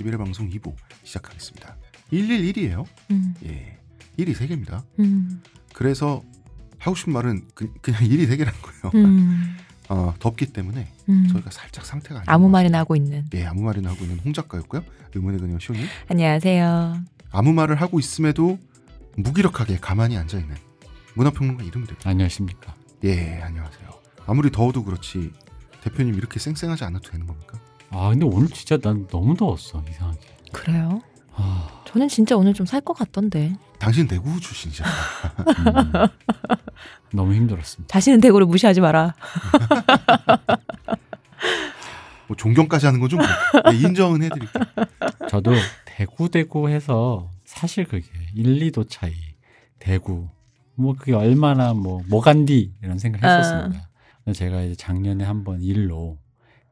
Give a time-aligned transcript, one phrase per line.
[0.00, 1.76] 남 얘기 아날람 111회 방송 2부 시작하겠습니다.
[2.12, 2.84] 111이에요.
[3.10, 3.78] 음, 예.
[4.18, 4.82] 1이 3개입니다.
[4.98, 5.42] 음,
[5.72, 6.22] 그래서
[6.78, 9.06] 하고 싶은 말은 그, 냥 1이 3개라는 거예요.
[9.06, 9.56] 음,
[9.88, 11.28] 어, 덥기 때문에 음.
[11.30, 12.78] 저희가 살짝 상태가 안 아무 말이나.
[12.78, 13.24] 하고 있는.
[13.34, 14.82] 예, 아무 말이나 하고 있는 홍 작가였고요.
[15.14, 17.02] 의문의 그녀 시온이 안녕하세요.
[17.30, 18.58] 아무 말을 하고 있음에도
[19.16, 20.56] 무기력하게 가만히 앉아 있는
[21.14, 22.08] 문화평론가 이름이 됩니다.
[22.10, 22.74] 안녕하십니까.
[23.04, 23.88] 예, 안녕하세요.
[24.26, 25.32] 아무리 더워도 그렇지
[25.82, 27.58] 대표님 이렇게 쌩쌩하지 않아도 되는 겁니까?
[27.90, 30.20] 아 근데 오늘 진짜 난 너무 더웠어 이상하게.
[30.52, 31.02] 그래요?
[31.34, 33.54] 아, 저는 진짜 오늘 좀 살 것 같던데.
[33.78, 34.94] 당신 대구 출신이잖아요.
[35.48, 35.92] 음,
[37.12, 37.92] 너무 힘들었습니다.
[37.92, 39.14] 다시는 대구를 무시하지 마라.
[42.28, 44.64] 뭐 존경까지 하는 건좀 네, 인정은 해드릴게요.
[45.28, 45.52] 저도
[45.84, 49.12] 대구 대구 해서 사실 그게 1, 2도 차이
[49.78, 50.28] 대구
[50.76, 53.36] 뭐 그게 얼마나 뭐 뭐간디 이런 생각을 아.
[53.38, 53.88] 했었습니다.
[54.24, 56.18] 근데 제가 이제 작년에 한번 일로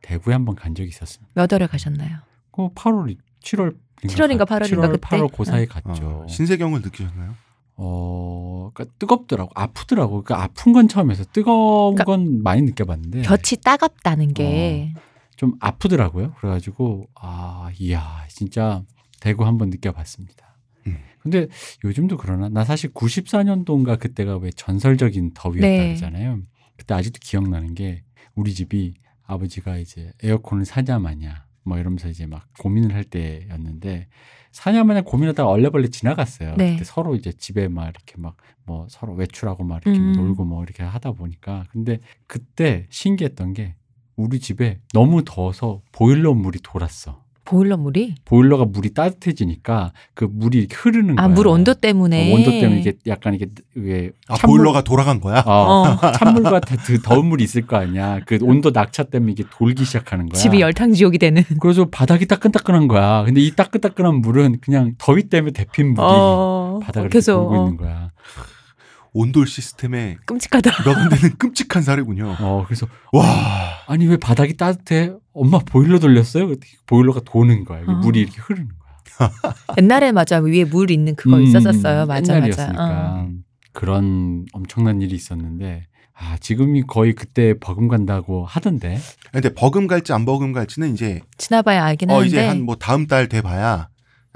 [0.09, 1.31] 대구에 한번 간 적이 있었습니다.
[1.35, 2.21] 몇 월에 가셨나요?
[2.51, 5.19] 그 8월 7월 7월인가 8월인가 7월, 그때?
[5.19, 6.27] 8월 그 사이 어, 갔죠.
[6.31, 7.35] 신세경을 느끼셨나요?
[7.77, 10.23] 어, 그러니까 뜨겁더라고, 아프더라고.
[10.23, 16.33] 그러니까 아픈 건 처음에서 뜨거운 그러니까 건 많이 느껴봤는데 볕이 따갑다는 게좀 아프더라고요.
[16.39, 18.83] 그래가지고 아, 이야, 진짜
[19.21, 20.57] 대구 한번 느껴봤습니다.
[20.87, 20.99] 음.
[21.19, 21.49] 근데
[21.85, 25.89] 요즘도 그러나 나 사실 94년도인가 그때가 왜 전설적인 더위였다 네.
[25.89, 26.41] 그러잖아요.
[26.79, 28.95] 그때 아직도 기억나는 게 우리 집이
[29.29, 34.09] 아버지가 이제 에어컨을 사냐 마냐 뭐 이러면서 이제 막 고민을 할 때였는데
[34.51, 36.57] 사냐 마냐 고민하다가 얼레벌레 지나갔어요.
[36.57, 36.73] 네.
[36.73, 38.35] 그때 서로 이제 집에 막 이렇게 막
[38.69, 40.13] 뭐 서로 외출하고 막 이렇게 음.
[40.13, 43.75] 놀고 뭐 이렇게 하다 보니까 근데 그때 신기했던 게
[44.15, 47.25] 우리 집에 너무 더워서 보일러 물이 돌았어.
[47.49, 51.25] 보일러 물이 보일러가 물이 따뜻해지니까 그 물이 이렇게 흐르는 거야.
[51.25, 55.19] 아 물 온도 때문에 어, 온도 때문에 이게 약간 이게 이게 아 찬물- 보일러가 돌아간
[55.21, 55.43] 거야?
[55.47, 56.13] 어, 어.
[56.13, 58.21] 찬물과 다- 그 더운 물이 있을 거 아니야.
[58.27, 60.39] 그 온도 낙차 때문에 이게 돌기 시작하는 거야.
[60.39, 61.43] 집이 열탕 지옥이 되는.
[61.61, 63.25] 그래서 바닥이 따끈따끈한 거야.
[63.25, 67.65] 근데 이 따끈따끈한 물은 그냥 더위 때문에 데핀 물이 어, 바닥을 이렇게 계속 돌고 어,
[67.65, 68.08] 있는 거야.
[69.13, 70.85] 온돌 시스템에 끔찍하다.
[70.85, 72.37] 몇 군데는 끔찍한 사례군요.
[72.41, 73.25] 어, 그래서 와,
[73.87, 75.13] 아니 왜 바닥이 따뜻해?
[75.33, 76.53] 엄마 보일러 돌렸어요?
[76.87, 77.81] 보일러가 도는 거야.
[77.83, 77.95] 이게 어.
[77.97, 79.31] 물이 이렇게 흐르는 거야.
[79.79, 82.07] 옛날에 맞아 위에 물 있는 그거 음, 있었었어요.
[82.07, 82.93] 맞아 옛날이었으니까 맞아.
[83.23, 83.29] 어.
[83.73, 85.87] 그런 엄청난 일이 있었는데
[86.21, 88.99] 아 지금이 거의 그때 버금간다고 하던데
[89.33, 93.89] 근데 버금갈지 안 버금갈지는 이제 지나봐야 알긴 어 하는데 이제 한 뭐 다음 달 돼봐야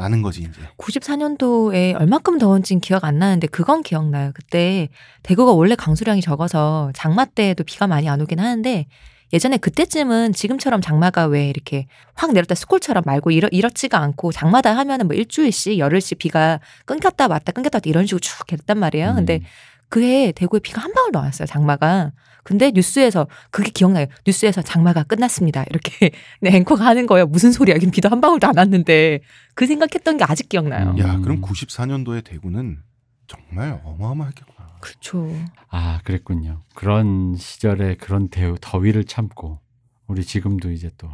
[0.02, 0.60] 아는 거지 이제.
[0.78, 4.32] 94년도에 얼마큼 더운지는 기억 안 나는데 그건 기억나요.
[4.34, 4.88] 그때
[5.22, 8.86] 대구가 원래 강수량이 적어서 장마 때에도 비가 많이 안 오긴 하는데
[9.32, 15.06] 예전에 그때쯤은 지금처럼 장마가 왜 이렇게 확 내렸다 스콜처럼 말고 이렇, 이렇지가 않고 장마다 하면은
[15.06, 19.14] 뭐 일주일씩 열흘씩 비가 끊겼다 왔다 끊겼다 왔다 이런 식으로 쭉 했단 말이에요.
[19.14, 19.42] 근데 음,
[19.92, 21.44] 그해 대구에 비가 한 방울도 안 왔어요.
[21.46, 22.12] 장마가.
[22.44, 24.06] 근데 뉴스에서 그게 기억나요.
[24.26, 25.64] 뉴스에서 장마가 끝났습니다.
[25.68, 26.10] 이렇게
[26.40, 27.26] 네, 앵커가 하는 거예요.
[27.26, 27.74] 무슨 소리야?
[27.76, 29.20] 여긴 비도 한 방울도 안 왔는데
[29.54, 30.90] 그 생각했던 게 아직 기억나요.
[30.92, 30.98] 음.
[30.98, 32.78] 야, 그럼 94년도에 대구는
[33.26, 34.76] 정말 어마어마했겠구나.
[34.80, 35.28] 그렇죠.
[35.68, 36.62] 아 그랬군요.
[36.74, 39.60] 그런 시절에 그런 대 더위를 참고
[40.06, 41.10] 우리 지금도 이제 또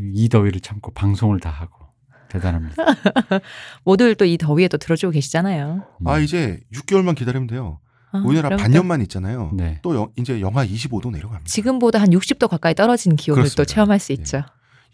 [0.00, 1.86] 이 더위를 참고 방송을 다 하고
[2.28, 2.76] 대단합니다.
[3.82, 5.82] 모두들 또 이 더위에 또 들어주고 계시잖아요.
[6.02, 6.06] 음.
[6.06, 7.80] 아 이제 6개월만 기다리면 돼요.
[8.12, 9.50] 아, 우리나라 또 반년만 있잖아요.
[9.54, 9.78] 네.
[9.82, 11.44] 또 영- 이제 영하 25도 내려갑니다.
[11.44, 13.64] 지금보다 한 60도 가까이 떨어진 기온을 또 그렇습니다.
[13.64, 14.14] 체험할 수 예.
[14.14, 14.42] 있죠.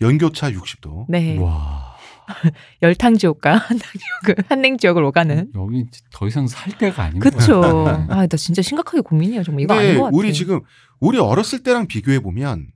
[0.01, 1.07] 연교차 60도.
[1.09, 1.39] 네.
[1.39, 1.95] 와
[2.83, 5.51] 열탕 지옥과 한탕 지옥, 한냉 지옥을 오가는.
[5.55, 7.61] 여기 이제 더 이상 살 데가 아닌 그쵸.
[7.61, 8.07] 거야.
[8.09, 9.43] 아, 나 진짜 심각하게 고민이에요.
[9.43, 10.17] 정말 이거 아닌 근데 것 같아.
[10.17, 10.61] 우리 지금
[11.01, 12.69] 우리 어렸을 때랑 비교해 보면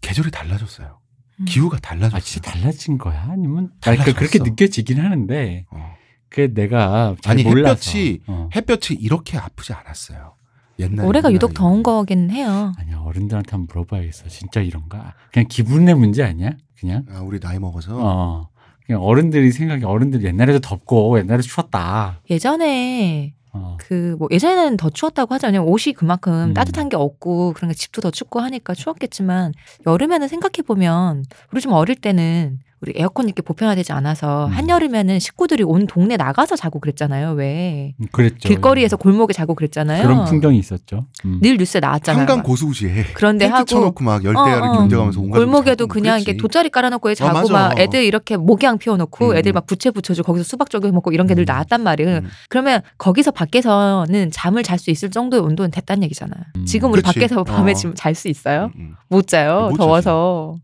[0.00, 0.98] 계절이 달라졌어요.
[1.40, 1.44] 음.
[1.44, 2.16] 기후가 달라졌어요.
[2.16, 3.26] 아 진짜 달라진 거야?
[3.30, 4.12] 아니면 아, 달라졌어.
[4.12, 5.94] 그- 그렇게 느껴지긴 하는데 어.
[6.34, 8.48] 그 내가 잘 아니, 몰라서 햇볕이 어.
[8.56, 10.34] 햇볕이 이렇게 아프지 않았어요.
[10.80, 12.72] 옛날 올해가 유독 더운 거긴 해요.
[12.76, 14.26] 아니야 어른들한테 한번 물어봐야겠어.
[14.26, 15.14] 진짜 이런가?
[15.32, 16.50] 그냥 기분의 문제 아니야?
[16.80, 18.48] 그냥 아, 우리 나이 먹어서 어
[18.84, 22.20] 그냥 어른들이 생각이 어른들 옛날에도 덥고 옛날에 추웠다.
[22.28, 23.76] 예전에 어.
[23.78, 25.46] 그뭐 예전에는 더 추웠다고 하죠.
[25.46, 26.54] 왜냐면 옷이 그만큼 음.
[26.54, 29.52] 따뜻한 게 없고 그러니까 집도 더 춥고 하니까 추웠겠지만
[29.86, 31.22] 여름에는 생각해 보면
[31.52, 34.52] 우리 좀 어릴 때는 우리 에어컨 이렇게 보편화되지 않아서 음.
[34.52, 37.32] 한여름에는 식구들이 온 동네 나가서 자고 그랬잖아요.
[37.32, 38.46] 왜 음, 그랬죠.
[38.46, 40.02] 길거리에서 골목에 자고 그랬잖아요.
[40.02, 41.06] 그런 풍경이 있었죠.
[41.24, 41.40] 음.
[41.42, 42.20] 늘 뉴스에 나왔잖아요.
[42.20, 42.42] 한강 막.
[42.44, 44.78] 고수지에 그런데 하고 쳐놓고 막 열대야를 어, 어.
[44.80, 46.30] 견뎌가면서 온가족 골목에도 그냥 그랬지.
[46.30, 47.52] 이게 돗자리 깔아놓고 애 자고 맞아.
[47.52, 49.36] 막 애들 이렇게 목양 피워놓고 음.
[49.36, 51.46] 애들 막 부채 붙여주고 거기서 수박 쪼개 먹고 이런 게늘 음.
[51.46, 52.18] 나왔단 말이에요.
[52.18, 52.28] 음.
[52.50, 56.42] 그러면 거기서 밖에서는 잠을 잘 수 있을 정도의 온도는 됐다는 얘기잖아요.
[56.56, 56.64] 음.
[56.66, 57.14] 지금 우리 그치.
[57.14, 57.74] 밖에서 밤에 어.
[57.74, 58.70] 지금 잘 수 있어요?
[59.08, 59.68] 못 자요.
[59.70, 60.56] 못 더워서.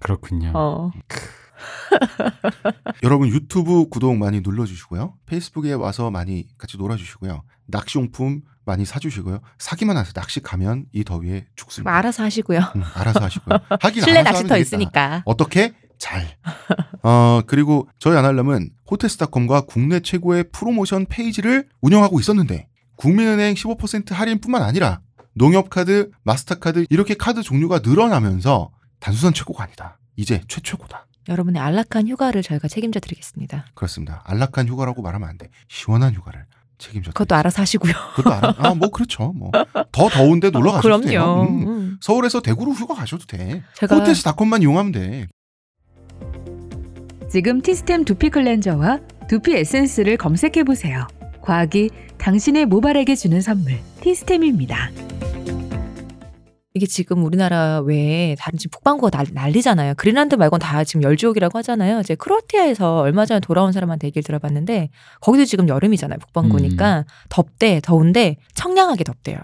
[0.00, 0.50] 그렇군요.
[0.54, 0.90] 어.
[3.02, 5.14] 여러분 유튜브 구독 많이 눌러주시고요.
[5.26, 7.42] 페이스북에 와서 많이 같이 놀아주시고요.
[7.66, 9.40] 낚시용품 많이 사주시고요.
[9.58, 10.12] 사기만 하세요.
[10.12, 11.90] 낚시 가면 이 더위에 죽습니다.
[11.90, 12.60] 뭐 알아서 하시고요.
[12.76, 13.58] 음, 알아서 하시고요.
[13.80, 14.58] 하긴 실내 낚시터.
[14.58, 15.22] 있으니까.
[15.24, 16.36] 어떻게 잘.
[17.02, 25.00] 어, 그리고 저희 아날람은 호텔스닷컴과 국내 최고의 프로모션 페이지를 운영하고 있었는데 국민은행 15% 할인뿐만 아니라
[25.34, 28.70] 농협카드, 마스터카드 이렇게 카드 종류가 늘어나면서
[29.00, 29.98] 단순한 최고가 아니다.
[30.16, 31.06] 이제 최최고다.
[31.28, 33.66] 여러분의 안락한 휴가를 저희가 책임져 드리겠습니다.
[33.74, 34.22] 그렇습니다.
[34.24, 35.48] 안락한 휴가라고 말하면 안 돼.
[35.68, 36.44] 시원한 휴가를
[36.78, 37.10] 책임져.
[37.12, 37.92] 그것도 알아서 하시고요.
[38.16, 38.54] 그것도 알아.
[38.58, 39.32] 아, 뭐 그렇죠.
[39.36, 39.50] 뭐
[39.92, 41.20] 더 더운데 놀러 가셔도 돼요.
[41.22, 41.42] 그럼요.
[41.48, 41.68] 음.
[41.68, 41.96] 음.
[42.00, 43.62] 서울에서 대구로 휴가 가셔도 돼.
[43.74, 45.26] 제가 호텔스닷컴만 이용하면 돼.
[47.30, 51.06] 지금 티스템 두피 클렌저와 두피 에센스를 검색해 보세요.
[51.42, 54.90] 과학이 당신의 모발에게 주는 선물 티스템입니다.
[56.78, 59.94] 이게 지금 우리나라 외에 다른 지금 북반구가 난- 난리잖아요.
[59.96, 62.00] 그린란드 말고는 다 지금 열지옥이라고 하잖아요.
[62.00, 64.90] 이제 크로아티아에서 얼마 전에 돌아온 사람한테 얘기를 들어봤는데
[65.20, 66.18] 거기도 지금 여름이잖아요.
[66.20, 69.38] 북반구니까 덥대, 더운데 청량하게 덥대요.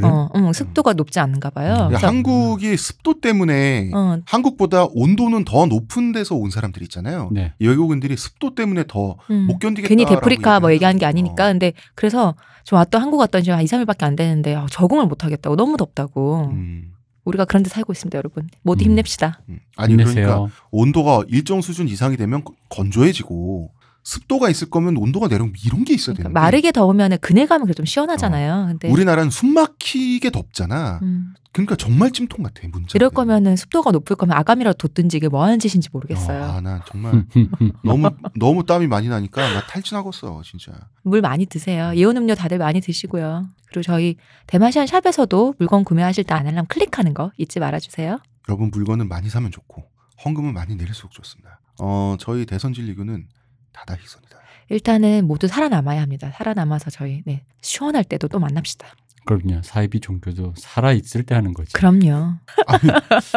[0.00, 0.10] 그래?
[0.12, 1.86] 어, 음, 습도가 높지 않은가 봐요.
[1.88, 7.30] 그래서, 한국이 습도 때문에 어, 한국보다 온도는 더 높은 데서 온 사람들 있잖아요.
[7.32, 7.52] 네.
[7.58, 9.48] 외국인들이 습도 때문에 더못 음.
[9.60, 9.88] 견디겠다.
[9.88, 11.08] 괜히 데프리카 뭐 얘기하는 게 어.
[11.08, 11.48] 아니니까.
[11.48, 15.24] 근데 그래서 저 왔던 한국 왔던 지금 한 2, 3일밖에 안 되는데 아, 적응을 못
[15.24, 16.50] 하겠다고 너무 덥다고.
[16.52, 16.92] 음,
[17.24, 18.48] 우리가 그런 데 살고 있습니다, 여러분.
[18.62, 18.90] 모두 음.
[18.90, 19.40] 힘냅시다.
[19.48, 19.60] 음.
[19.76, 20.26] 아니 힘내세요.
[20.26, 23.70] 그러니까 온도가 일정 수준 이상이 되면 건조해지고
[24.10, 27.76] 습도가 있을 거면 온도가 내려오면 이런 게 있어야 그러니까 되는데 마르게 더우면 그네 가면 그래도
[27.76, 28.66] 좀 시원하잖아요.
[28.66, 30.98] 근데 우리나라는 숨 막히게 덥잖아.
[31.02, 31.34] 음.
[31.52, 32.90] 그러니까 정말 찜통 같아 문자.
[32.94, 36.42] 이럴 거면은 습도가 높을 거면 아가미라도 돋든지 이게 뭐 하는 짓인지 모르겠어요.
[36.42, 37.24] 아, 나 정말
[37.84, 40.72] 너무 너무 땀이 많이 나니까 나 탈진하겠어 진짜.
[41.02, 41.92] 물 많이 드세요.
[41.94, 43.46] 이온 음료 다들 많이 드시고요.
[43.68, 44.16] 그리고 저희
[44.48, 48.18] 대마시안 샵에서도 물건 구매하실 때 안알람 클릭하는 거 잊지 말아주세요.
[48.48, 49.84] 여러분 물건은 많이 사면 좋고
[50.24, 51.60] 헌금은 많이 내릴수록 좋습니다.
[51.80, 53.26] 어 저희 대선질 리그는
[53.72, 54.38] 다다익선이다.
[54.70, 56.30] 일단은 모두 살아남아야 합니다.
[56.36, 58.86] 살아남아서 저희 네, 시원할 때도 또 만납시다.
[59.26, 59.60] 그럼요.
[59.62, 61.72] 사이비 종교도 살아 있을 때 하는 거지.
[61.74, 62.34] 그럼요.
[62.66, 62.80] 아니,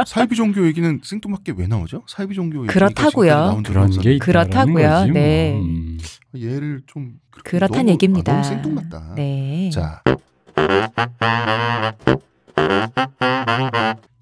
[0.08, 2.04] 사이비 종교 얘기는 생뚱맞게 왜 나오죠?
[2.08, 3.62] 사이비 종교 그렇다고요.
[3.66, 3.90] 그런.
[3.92, 4.90] 게 그렇다고요.
[4.90, 5.22] 거지, 뭐.
[5.22, 5.54] 네.
[5.56, 5.98] 음.
[6.36, 8.32] 얘를 좀 그렇단 너무- 얘기입니다.
[8.32, 9.14] 아, 너무 생뚱맞다.
[9.16, 9.70] 네.
[9.72, 10.02] 자.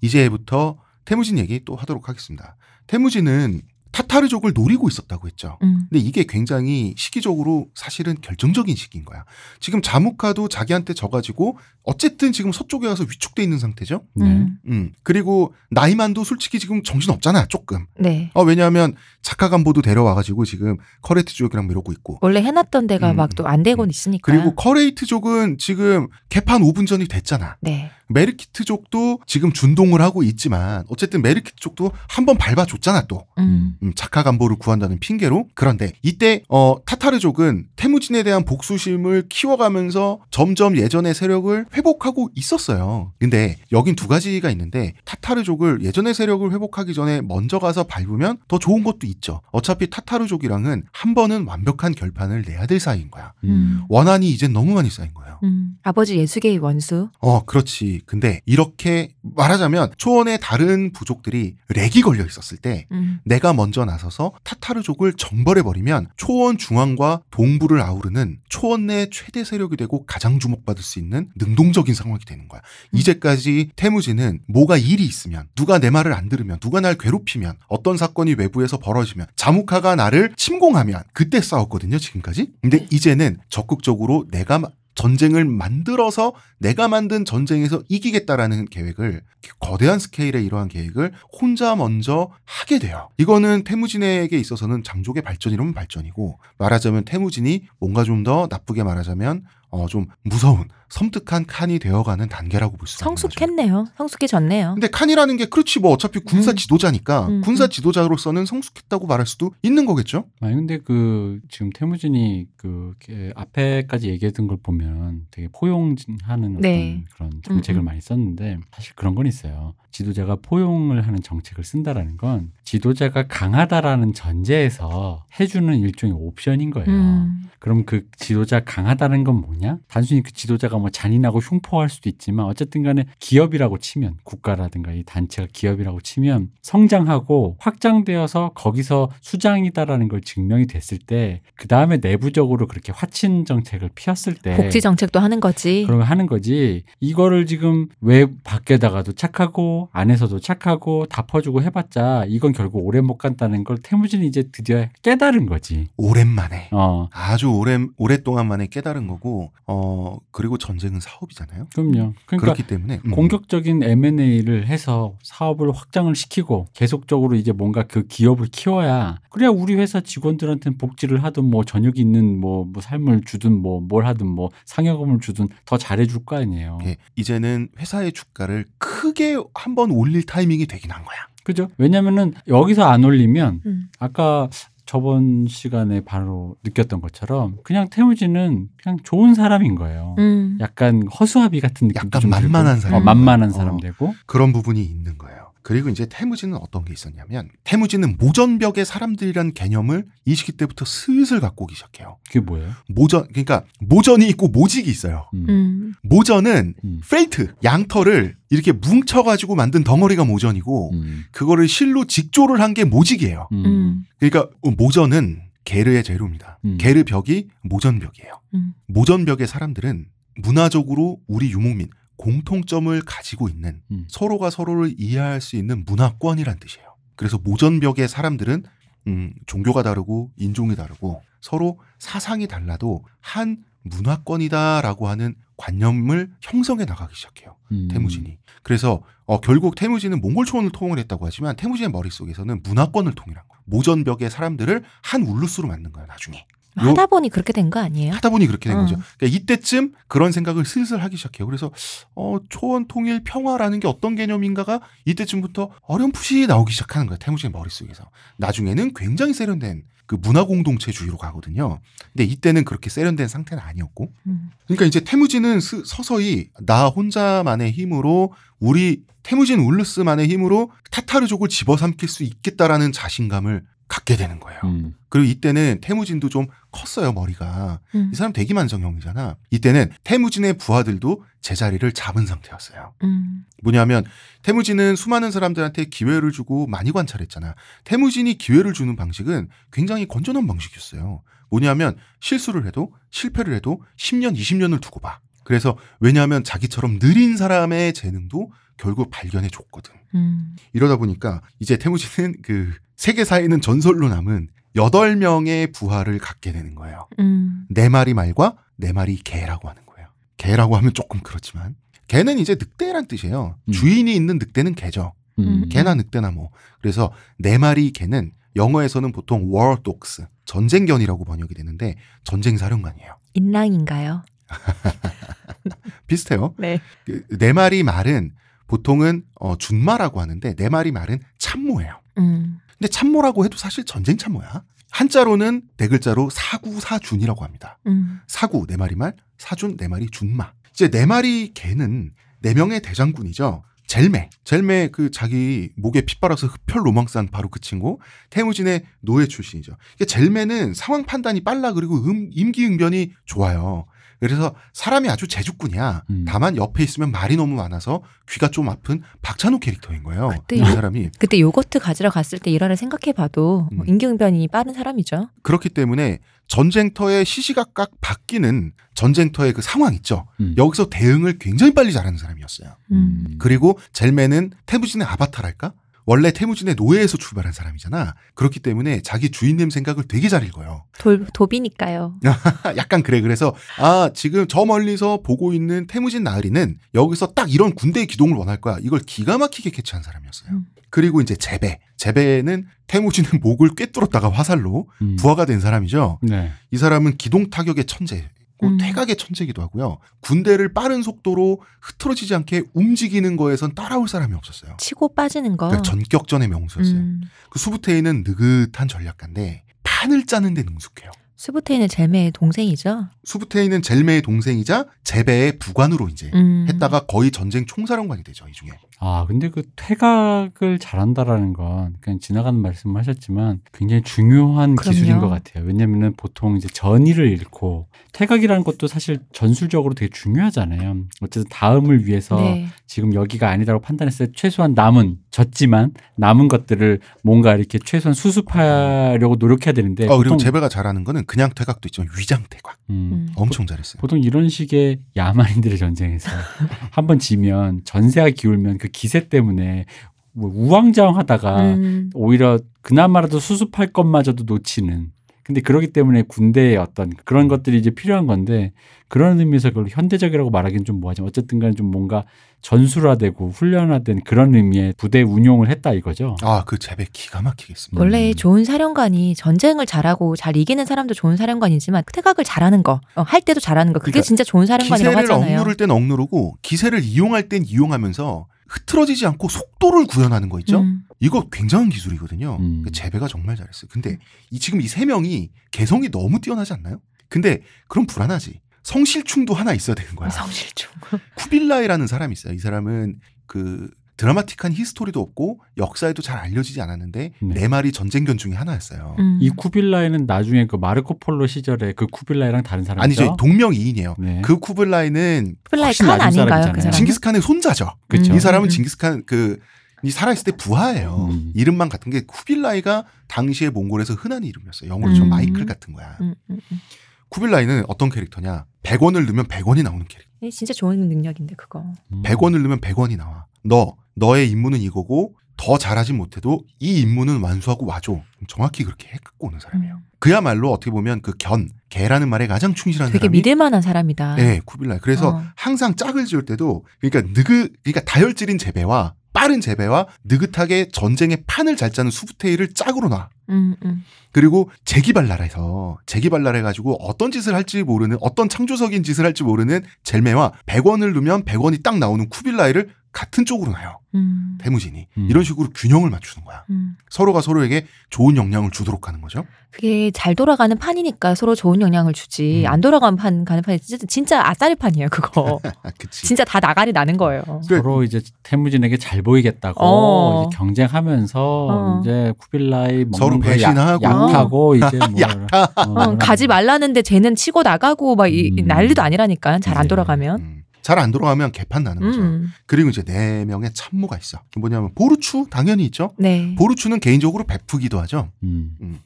[0.00, 2.56] 이제부터 태무진 얘기 또 하도록 하겠습니다.
[2.86, 3.62] 태무진은
[3.92, 5.58] 타타르족을 노리고 있었다고 했죠.
[5.62, 5.86] 음.
[5.88, 9.24] 근데 이게 굉장히 시기적으로 사실은 결정적인 시기인 거야.
[9.60, 14.04] 지금 자무카도 자기한테 져가지고 어쨌든 지금 서쪽에 가서 위축돼 있는 상태죠.
[14.14, 14.24] 네.
[14.26, 14.58] 음.
[14.66, 17.86] 음 그리고 나이만도 솔직히 지금 정신 없잖아 조금.
[17.98, 18.30] 네.
[18.34, 22.18] 어 왜냐하면 자카 간보도 데려와가지고 지금 커레트족이랑 이러고 있고.
[22.22, 23.16] 원래 해놨던 데가 음.
[23.16, 24.32] 막또 안 되곤 있으니까.
[24.32, 27.56] 그리고 커레이트족은 지금 개판 5분 전이 됐잖아.
[27.60, 27.90] 네.
[28.12, 33.26] 메르키트족도 지금 준동을 하고 있지만 어쨌든 메르키트족도 한 번 밟아줬잖아 또.
[33.38, 33.74] 음.
[33.82, 41.14] 음, 자카 간보를 구한다는 핑계로 그런데 이때 어, 타타르족은 태무진에 대한 복수심을 키워가면서 점점 예전의
[41.14, 43.12] 세력을 회복하고 있었어요.
[43.18, 48.84] 근데 여긴 두 가지가 있는데 타타르족을 예전의 세력을 회복하기 전에 먼저 가서 밟으면 더 좋은
[48.84, 49.40] 것도 있죠.
[49.50, 53.32] 어차피 타타르족이랑은 한 번은 완벽한 결판을 내야 될 사이인 거야.
[53.42, 53.82] 음.
[53.88, 55.40] 원한이 이제 너무 많이 쌓인 거예요.
[55.42, 55.74] 음.
[55.82, 57.08] 아버지 예수계의 원수.
[57.18, 58.01] 어, 그렇지.
[58.06, 63.20] 근데 이렇게 말하자면 초원의 다른 부족들이 렉이 걸려 있었을 때 음.
[63.24, 70.04] 내가 먼저 나서서 타타르족을 정벌해 버리면 초원 중앙과 동부를 아우르는 초원 내 최대 세력이 되고
[70.06, 72.60] 가장 주목받을 수 있는 능동적인 상황이 되는 거야.
[72.92, 72.98] 음.
[72.98, 78.34] 이제까지 태무진은 뭐가 일이 있으면 누가 내 말을 안 들으면 누가 날 괴롭히면 어떤 사건이
[78.34, 81.98] 외부에서 벌어지면 자무카가 나를 침공하면 그때 싸웠거든요.
[81.98, 82.52] 지금까지.
[82.60, 89.22] 근데 이제는 적극적으로 내가 마- 전쟁을 만들어서 내가 만든 전쟁에서 이기겠다라는 계획을
[89.58, 93.08] 거대한 스케일의 이러한 계획을 혼자 먼저 하게 돼요.
[93.18, 100.06] 이거는 태무진에게 있어서는 장족의 발전이라면 발전이고 말하자면 태무진이 뭔가 좀 더 나쁘게 말하자면 어 좀
[100.22, 103.28] 무서운 섬뜩한 칸이 되어가는 단계라고 볼수 있는 거죠.
[103.28, 103.86] 성숙했네요.
[103.96, 104.74] 성숙해졌네요.
[104.74, 106.56] 근데 칸이라는 게 그렇지 뭐 어차피 군사 음.
[106.56, 107.70] 지도자니까 음, 군사 음.
[107.70, 110.24] 지도자로서는 성숙했다고 말할 수도 있는 거겠죠.
[110.40, 112.94] 아니 근데 그 지금 태무진이 그
[113.34, 117.02] 앞에까지 얘기했던 걸 보면 되게 포용하는 네.
[117.02, 117.84] 어떤 그런 정책을 음, 음.
[117.86, 119.74] 많이 썼는데 사실 그런 건 있어요.
[119.92, 126.88] 지도자가 포용을 하는 정책을 쓴다라는 건 지도자가 강하다라는 전제에서 해주는 일종의 옵션인 거예요.
[126.88, 127.44] 음.
[127.58, 129.78] 그럼 그 지도자 강하다는 건 뭐냐?
[129.86, 135.46] 단순히 그 지도자가 뭐 잔인하고 흉포할 수도 있지만 어쨌든 간에 기업이라고 치면 국가라든가 이 단체가
[135.52, 143.44] 기업이라고 치면 성장하고 확장되어서 거기서 수장이다라는 걸 증명이 됐을 때 그 다음에 내부적으로 그렇게 화친
[143.44, 145.84] 정책을 피웠을 때 복지 정책도 하는 거지.
[145.86, 146.82] 그런 거 하는 거지.
[147.00, 153.64] 이거를 지금 왜 밖에다가도 착하고 안에서도 착하고 다 퍼주고 해봤자 이건 결국 오래 못 간다는
[153.64, 155.88] 걸 태무진이 이제 드디어 깨달은 거지.
[155.96, 157.08] 오랜만에 어.
[157.12, 161.68] 아주 오랜 오랫동안 만에 깨달은 거고 어 그리고 전쟁은 사업이잖아요.
[161.74, 162.14] 그럼요.
[162.26, 163.10] 그러니까 그렇기 때문에 음.
[163.10, 170.00] 공격적인 M&A를 해서 사업을 확장을 시키고 계속적으로 이제 뭔가 그 기업을 키워야 그래야 우리 회사
[170.00, 175.20] 직원들한테는 복지를 하든 뭐 저녁 있는 뭐, 뭐 삶을 주든 뭐 뭘 하든 뭐 상여금을
[175.20, 176.78] 주든 더 잘해줄 거 아니에요.
[176.84, 181.16] 예, 이제는 회사의 주가를 크게 한번 올릴 타이밍이 되긴 한 거야.
[181.44, 181.68] 그죠?
[181.78, 183.88] 왜냐면은 여기서 안 올리면 음.
[183.98, 184.48] 아까
[184.86, 190.16] 저번 시간에 바로 느꼈던 것처럼 그냥 태무지는 그냥 좋은 사람인 거예요.
[190.18, 190.58] 음.
[190.60, 192.30] 약간 허수아비 같은 느낌도 약간.
[192.30, 193.00] 만만한 사람.
[193.00, 193.52] 어, 만만한 어.
[193.52, 195.41] 사람 되고 그런 부분이 있는 거예요.
[195.62, 201.64] 그리고 이제 태무지는 어떤 게 있었냐면 태무지는 모전벽의 사람들이란 개념을 이 시기 때부터 슬슬 갖고
[201.64, 202.18] 오기 시작해요.
[202.26, 202.70] 그게 뭐예요?
[202.88, 205.28] 모전 그러니까 모전이 있고 모직이 있어요.
[205.34, 205.46] 음.
[205.48, 205.94] 음.
[206.02, 207.00] 모전은 음.
[207.08, 211.22] 펠트 양털을 이렇게 뭉쳐가지고 만든 덩어리가 모전이고 음.
[211.30, 213.48] 그거를 실로 직조를 한 게 모직이에요.
[213.52, 213.64] 음.
[213.66, 214.02] 음.
[214.18, 216.58] 그러니까 모전은 게르의 재료입니다.
[216.64, 216.78] 음.
[216.80, 218.40] 게르 벽이 모전벽이에요.
[218.54, 218.72] 음.
[218.86, 220.06] 모전벽의 사람들은
[220.42, 221.88] 문화적으로 우리 유목민
[222.22, 224.06] 공통점을 가지고 있는 음.
[224.08, 226.94] 서로가 서로를 이해할 수 있는 문화권이란 뜻이에요.
[227.16, 228.62] 그래서 모전벽의 사람들은
[229.08, 237.56] 음, 종교가 다르고 인종이 다르고 서로 사상이 달라도 한 문화권이다라고 하는 관념을 형성해 나가기 시작해요.
[237.72, 237.88] 음.
[237.90, 238.38] 태무진이.
[238.62, 243.62] 그래서 어, 결국 태무진은 몽골 초원을 통일 했다고 하지만 태무진의 머릿속에서는 문화권을 통일한 거예요.
[243.64, 246.06] 모전벽의 사람들을 한 울루스로 만든 거예요.
[246.06, 246.46] 나중에.
[246.78, 248.12] 요- 하다 보니 그렇게 된 거 아니에요?
[248.14, 248.82] 하다 보니 그렇게 된 어.
[248.82, 248.96] 거죠.
[249.18, 251.46] 그러니까 이때쯤 그런 생각을 슬슬 하기 시작해요.
[251.46, 251.70] 그래서
[252.14, 257.18] 어, 초원 통일 평화라는 게 어떤 개념인가가 이때쯤부터 어렴풋이 나오기 시작하는 거예요.
[257.18, 258.10] 태무진의 머릿속에서.
[258.38, 261.80] 나중에는 굉장히 세련된 그 문화 공동체주의로 가거든요.
[262.12, 264.12] 근데 이때는 그렇게 세련된 상태는 아니었고.
[264.26, 264.50] 음.
[264.66, 272.24] 그러니까 이제 태무진은 스- 서서히 나 혼자만의 힘으로 우리 태무진 울루스만의 힘으로 타타르족을 집어삼킬 수
[272.24, 274.60] 있겠다라는 자신감을 갖게 되는 거예요.
[274.64, 274.94] 음.
[275.08, 277.80] 그리고 이때는 태무진도 좀 컸어요 머리가.
[277.94, 278.10] 음.
[278.12, 279.36] 이 사람 대기만성형이잖아.
[279.50, 282.94] 이때는 태무진의 부하들도 제자리를 잡은 상태였어요.
[283.02, 283.44] 음.
[283.62, 284.04] 뭐냐면
[284.42, 287.54] 태무진은 수많은 사람들한테 기회를 주고 많이 관찰했잖아.
[287.84, 291.22] 태무진이 기회를 주는 방식은 굉장히 건전한 방식이었어요.
[291.50, 295.20] 뭐냐면 실수를 해도 실패를 해도 10년, 20년을 두고 봐.
[295.44, 299.92] 그래서 왜냐하면 자기처럼 느린 사람의 재능도 결국 발견해 줬거든.
[300.14, 300.56] 음.
[300.72, 302.72] 이러다 보니까 이제 태무진은 그
[303.02, 307.08] 세계사에는 전설로 남은 8명의 부하를 갖게 되는 거예요.
[307.18, 307.66] 음.
[307.68, 310.06] 네 마리 말과 네 마리 개라고 하는 거예요.
[310.36, 311.74] 개라고 하면 조금 그렇지만
[312.06, 313.56] 개는 이제 늑대란 뜻이에요.
[313.66, 313.72] 음.
[313.72, 315.14] 주인이 있는 늑대는 개죠.
[315.40, 315.68] 음.
[315.68, 316.50] 개나 늑대나 뭐.
[316.80, 323.16] 그래서 네 마리 개는 영어에서는 보통 war dogs 전쟁견이라고 번역이 되는데 전쟁 사령관이에요.
[323.34, 324.22] 인랑인가요?
[326.06, 326.54] 비슷해요.
[326.56, 326.80] 네.
[327.04, 328.30] 그네 마리 말은
[328.68, 331.98] 보통은 어, 준마라고 하는데 네 마리 말은 참모예요.
[332.18, 332.60] 음.
[332.82, 334.64] 근데 참모라고 해도 사실 전쟁 참모야.
[334.90, 337.78] 한자로는 네 글자로 사구사준이라고 합니다.
[337.86, 338.18] 음.
[338.26, 340.52] 사구 네 마리 말, 사준 네 마리 준마.
[340.72, 342.10] 이제 네 마리 개는
[342.40, 343.62] 네 명의 대장군이죠.
[343.86, 348.00] 젤메, 젤메 그 자기 목에 피 빨아서 흡혈 로망스한 바로 그 친구.
[348.30, 349.76] 태무진의 노예 출신이죠.
[350.04, 353.86] 젤메는 상황 판단이 빨라 그리고 음, 임기응변이 좋아요.
[354.28, 356.04] 그래서 사람이 아주 제주꾼이야.
[356.10, 356.24] 음.
[356.28, 360.28] 다만 옆에 있으면 말이 너무 많아서 귀가 좀 아픈 박찬호 캐릭터인 거예요.
[360.28, 363.88] 그때 이 요- 사람이 그때 요거트 가지러 갔을 때 일화를 생각해봐도 뭐 음.
[363.88, 365.28] 임기응변이 빠른 사람이죠.
[365.42, 370.28] 그렇기 때문에 전쟁터의 시시각각 바뀌는 전쟁터의 그 상황 있죠.
[370.40, 370.54] 음.
[370.56, 372.76] 여기서 대응을 굉장히 빨리 잘하는 사람이었어요.
[372.92, 373.36] 음.
[373.38, 375.72] 그리고 젤메는 태무진의 아바타랄까?
[376.04, 378.14] 원래 태무진의 노예에서 출발한 사람이잖아.
[378.34, 380.84] 그렇기 때문에 자기 주인님 생각을 되게 잘 읽어요.
[380.98, 382.20] 돌, 도비니까요.
[382.76, 383.20] 약간 그래.
[383.20, 388.60] 그래서 아 지금 저 멀리서 보고 있는 태무진 나으리는 여기서 딱 이런 군대의 기동을 원할
[388.60, 388.78] 거야.
[388.80, 390.50] 이걸 기가 막히게 캐치한 사람이었어요.
[390.52, 390.66] 음.
[390.90, 391.78] 그리고 이제 제베.
[391.96, 395.16] 제베는 태무진의 목을 꿰뚫었다가 화살로 음.
[395.16, 396.18] 부하가 된 사람이죠.
[396.22, 396.50] 네.
[396.70, 398.28] 이 사람은 기동 타격의 천재.
[398.62, 398.78] 고 음.
[398.78, 399.98] 퇴각의 천재이기도 하고요.
[400.20, 404.76] 군대를 빠른 속도로 흐트러지지 않게 움직이는 거에선 따라올 사람이 없었어요.
[404.78, 405.66] 치고 빠지는 거.
[405.66, 406.96] 그러니까 전격전의 명수였어요.
[406.96, 407.22] 음.
[407.50, 411.10] 그 수부테이는 느긋한 전략가인데 판을 짜는 데 능숙해요.
[411.42, 413.08] 스부테이는 젤메의 동생이죠.
[413.24, 416.66] 수부테이는 젤메의 동생이자 제베의 부관으로 이제 음.
[416.68, 418.46] 했다가 거의 전쟁 총사령관이 되죠.
[418.48, 418.68] 이 중에.
[419.00, 424.94] 아, 근데 그 퇴각을 잘한다라는 건 그냥 지나가는 말씀을 하셨지만 굉장히 중요한 그럼요.
[424.94, 425.64] 기술인 것 같아요.
[425.64, 431.06] 왜냐면은 보통 이제 전의를 잃고 퇴각이라는 것도 사실 전술적으로 되게 중요하잖아요.
[431.22, 432.68] 어쨌든 다음을 위해서 네.
[432.86, 439.72] 지금 여기가 아니다라고 판단했을 때 최소한 남은 졌지만 남은 것들을 뭔가 이렇게 최소한 수습하려고 노력해야
[439.72, 442.76] 되는데 어, 그리고 제베가 잘하는 거는 그냥 퇴각도 있지만 위장 퇴각.
[442.90, 443.32] 음, 음.
[443.34, 444.00] 엄청 잘했어요.
[444.00, 446.30] 보통 이런 식의 야만인들의 전쟁에서
[446.92, 449.86] 한 번 지면 전세가 기울면 그 기세 때문에
[450.32, 452.10] 뭐 우왕좌왕하다가 음.
[452.14, 455.08] 오히려 그나마라도 수습할 것마저도 놓치는
[455.44, 458.72] 근데 그러기 때문에 군대의 어떤 그런 것들이 이제 필요한 건데
[459.08, 462.24] 그런 의미에서 그걸 현대적이라고 말하기는 좀 뭐하지만 어쨌든 간에 좀 뭔가
[462.62, 466.36] 전술화되고 훈련화된 그런 의미의 부대 운용을 했다 이거죠.
[466.42, 468.00] 아, 그 재배 기가 막히겠습니다.
[468.00, 468.34] 원래 음.
[468.34, 473.58] 좋은 사령관이 전쟁을 잘하고 잘 이기는 사람도 좋은 사령관이지만 태각을 잘하는 거, 어, 할 때도
[473.58, 475.58] 잘하는 거 그게 그러니까 진짜 좋은 사령관이라고 기세를 하잖아요.
[475.58, 480.80] 억누를 땐 억누르고 기세를 이용할 땐 이용하면서 흐트러지지 않고 속도를 구현하는 거 있죠?
[480.80, 481.02] 음.
[481.22, 482.56] 이거 굉장한 기술이거든요.
[482.60, 482.82] 음.
[482.84, 483.88] 그 재배가 정말 잘했어요.
[483.90, 484.18] 근데
[484.50, 487.00] 이 지금 이 세 명이 개성이 너무 뛰어나지 않나요?
[487.28, 488.60] 근데 그럼 불안하지.
[488.82, 490.28] 성실충도 하나 있어야 되는 거야.
[490.30, 490.90] 성실충.
[491.36, 492.52] 쿠빌라이라는 사람이 있어요.
[492.54, 497.54] 이 사람은 그 드라마틱한 history도 없고 역사에도 잘 알려지지 않았는데 네.
[497.54, 499.16] 네 마리 전쟁견 중에 하나였어요.
[499.18, 499.38] 음.
[499.40, 503.22] 이 쿠빌라이는 나중에 그 마르코 폴로 시절에 그 쿠빌라이랑 다른 사람이죠.
[503.22, 503.36] 아니죠.
[503.38, 504.16] 동명이인이에요.
[504.18, 504.42] 네.
[504.44, 506.48] 그 쿠빌라이는 훨씬 칸 낮은 아닌가요?
[506.48, 506.72] 사람이잖아요.
[506.74, 506.92] 그 사람.
[506.92, 507.92] 징기스칸의 손자죠.
[508.08, 508.32] 그쵸.
[508.32, 508.36] 음.
[508.36, 508.68] 이 사람은 음.
[508.68, 509.58] 징기스칸 그
[510.02, 511.28] 이 살아있을 때 부하예요.
[511.30, 511.52] 음.
[511.54, 514.90] 이름만 같은 게 쿠빌라이가 당시에 몽골에서 흔한 이름이었어요.
[514.90, 515.30] 영어로 좀 음.
[515.30, 516.16] 마이클 같은 거야.
[516.20, 516.80] 음, 음, 음.
[517.28, 518.66] 쿠빌라이는 어떤 캐릭터냐?
[518.82, 520.30] 100원을 넣으면 100원이 나오는 캐릭터.
[520.42, 521.84] 이 진짜 좋은 능력인데 그거.
[522.12, 522.22] 음.
[522.22, 523.46] 100원을 넣으면 100원이 나와.
[523.64, 528.20] 너 너의 임무는 이거고 더 잘하지 못해도 이 임무는 완수하고 와줘.
[528.48, 529.94] 정확히 그렇게 해 갖고 오는 사람이에요.
[529.94, 530.00] 음.
[530.18, 534.36] 그야말로 어떻게 보면 그 견, 개라는 말에 가장 충실한 되게 사람이 믿을만한 사람이다.
[534.36, 534.98] 네, 쿠빌라이.
[535.00, 535.42] 그래서 어.
[535.54, 541.90] 항상 짝을 지을 때도 그러니까 느그 그러니까 다혈질인 재배와 빠른 재배와 느긋하게 전쟁의 판을 잘
[541.90, 543.28] 짜는 수부테이를 짝으로 놔.
[543.50, 544.04] 음, 음.
[544.30, 551.12] 그리고 재기발랄해서 재기발랄 해가지고 어떤 짓을 할지 모르는 어떤 창조적인 짓을 할지 모르는 젤메와 100원을
[551.14, 553.98] 넣으면 100원이 딱 나오는 쿠빌라이를 같은 쪽으로 놔요.
[554.14, 554.58] 음.
[554.58, 555.26] 대무진이 음.
[555.30, 556.64] 이런 식으로 균형을 맞추는 거야.
[556.70, 556.96] 음.
[557.10, 559.44] 서로가 서로에게 좋은 영향을 주도록 하는 거죠.
[559.70, 562.64] 그게 잘 돌아가는 판이니까 서로 좋은 영향을 주지.
[562.66, 562.70] 음.
[562.72, 565.08] 안 돌아가는 판 가는 판이 진짜, 진짜 아싸리 판이에요.
[565.10, 565.60] 그거.
[566.10, 567.42] 진짜 다 나가리 나는 거예요.
[567.62, 570.46] 서로 이제 태무진에게 잘 보이겠다고 어.
[570.48, 572.00] 이제 경쟁하면서 어.
[572.02, 574.04] 이제 쿠빌라이 서로 배신하고.
[574.04, 575.68] 약, 약하고 이제 뭐 약하.
[575.76, 578.66] 어, 가지 말라는데 쟤는 치고 나가고 막 이, 음.
[578.66, 579.88] 난리도 아니라니까 잘안 네.
[579.88, 580.61] 돌아가면.
[580.82, 580.84] 음.
[580.84, 582.20] 잘안 돌아가면 개판 나는 거죠.
[582.20, 582.52] 음.
[582.66, 584.40] 그리고 이제 네 명의 참모가 있어.
[584.58, 586.12] 뭐냐면 보르추 당연히 있죠.
[586.18, 586.54] 네.
[586.56, 588.30] 보르추는 개인적으로 베프기도 하죠.
[588.42, 588.98] 음.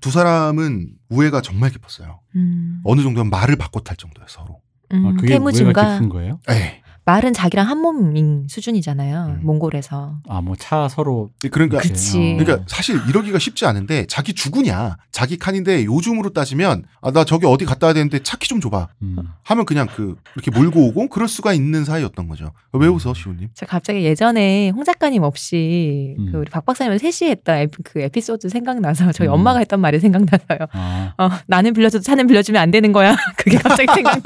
[0.00, 2.20] 두 사람은 우애가 정말 깊었어요.
[2.36, 2.80] 음.
[2.84, 4.60] 어느 정도면 말을 바꿔 탈 정도예요 서로.
[4.92, 6.40] 음, 아, 그게 우애가 깊은 거예요?
[6.48, 9.38] 에 말은 자기랑 한 몸인 수준이잖아요.
[9.40, 9.40] 음.
[9.42, 10.16] 몽골에서.
[10.28, 12.18] 아 뭐 차 서로 그러니까 그치.
[12.18, 12.36] 어.
[12.44, 17.64] 그러니까 사실 이러기가 쉽지 않은데 자기 주구냐 자기 칸인데 요즘으로 따지면 아 나 저기 어디
[17.64, 19.16] 갔다 와야 되는데 차 키 좀 줘 봐 음.
[19.44, 22.52] 하면 그냥 그 이렇게 몰고 오고 그럴 수가 있는 사이였던 거죠.
[22.72, 23.48] 왜 웃어 시호님?
[23.54, 26.28] 저 갑자기 예전에 홍 작가님 없이 음.
[26.30, 29.32] 그 우리 박 박사님 셋이 했던 에피- 그 에피소드 생각나서 저희 음.
[29.32, 30.58] 엄마가 했던 말이 생각나서요.
[30.72, 33.16] 아, 어, 나는 빌려줘도 차는 빌려주면 안 되는 거야.
[33.38, 34.20] 그게 갑자기 생각나.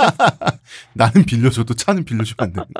[0.94, 2.71] 나는 빌려줘도 차는 빌려주면 안 돼.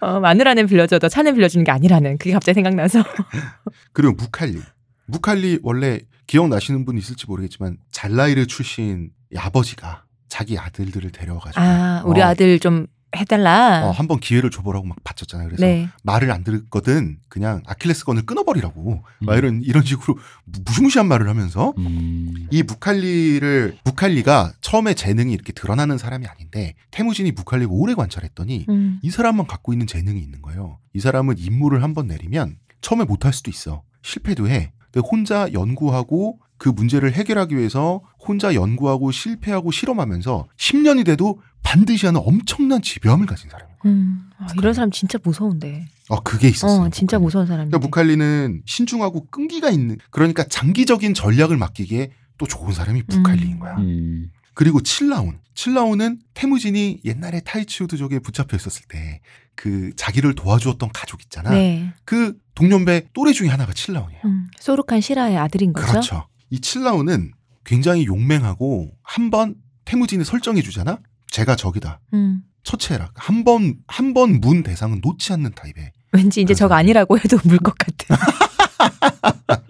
[0.00, 3.02] 어, 마누라는 빌려줘도 차는 빌려주는 게 아니라는 그게 갑자기 생각나서.
[3.92, 4.60] 그리고 무칼리.
[5.06, 12.20] 무칼리 원래 기억나시는 분 있을지 모르겠지만 잘라이르 출신 이 아버지가 자기 아들들을 데려와가지고 아, 우리
[12.20, 12.86] 어, 아들 좀
[13.16, 13.86] 해달라.
[13.86, 15.48] 어, 한번 기회를 줘보라고 막 바쳤잖아요.
[15.48, 15.88] 그래서 네.
[16.02, 19.38] 말을 안 듣거든 그냥 아킬레스건을 끊어버리라고 막 음.
[19.38, 22.46] 이런 이런 식으로 무- 무시무시한 말을 하면서 음.
[22.50, 28.98] 이 무칼리를 무칼리가 처음에 재능이 이렇게 드러나는 사람이 아닌데 태무진이 무칼리를 오래 관찰했더니 음.
[29.02, 30.78] 이 사람만 갖고 있는 재능이 있는 거예요.
[30.94, 33.82] 이 사람은 임무를 한번 내리면 처음에 못할 수도 있어.
[34.02, 34.72] 실패도 해.
[34.92, 42.20] 근데 혼자 연구하고 그 문제를 해결하기 위해서 혼자 연구하고 실패하고 실험하면서 10년이 돼도 반드시 하는
[42.24, 43.78] 엄청난 지배함을 가진 사람이에요.
[43.86, 44.30] 음.
[44.38, 45.86] 아, 이런 사람 진짜 무서운데.
[46.08, 46.82] 어, 그게 있었어요.
[46.86, 47.24] 어, 진짜 무칼리.
[47.24, 47.70] 무서운 사람인데.
[47.70, 53.58] 그러니까 무칼리는 신중하고 끈기가 있는 그러니까 장기적인 전략을 맡기기에 또 좋은 사람이 무칼리인 음.
[53.58, 53.76] 거야.
[53.78, 54.30] 음.
[54.54, 55.40] 그리고 칠라운.
[55.54, 59.20] 칠라운은 태무진이 옛날에 타이치우드족에 붙잡혀 있었을 때
[59.56, 61.50] 그 자기를 도와주었던 가족 있잖아.
[61.50, 61.92] 네.
[62.04, 64.20] 그 동년배 또래 중에 하나가 칠라운이에요.
[64.24, 64.48] 음.
[64.58, 65.86] 소룩한 시라의 아들인 거죠.
[65.86, 66.28] 그렇죠.
[66.50, 67.30] 이 칠라운은
[67.64, 70.98] 굉장히 용맹하고 한 번 태무진이 설정해 주잖아.
[71.34, 72.00] 제가 적이다.
[72.12, 72.42] 음.
[72.62, 73.10] 처치해라.
[73.14, 76.74] 한 번 한 번 문 대상은 놓지 않는 타입의 왠지 이제 사람이.
[76.80, 78.16] 아니라고 해도 물 것 같아.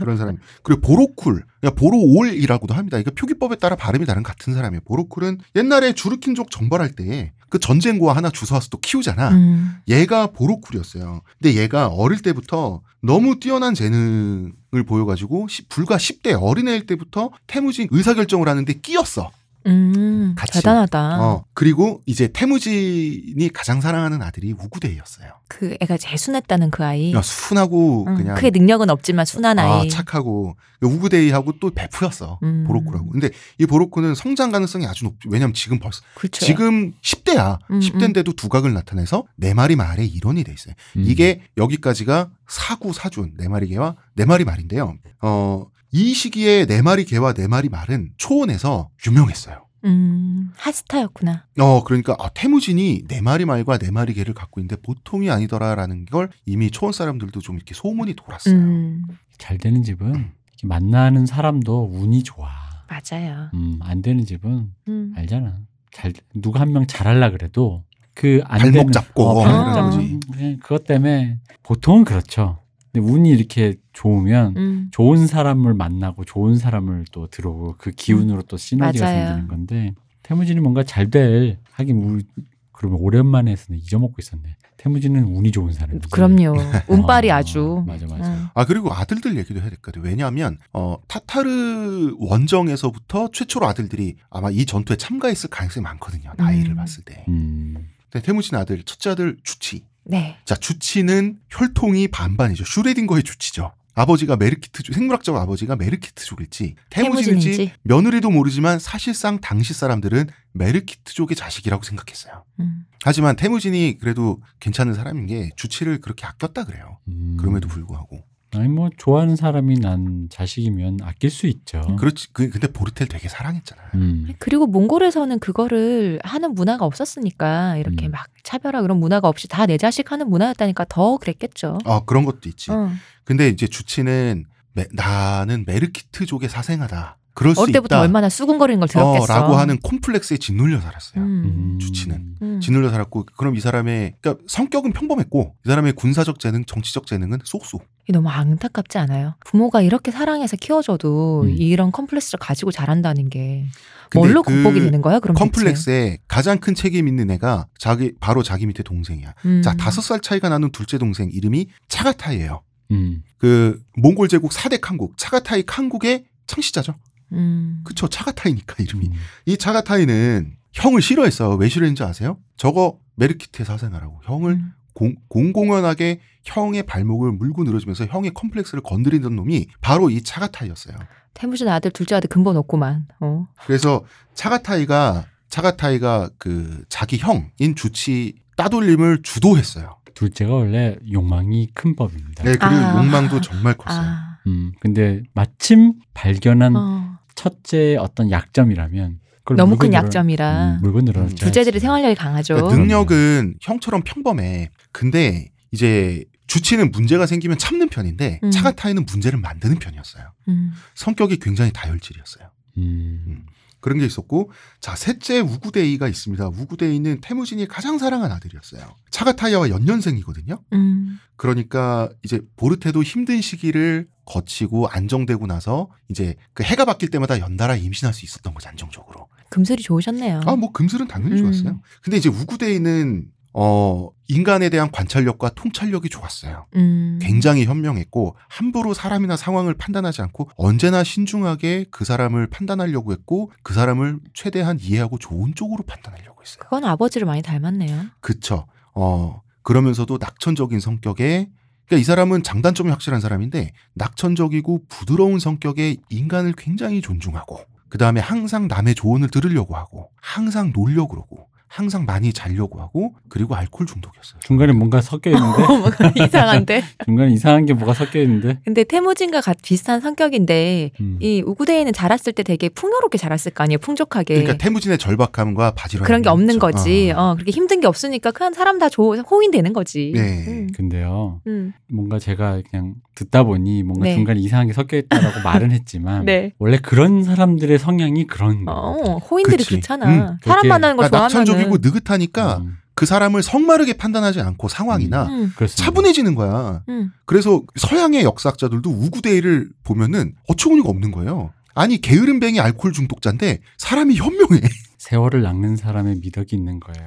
[0.00, 0.38] 그런 사람이.
[0.62, 2.98] 그리고 보로쿨, 그러니까 보로올이라고도 합니다.
[2.98, 4.80] 이거 표기법에 따라 발음이 다른 같은 사람이에요.
[4.86, 9.30] 보로쿨은 옛날에 주르킨족 정벌할 때 그 전쟁고와 하나 주워와서 또 키우잖아.
[9.30, 9.74] 음.
[9.88, 11.20] 얘가 보로쿨이었어요.
[11.42, 18.48] 근데 얘가 어릴 때부터 너무 뛰어난 재능을 보여가지고 시- 불과 10대 어린애일 때부터 태무진 의사결정을
[18.48, 19.32] 하는데 끼었어.
[19.66, 20.34] 음.
[20.36, 20.54] 같이.
[20.54, 21.20] 대단하다.
[21.20, 21.44] 어.
[21.54, 25.28] 그리고 이제 태무진이 가장 사랑하는 아들이 우구대였어요.
[25.48, 27.10] 그 애가 제일 순했다는 그 아이.
[27.10, 29.88] 그러니까 순하고 음, 그냥 크게 능력은 없지만 순한 아, 아이.
[29.88, 32.38] 착하고 우구데이하고 또 베프였어.
[32.42, 32.64] 음.
[32.66, 33.10] 보로쿠라고.
[33.10, 35.28] 근데 이 보로쿠는 성장 가능성이 아주 높죠.
[35.30, 36.44] 왜냐면 지금 벌써 그렇죠.
[36.44, 37.58] 지금 10대야.
[37.70, 40.74] 음, 10대인데도 두각을 나타내서 네 마리 말의 일원이 돼 있어요.
[40.96, 41.04] 음.
[41.06, 44.96] 이게 여기까지가 사구 사준 네 마리 개와 네 마리 말인데요.
[45.22, 49.66] 어 이 시기에 네 마리 개와 네 마리 말은 초원에서 유명했어요.
[49.86, 51.46] 음, 핫스타였구나.
[51.58, 56.28] 어, 그러니까 아, 태무진이 네 마리 말과 네 마리 개를 갖고 있는데 보통이 아니더라라는 걸
[56.44, 58.54] 이미 초원 사람들도 좀 이렇게 소문이 돌았어요.
[58.54, 59.02] 음,
[59.38, 62.48] 잘 되는 집은 이렇게 만나는 사람도 운이 좋아.
[62.88, 63.50] 맞아요.
[63.54, 65.12] 음, 안 되는 집은 음.
[65.16, 65.58] 알잖아.
[65.92, 67.82] 잘 누가 한 명 잘하려 그래도
[68.14, 70.20] 그안 발목 되는 잡고 어, 이런 발목 잡고 거지.
[70.30, 72.58] 그냥 그것 때문에 보통은 그렇죠.
[72.92, 74.88] 근데 운이 이렇게 좋으면 음.
[74.90, 79.26] 좋은 사람을 만나고 좋은 사람을 또 들어오고 그 기운으로 또 시너지가 맞아요.
[79.26, 82.24] 생기는 건데 태무진이 뭔가 잘 될 하긴 우리
[82.72, 84.56] 그러면 오랜만에 해서 잊어먹고 있었네.
[84.78, 86.08] 태무진은 운이 좋은 사람이지.
[86.10, 86.54] 그럼요.
[86.88, 87.84] 운빨이 어, 아주.
[87.86, 88.32] 맞아 맞아.
[88.32, 88.46] 음.
[88.54, 90.02] 아 그리고 아들들 얘기도 해야 될 것 같아요.
[90.08, 96.32] 왜냐하면 어, 타타르 원정에서부터 최초로 아들들이 아마 이 전투에 참가했을 가능성이 많거든요.
[96.36, 96.76] 나이를 음.
[96.76, 97.24] 봤을 때.
[97.28, 97.74] 음.
[98.10, 99.84] 근데 태무진 아들 첫째 아들 주치.
[100.10, 100.36] 네.
[100.44, 102.64] 자 주치는 혈통이 반반이죠.
[102.64, 103.72] 슈레딩거의 주치죠.
[103.94, 107.72] 아버지가 메르키트족 생물학적 아버지가 메르키트족일지 태무진일지 태무진인지.
[107.82, 112.44] 며느리도 모르지만 사실상 당시 사람들은 메르키트족의 자식이라고 생각했어요.
[112.60, 112.84] 음.
[113.02, 116.98] 하지만 태무진이 그래도 괜찮은 사람인 게 주치를 그렇게 아꼈다 그래요.
[117.08, 117.36] 음.
[117.38, 118.24] 그럼에도 불구하고.
[118.52, 121.80] 아니 뭐 좋아하는 사람이 난 자식이면 아낄 수 있죠.
[121.98, 122.32] 그렇지.
[122.32, 123.86] 그, 근데 보르텔 되게 사랑했잖아요.
[123.94, 124.32] 음.
[124.40, 128.10] 그리고 몽골에서는 그거를 하는 문화가 없었으니까 이렇게 음.
[128.10, 131.78] 막 차별화 그런 문화가 없이 다 내 자식 하는 문화였다니까 더 그랬겠죠.
[131.84, 132.72] 아 그런 것도 있지.
[132.72, 132.90] 어.
[133.22, 137.18] 근데 이제 주치는 메- 나는 메르키트족의 사생아다.
[137.34, 138.02] 그럴 수 어릴 때부터 있다.
[138.02, 139.24] 얼마나 수군거리는 걸 들었겠어.
[139.24, 141.22] 어, 라고 하는 콤플렉스에 짓눌려 살았어요.
[141.24, 141.78] 음.
[141.80, 142.36] 주치는.
[142.42, 142.60] 음.
[142.60, 147.84] 짓눌려 살았고 그럼 이 사람의 그러니까 성격은 평범했고 이 사람의 군사적 재능, 정치적 재능은 쏙쏙.
[148.04, 149.34] 이게 너무 안타깝지 않아요?
[149.44, 151.50] 부모가 이렇게 사랑해서 키워줘도 음.
[151.50, 153.66] 이런 컴플렉스를 가지고 자란다는 게
[154.14, 155.20] 뭘로 그 극복이 되는 거야?
[155.20, 159.34] 그럼 컴플렉스에 가장 큰 책임 있는 애가 자기 바로 자기 밑에 동생이야.
[159.34, 159.48] 대체?
[159.48, 159.62] 음.
[159.62, 162.62] 자 다섯 살 차이가 나는 둘째 동생 이름이 차가타이예요.
[162.90, 163.22] 음.
[163.38, 166.94] 그 몽골 제국 4대 칸국 차가타이 칸국의 창시자죠.
[167.32, 167.80] 음.
[167.84, 169.06] 그쵸 차가타이니까 이름이.
[169.06, 169.12] 음.
[169.46, 171.56] 이 차가타이는 형을 싫어했어요.
[171.56, 172.38] 왜 싫어했는지 아세요?
[172.56, 174.20] 저거 메르키트의 사생아라고.
[174.24, 174.72] 형을 음.
[174.92, 180.96] 공, 공공연하게 형의 발목을 물고 늘어지면서 형의 컴플렉스를 건드리던 놈이 바로 이 차가타이였어요.
[181.34, 183.06] 태무진 아들 둘째 아들 근본 없구만.
[183.20, 183.46] 어.
[183.66, 189.96] 그래서 차가타이가 차가타이가 그 자기 형인 주치 따돌림을 주도했어요.
[190.14, 192.44] 둘째가 원래 욕망이 큰 법입니다.
[192.44, 192.98] 네, 그리고 아.
[192.98, 194.00] 욕망도 정말 컸어요.
[194.06, 194.38] 아.
[194.46, 194.72] 음.
[194.80, 197.18] 근데 마침 발견한 어.
[197.34, 201.34] 첫째의 어떤 약점이라면 그걸 너무 큰 약점이라 음, 물고 늘어져.
[201.34, 202.54] 둘째들이 생활력이 강하죠.
[202.54, 204.70] 그러니까 능력은 형처럼 평범해.
[204.92, 208.50] 근데 이제 주치는 문제가 생기면 참는 편인데 음.
[208.50, 210.24] 차가타이는 문제를 만드는 편이었어요.
[210.48, 210.72] 음.
[210.94, 212.50] 성격이 굉장히 다혈질이었어요.
[212.78, 213.46] 음.
[213.80, 216.48] 그런 게 있었고 자 셋째 우구데이가 있습니다.
[216.48, 218.94] 우구데이는 태무진이 가장 사랑한 아들이었어요.
[219.10, 220.60] 차가타이와 연년생이거든요.
[220.74, 221.18] 음.
[221.36, 228.14] 그러니까 이제 보르테도 힘든 시기를 거치고 안정되고 나서 이제 그 해가 바뀔 때마다 연달아 임신할
[228.14, 229.26] 수 있었던 거죠 안정적으로.
[229.50, 230.42] 금슬이 좋으셨네요.
[230.46, 231.38] 아 뭐 금슬은 당연히 음.
[231.38, 231.80] 좋았어요.
[232.02, 236.66] 근데 이제 우구데이는 어 인간에 대한 관찰력과 통찰력이 좋았어요.
[236.76, 237.18] 음.
[237.20, 244.20] 굉장히 현명했고 함부로 사람이나 상황을 판단하지 않고 언제나 신중하게 그 사람을 판단하려고 했고 그 사람을
[244.34, 246.58] 최대한 이해하고 좋은 쪽으로 판단하려고 했어요.
[246.60, 248.04] 그건 아버지를 많이 닮았네요.
[248.20, 248.66] 그쵸.
[248.94, 251.50] 어 그러면서도 낙천적인 성격에
[251.90, 258.68] 그러니까 이 사람은 장단점이 확실한 사람인데 낙천적이고 부드러운 성격의 인간을 굉장히 존중하고 그 다음에 항상
[258.68, 264.40] 남의 조언을 들으려고 하고 항상 놀려고 그러고 항상 많이 자려고 하고 그리고 알코올 중독이었어요.
[264.40, 266.82] 중간에 뭔가 섞여 있는데 이상한데.
[267.06, 268.58] 중간에 이상한 게 뭐가 섞여 있는데.
[268.64, 271.18] 근데 태무진과 같 비슷한 성격인데 음.
[271.20, 273.78] 이 우구데이는 자랐을 때 되게 풍요롭게 자랐을 거 아니에요.
[273.78, 274.34] 풍족하게.
[274.34, 276.06] 그러니까 태무진의 절박함과 바지런 예.
[276.06, 276.58] 그런 게 없는 있죠.
[276.58, 277.12] 거지.
[277.12, 277.20] 어.
[277.20, 280.10] 어, 그렇게 힘든 게 없으니까 그냥 사람 다 조, 호인되는 거지.
[280.12, 280.44] 네.
[280.48, 280.68] 음.
[280.74, 281.40] 근데요.
[281.46, 281.72] 음.
[281.88, 284.14] 뭔가 제가 그냥 듣다 보니 뭔가 네.
[284.14, 286.52] 중간에 이상한 게 섞여 있다라고 말은 했지만 네.
[286.58, 288.76] 원래 그런 사람들의 성향이 그런 거예요.
[288.76, 289.70] 어, 호인들이 그치.
[289.70, 290.06] 그렇잖아.
[290.08, 291.59] 음, 사람 만나는 걸 그러니까 좋아하면은.
[291.60, 295.84] 낙천적이고 느긋하니까 음, 그 사람을 성마르게 판단하지 않고 상황이나 음, 그렇습니다.
[295.84, 296.82] 차분해지는 거야.
[296.88, 297.10] 음.
[297.24, 301.52] 그래서 서양의 역사학자들도 우구데이를 보면은 어처구니가 없는 거예요.
[301.74, 304.60] 아니 게으름뱅이 알코올 중독자인데 사람이 현명해.
[304.98, 307.06] 세월을 낚는 사람의 미덕이 있는 거예요.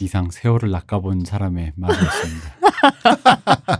[0.00, 2.54] 이상 세월을 낚아본 사람의 말이었습니다.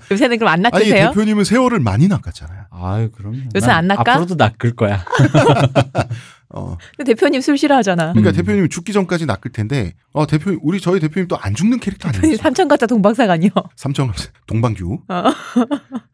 [0.12, 1.08] 요새는 그럼 안 아니 낚으세요?
[1.10, 2.64] 대표님은 세월을 많이 낚았잖아요.
[2.70, 4.00] 아유 그럼 요새 안 낚아?
[4.12, 5.02] 앞으로도 낚을 거야.
[6.56, 8.12] 어, 근데 대표님 술 싫어하잖아.
[8.12, 8.34] 그러니까 음.
[8.36, 12.24] 대표님이 죽기 전까지 낚을 텐데, 어 대표 우리 저희 대표님 또 안 죽는 캐릭터 대표님
[12.24, 12.36] 아니에요?
[12.38, 13.50] 삼천 가짜 동방사가니요.
[13.76, 14.12] 삼청
[14.46, 15.00] 동방규.
[15.08, 15.24] 어.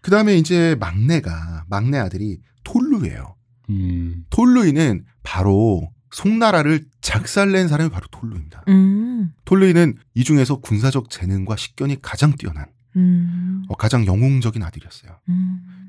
[0.00, 3.36] 그 다음에 이제 막내가 막내 아들이 톨루예요.
[3.68, 8.64] 음, 톨루이는 바로 송나라를 작살낸 사람이 바로 톨루입니다.
[8.68, 9.32] 음.
[9.44, 13.62] 톨루이는 이 중에서 군사적 재능과 식견이 가장 뛰어난 음.
[13.68, 15.18] 어, 가장 영웅적인 아들이었어요.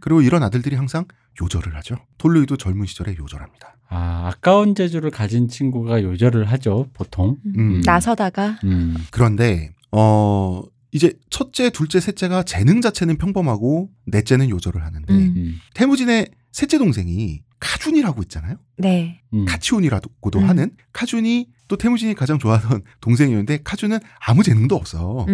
[0.02, 0.04] 음.
[0.04, 1.06] 그리고 이런 아들들이 항상
[1.42, 1.96] 요절을 하죠.
[2.18, 3.78] 톨루이도 젊은 시절에 요절합니다.
[3.90, 7.38] 아, 아까운 재주를 가진 친구가 요절을 하죠, 보통.
[7.58, 7.82] 음.
[7.86, 8.96] 나서다가 음.
[9.12, 15.34] 그런데 어 이제 첫째, 둘째, 셋째가 재능 자체는 평범하고 넷째는 요절을 하는데 음.
[15.38, 15.56] 음.
[15.74, 18.56] 태무진의 셋째 동생이 카준이라고 있잖아요.
[18.78, 19.22] 네.
[19.34, 19.46] 음.
[19.46, 20.50] 카치온이라고도 음.
[20.50, 25.26] 하는 카준이 또 태무진이 가장 좋아하던 동생이었는데 카준은 아무 재능도 없어.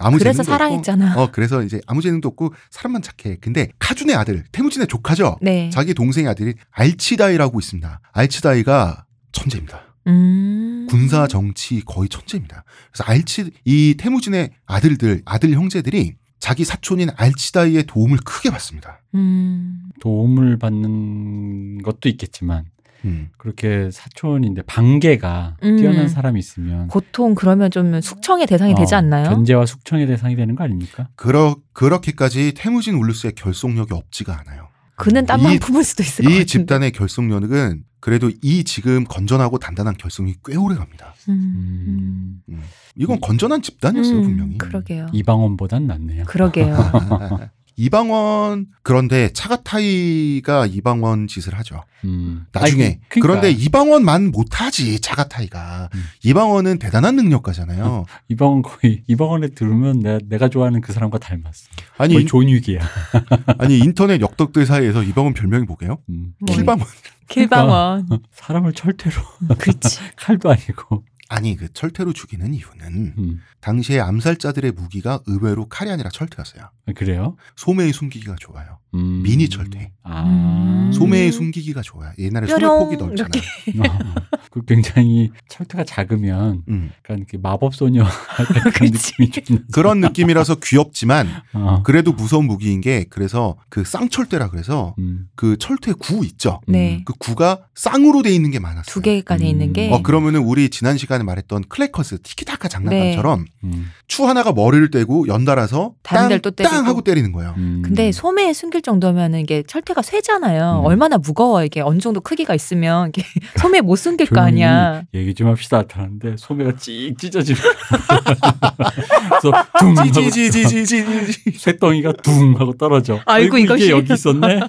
[0.00, 0.06] 음.
[0.06, 1.10] 아무 그래서 사랑했잖아.
[1.10, 3.36] 없고, 어 그래서 이제 아무 재능도 없고 사람만 착해.
[3.40, 5.38] 근데 카준의 아들 태무진의 조카죠.
[5.40, 5.70] 네.
[5.70, 8.00] 자기 동생의 아들이 알치다이라고 있습니다.
[8.12, 9.82] 알치다이가 천재입니다.
[10.06, 10.86] 음.
[10.88, 12.64] 군사 정치 거의 천재입니다.
[12.92, 19.02] 그래서 알치 이 태무진의 아들들 아들 형제들이 자기 사촌인 알치다이의 도움을 크게 받습니다.
[19.14, 19.90] 음.
[20.00, 22.66] 도움을 받는 것도 있겠지만
[23.04, 23.28] 음.
[23.36, 25.76] 그렇게 사촌인데 반개가 음.
[25.76, 29.28] 뛰어난 사람이 있으면 보통 그러면 좀 숙청의 대상이 되지 어, 않나요?
[29.30, 31.08] 견제와 숙청의 대상이 되는 거 아닙니까?
[31.16, 34.68] 그러 그렇게까지 태무진 울루스의 결속력이 없지가 않아요.
[34.96, 36.46] 그는 땀만 이- 품을 수도 있을 것이 같은데.
[36.46, 41.14] 집단의 결속력은 그래도 이 지금 건전하고 단단한 결속이 꽤 오래 갑니다.
[41.28, 42.40] 음.
[42.48, 42.62] 음.
[42.94, 44.58] 이건 건전한 집단이었어요 음, 분명히.
[44.58, 45.06] 그러게요.
[45.12, 46.24] 이방원보단 낫네요.
[46.24, 46.76] 그러게요.
[47.76, 51.82] 이방원 그런데 차가타이가 이방원 짓을 하죠.
[52.04, 52.46] 음.
[52.52, 56.04] 나중에 아니, 그- 그러니까 그런데 이방원만 못하지 차가타이가 음.
[56.24, 58.06] 이방원은 대단한 능력가잖아요.
[58.28, 61.68] 이방원 거의 이방원에 들으면 내가, 내가 좋아하는 그 사람과 닮았어.
[61.98, 62.80] 아니 거의 존윅이야.
[63.58, 65.98] 아니 인터넷 역덕들 사이에서 이방원 별명이 뭐게요?
[66.08, 66.32] 음.
[66.38, 66.86] 뭐, 킬방원.
[67.28, 68.08] 길방원.
[68.32, 69.16] 사람을 철퇴로
[69.58, 69.98] 그렇지.
[70.16, 71.04] 칼도 아니고.
[71.28, 73.40] 아니 그 철퇴로 죽이는 이유는 음.
[73.60, 76.70] 당시에 암살자들의 무기가 의외로 칼이 아니라 철퇴였어요.
[76.94, 77.36] 그래요?
[77.56, 78.78] 소매의 숨기기가 좋아요.
[78.96, 79.22] 음.
[79.22, 79.92] 미니 철퇴.
[80.02, 80.22] 아.
[80.24, 80.90] 음.
[80.92, 82.12] 소매의 숨기기가 좋아요.
[82.18, 83.42] 옛날에 소매 폭이 넓잖아요.
[83.66, 83.80] 이렇게.
[83.88, 84.14] 어.
[84.50, 86.90] 그 굉장히 철퇴가 작으면 음.
[86.98, 88.04] 약간 그 마법 소녀
[88.74, 88.90] 그런.
[88.92, 89.58] 느낌이 좀.
[89.72, 91.82] 그런 느낌이라서 귀엽지만 어.
[91.84, 95.26] 그래도 무서운 무기인 게 그래서 그 쌍철퇴라 그래서 음.
[95.34, 96.60] 그 철퇴 구 있죠.
[96.66, 97.02] 네.
[97.04, 98.84] 그 구가 쌍으로 돼 있는 게 많았어요.
[98.86, 99.90] 두 개가 돼 있는 게.
[99.92, 103.90] 어 그러면은 우리 지난 시간에 말했던 클래커스 티키타카 장난감처럼 음.
[104.08, 106.52] 추 하나가 머리를 떼고 연달아서 다른 땅.
[106.56, 107.54] 땅 하고 때리는 거예요.
[107.58, 107.82] 음.
[107.84, 110.80] 근데 소매에 숨길 정도면은 이게 철퇴가 쇠잖아요.
[110.80, 110.86] 음.
[110.86, 113.22] 얼마나 무거워 이게 어느 정도 크기가 있으면 이게
[113.60, 115.02] 소매에 못 숨길 거 아니야.
[115.12, 115.82] 얘기 좀 합시다.
[115.92, 117.60] 하는데 소매가 찍 찢어지는.
[119.28, 121.58] 그래서 둥 하고 지지지지지지.
[121.58, 123.20] 쇠덩이가 둥 하고 떨어져.
[123.26, 123.90] 아이고, 이게 이것이.
[123.90, 124.60] 여기 있었네.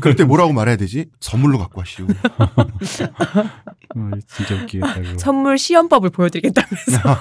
[0.00, 1.06] 그럴 때 뭐라고 말해야 되지?
[1.20, 2.06] 선물로 갖고 와시오.
[3.94, 4.94] 어, 진짜 웃기겠다.
[5.18, 7.18] 선물 시연법을 보여드리겠다면서.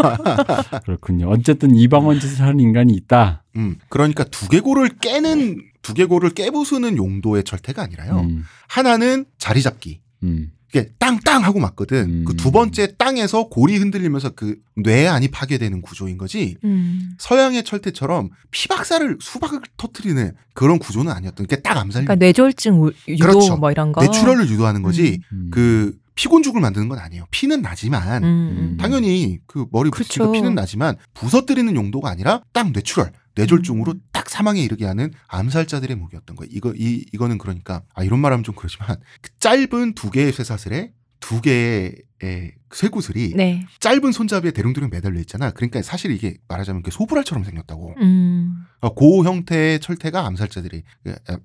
[0.86, 1.30] 그렇군요.
[1.30, 3.44] 어쨌든 이방원 짓을 하는 인간이 있다.
[3.56, 8.20] 음, 그러니까 두개골을 깨는 두개골을 깨부수는 용도의 철퇴가 아니라요.
[8.22, 10.02] 음, 하나는 자리 잡기.
[10.24, 11.98] 음, 이게 땅땅 하고 맞거든.
[12.22, 12.26] 음.
[12.26, 16.56] 그두 번째 땅에서 골이 흔들리면서 그 뇌안이 파괴되는 구조인 거지.
[16.64, 17.12] 음.
[17.18, 22.06] 서양의 철퇴처럼 피박사를 수박을 터트리는 그런 구조는 아니었던 게 딱 암살.
[22.06, 23.58] 그러니까 뇌졸중 우- 유도 그렇죠.
[23.58, 24.02] 뭐 이런 거.
[24.02, 25.20] 뇌출혈을 유도하는 거지.
[25.34, 25.50] 음.
[25.52, 27.26] 그 피곤죽을 만드는 건 아니에요.
[27.32, 28.78] 피는 나지만 음, 음.
[28.80, 30.32] 당연히 그 머리 부딪히니까.
[30.32, 34.02] 피는 나지만 부서뜨리는 용도가 아니라 딱 뇌출혈, 뇌졸중으로 음.
[34.12, 36.50] 딱 사망에 이르게 하는 암살자들의 무기였던 거예요.
[36.54, 41.40] 이거 이 이거는 그러니까 아 이런 말하면 좀 그렇지만 그 짧은 두 개의 쇠사슬에 두
[41.40, 41.96] 개의
[42.74, 43.66] 쇠구슬이 네.
[43.80, 45.52] 짧은 손잡이에 대롱대롱 매달려 있잖아.
[45.52, 47.96] 그러니까 사실 이게 말하자면 그 소불알처럼 생겼다고.
[48.02, 48.66] 음.
[48.80, 50.84] 어, 그 형태의 철퇴가 암살자들이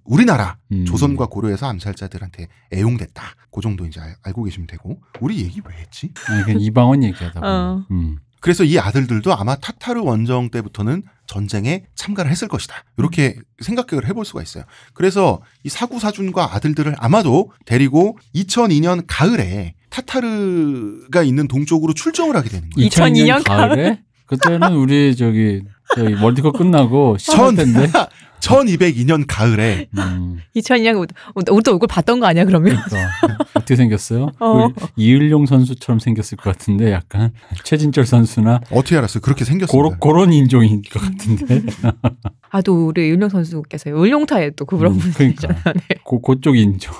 [0.04, 0.84] 우리나라 음.
[0.86, 3.22] 조선과 고려에서 암살자들한테 애용됐다.
[3.50, 5.00] 그 정도 이제 알, 알고 계시면 되고.
[5.20, 6.12] 우리 얘기 왜 했지?
[6.58, 7.52] 이방원 얘기하다 보니.
[7.52, 7.86] 어.
[7.90, 8.18] 음.
[8.46, 12.76] 그래서 이 아들들도 아마 타타르 원정 때부터는 전쟁에 참가를 했을 것이다.
[12.96, 14.62] 이렇게 생각을 해볼 수가 있어요.
[14.94, 22.88] 그래서 이 사구사준과 아들들을 아마도 데리고 2002년 가을에 타타르가 있는 동쪽으로 출정을 하게 되는 거예요.
[22.88, 25.62] 2002년 2002년 가을에 그때는 우리 저기
[25.96, 27.90] 저희 월드컵 끝나고 전- 10월 때인데.
[28.40, 30.38] 1202년 가을에 음.
[30.54, 31.08] 2002년
[31.50, 32.76] 우리도 얼굴 봤던 거 아니야 그러면?
[32.76, 34.30] 그러니까 어떻게 생겼어요?
[34.38, 34.68] 어.
[34.68, 37.32] 그 이을용 선수처럼 생겼을 것 같은데 약간
[37.64, 39.20] 최진철 선수나 어떻게 알았어요?
[39.22, 39.44] 그렇게.
[39.66, 41.62] 고런 그런 인종인 것 같은데.
[42.50, 45.60] 아또 우리 을룡 선수께서 을룡타에 또 그런 음, 분이잖아요.
[45.62, 45.94] 그러니까.
[46.04, 46.94] 고, 그쪽 인종.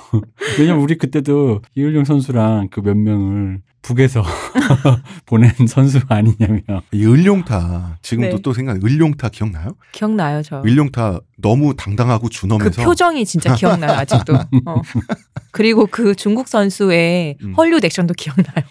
[0.59, 4.22] 왜냐면 우리 그때도 이을용 선수랑 그 몇 명을 북에서
[5.27, 6.61] 보낸 선수가 아니냐며.
[6.92, 8.42] 이 을룡타 지금도 네.
[8.42, 9.77] 또 생각 을룡타 기억나요?
[9.92, 10.61] 기억나요 저.
[10.64, 14.35] 을룡타 너무 당당하고 그 준엄해서 표정이 진짜 기억나요 아직도.
[14.66, 14.83] 어.
[15.51, 17.55] 그리고 그 중국 선수의 음.
[17.55, 18.64] 헐리우드 액션도 기억나요.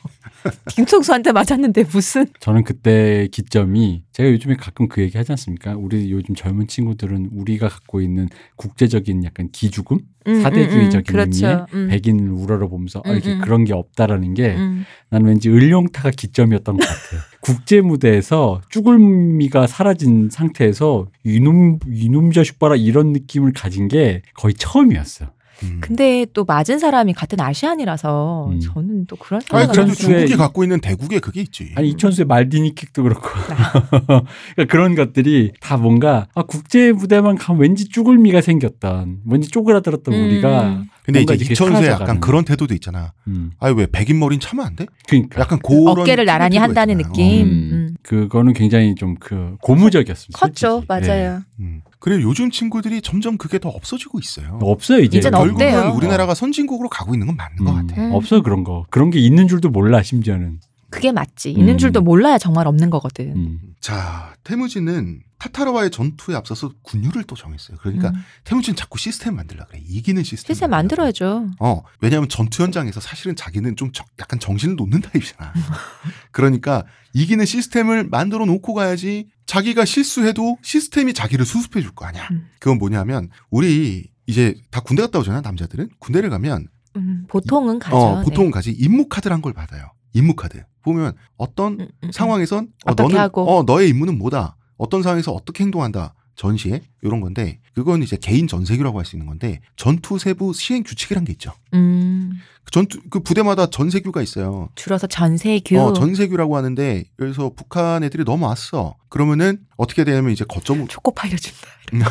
[0.69, 5.75] 김총수한테 맞았는데 무슨 저는 그때 기점이 제가 요즘에 가끔 그 얘기 하지 않습니까?
[5.75, 11.47] 우리 요즘 젊은 친구들은 우리가 갖고 있는 국제적인 약간 기죽음, 음, 사대주의적인 음, 음, 그렇죠.
[11.47, 11.87] 의미에 음.
[11.89, 13.41] 백인을 우러러보면서 아, 이렇게 음, 음.
[13.41, 14.85] 그런 게 없다라는 게 음.
[15.09, 17.21] 나는 왠지 을룡타가 기점이었던 것 같아요.
[17.41, 25.35] 국제 무대에서 쭈글미가 사라진 상태에서 이놈 이놈 자식 봐라 이런 느낌을 가진 게 거의 처음이었어.
[25.63, 25.77] 음.
[25.81, 28.59] 근데 또 맞은 사람이 같은 아시안이라서 음.
[28.59, 31.71] 저는 또 그런 아니 생각을 그래도 중국이 이- 갖고 있는 대국에 그게 있지.
[31.75, 33.81] 아니 이천수의 말디니 킥도 그렇고 아.
[34.55, 40.23] 그러니까 그런 것들이 다 뭔가 아, 국제 무대만 가면 왠지 쭈글미가 생겼던 왠지 쪼그라들었던 음.
[40.25, 41.87] 우리가 근데 이제 이천수에.
[41.87, 43.13] 약간 그런 태도도 있잖아.
[43.27, 44.85] 음, 아니 왜 백인 머리는 차면 안 돼?
[45.07, 47.13] 그러니까 약간 그런 어깨를 나란히 한다는 있잖아요.
[47.13, 47.47] 느낌.
[47.47, 47.95] 음, 음.
[48.03, 50.37] 그거는 굉장히 좀 그 고무적이었습니다.
[50.39, 51.07] 컸죠, 솔직히.
[51.07, 51.07] 예.
[51.07, 51.41] 맞아요.
[51.59, 51.81] 음.
[51.99, 54.59] 그리고 요즘 친구들이 점점 그게 더 없어지고 있어요.
[54.61, 55.93] 없어요 이제 이제는 결국은 없대요.
[55.95, 58.01] 우리나라가 선진국으로 가고 있는 건 맞는 것 음, 같아.
[58.01, 58.11] 음.
[58.13, 60.59] 없어요 그런 거 그런 게 있는 줄도 몰라 심지어는
[60.91, 61.51] 그게 맞지.
[61.51, 61.77] 있는 음.
[61.77, 63.35] 줄도 몰라야 정말 없는 거거든.
[63.35, 63.59] 음.
[63.81, 67.77] 자, 태무진은 타타르와의 전투에 앞서서 군율을 또 정했어요.
[67.81, 68.15] 그러니까 음.
[68.43, 69.81] 태무진 자꾸 시스템 만들라 그래.
[69.85, 70.53] 이기는 시스템.
[70.69, 70.71] 만들려고.
[70.71, 71.47] 만들어야죠.
[71.59, 75.53] 어, 왜냐하면 전투 현장에서 사실은 자기는 좀 정- 약간 정신을 놓는 타입이잖아.
[76.31, 82.27] 그러니까 이기는 시스템을 만들어 놓고 가야지 자기가 실수해도 시스템이 자기를 수습해 줄 거 아니야.
[82.31, 82.47] 음.
[82.59, 87.95] 그건 뭐냐면 우리 이제 다 군대 갔다 오잖아 남자들은 군대를 가면 음, 보통은 가죠.
[87.97, 88.51] 어, 보통 네.
[88.51, 89.91] 가지 임무 카드를 한걸 받아요.
[90.13, 92.11] 임무 카드 보면 어떤 음, 음, 음.
[92.11, 93.43] 상황에선 어, 너는 하고.
[93.49, 94.55] 어 너의 임무는 뭐다.
[94.77, 96.13] 어떤 상황에서 어떻게 행동한다.
[96.35, 101.23] 전시에 이런 건데 그건 이제 개인 전세규라고 할 수 있는 건데 전투 세부 시행 규칙이란
[101.23, 101.53] 게 있죠.
[101.73, 102.33] 음,
[102.65, 104.67] 그 전투 그 부대마다 전세규가 있어요.
[104.75, 105.79] 줄어서 전세규.
[105.79, 108.95] 어, 전세규라고 하는데 여기서 북한 애들이 넘어왔어.
[109.07, 111.59] 그러면은 어떻게 되냐면 이제 거점 초코파이를 준다.
[111.93, 112.01] 음,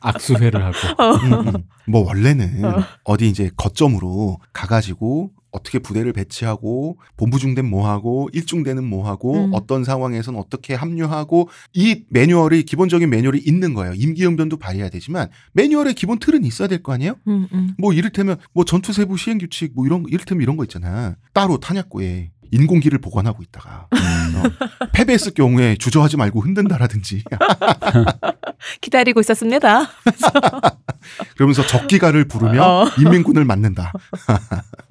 [0.00, 0.76] 악수회를 하고
[1.24, 1.52] 음, 음.
[1.86, 2.82] 뭐 원래는 어.
[3.04, 9.50] 어디 이제 거점으로 가가지고 어떻게 부대를 배치하고 본부 중대는 뭐하고 일중대는 뭐하고 음.
[9.52, 13.94] 어떤 상황에서는 어떻게 합류하고 이 매뉴얼이 기본적인 매뉴얼이 있는 거예요.
[13.94, 17.14] 임기응변도 발휘해야 되지만 매뉴얼의 기본 틀은 있어야 될 거 아니에요?
[17.26, 17.74] 음, 음.
[17.78, 21.16] 뭐 이를테면 뭐 전투 세부 시행 규칙 뭐 이런 거, 이를테면 이런 거 있잖아.
[21.32, 24.36] 따로 탄약고에 인공기를 보관하고 있다가 음.
[24.36, 27.24] 어, 패배했을 경우에 주저하지 말고 흔든다라든지
[28.80, 29.88] 기다리고 있었습니다.
[31.36, 32.84] 그러면서 적기가를 부르며 어.
[32.98, 33.92] 인민군을 맞는다.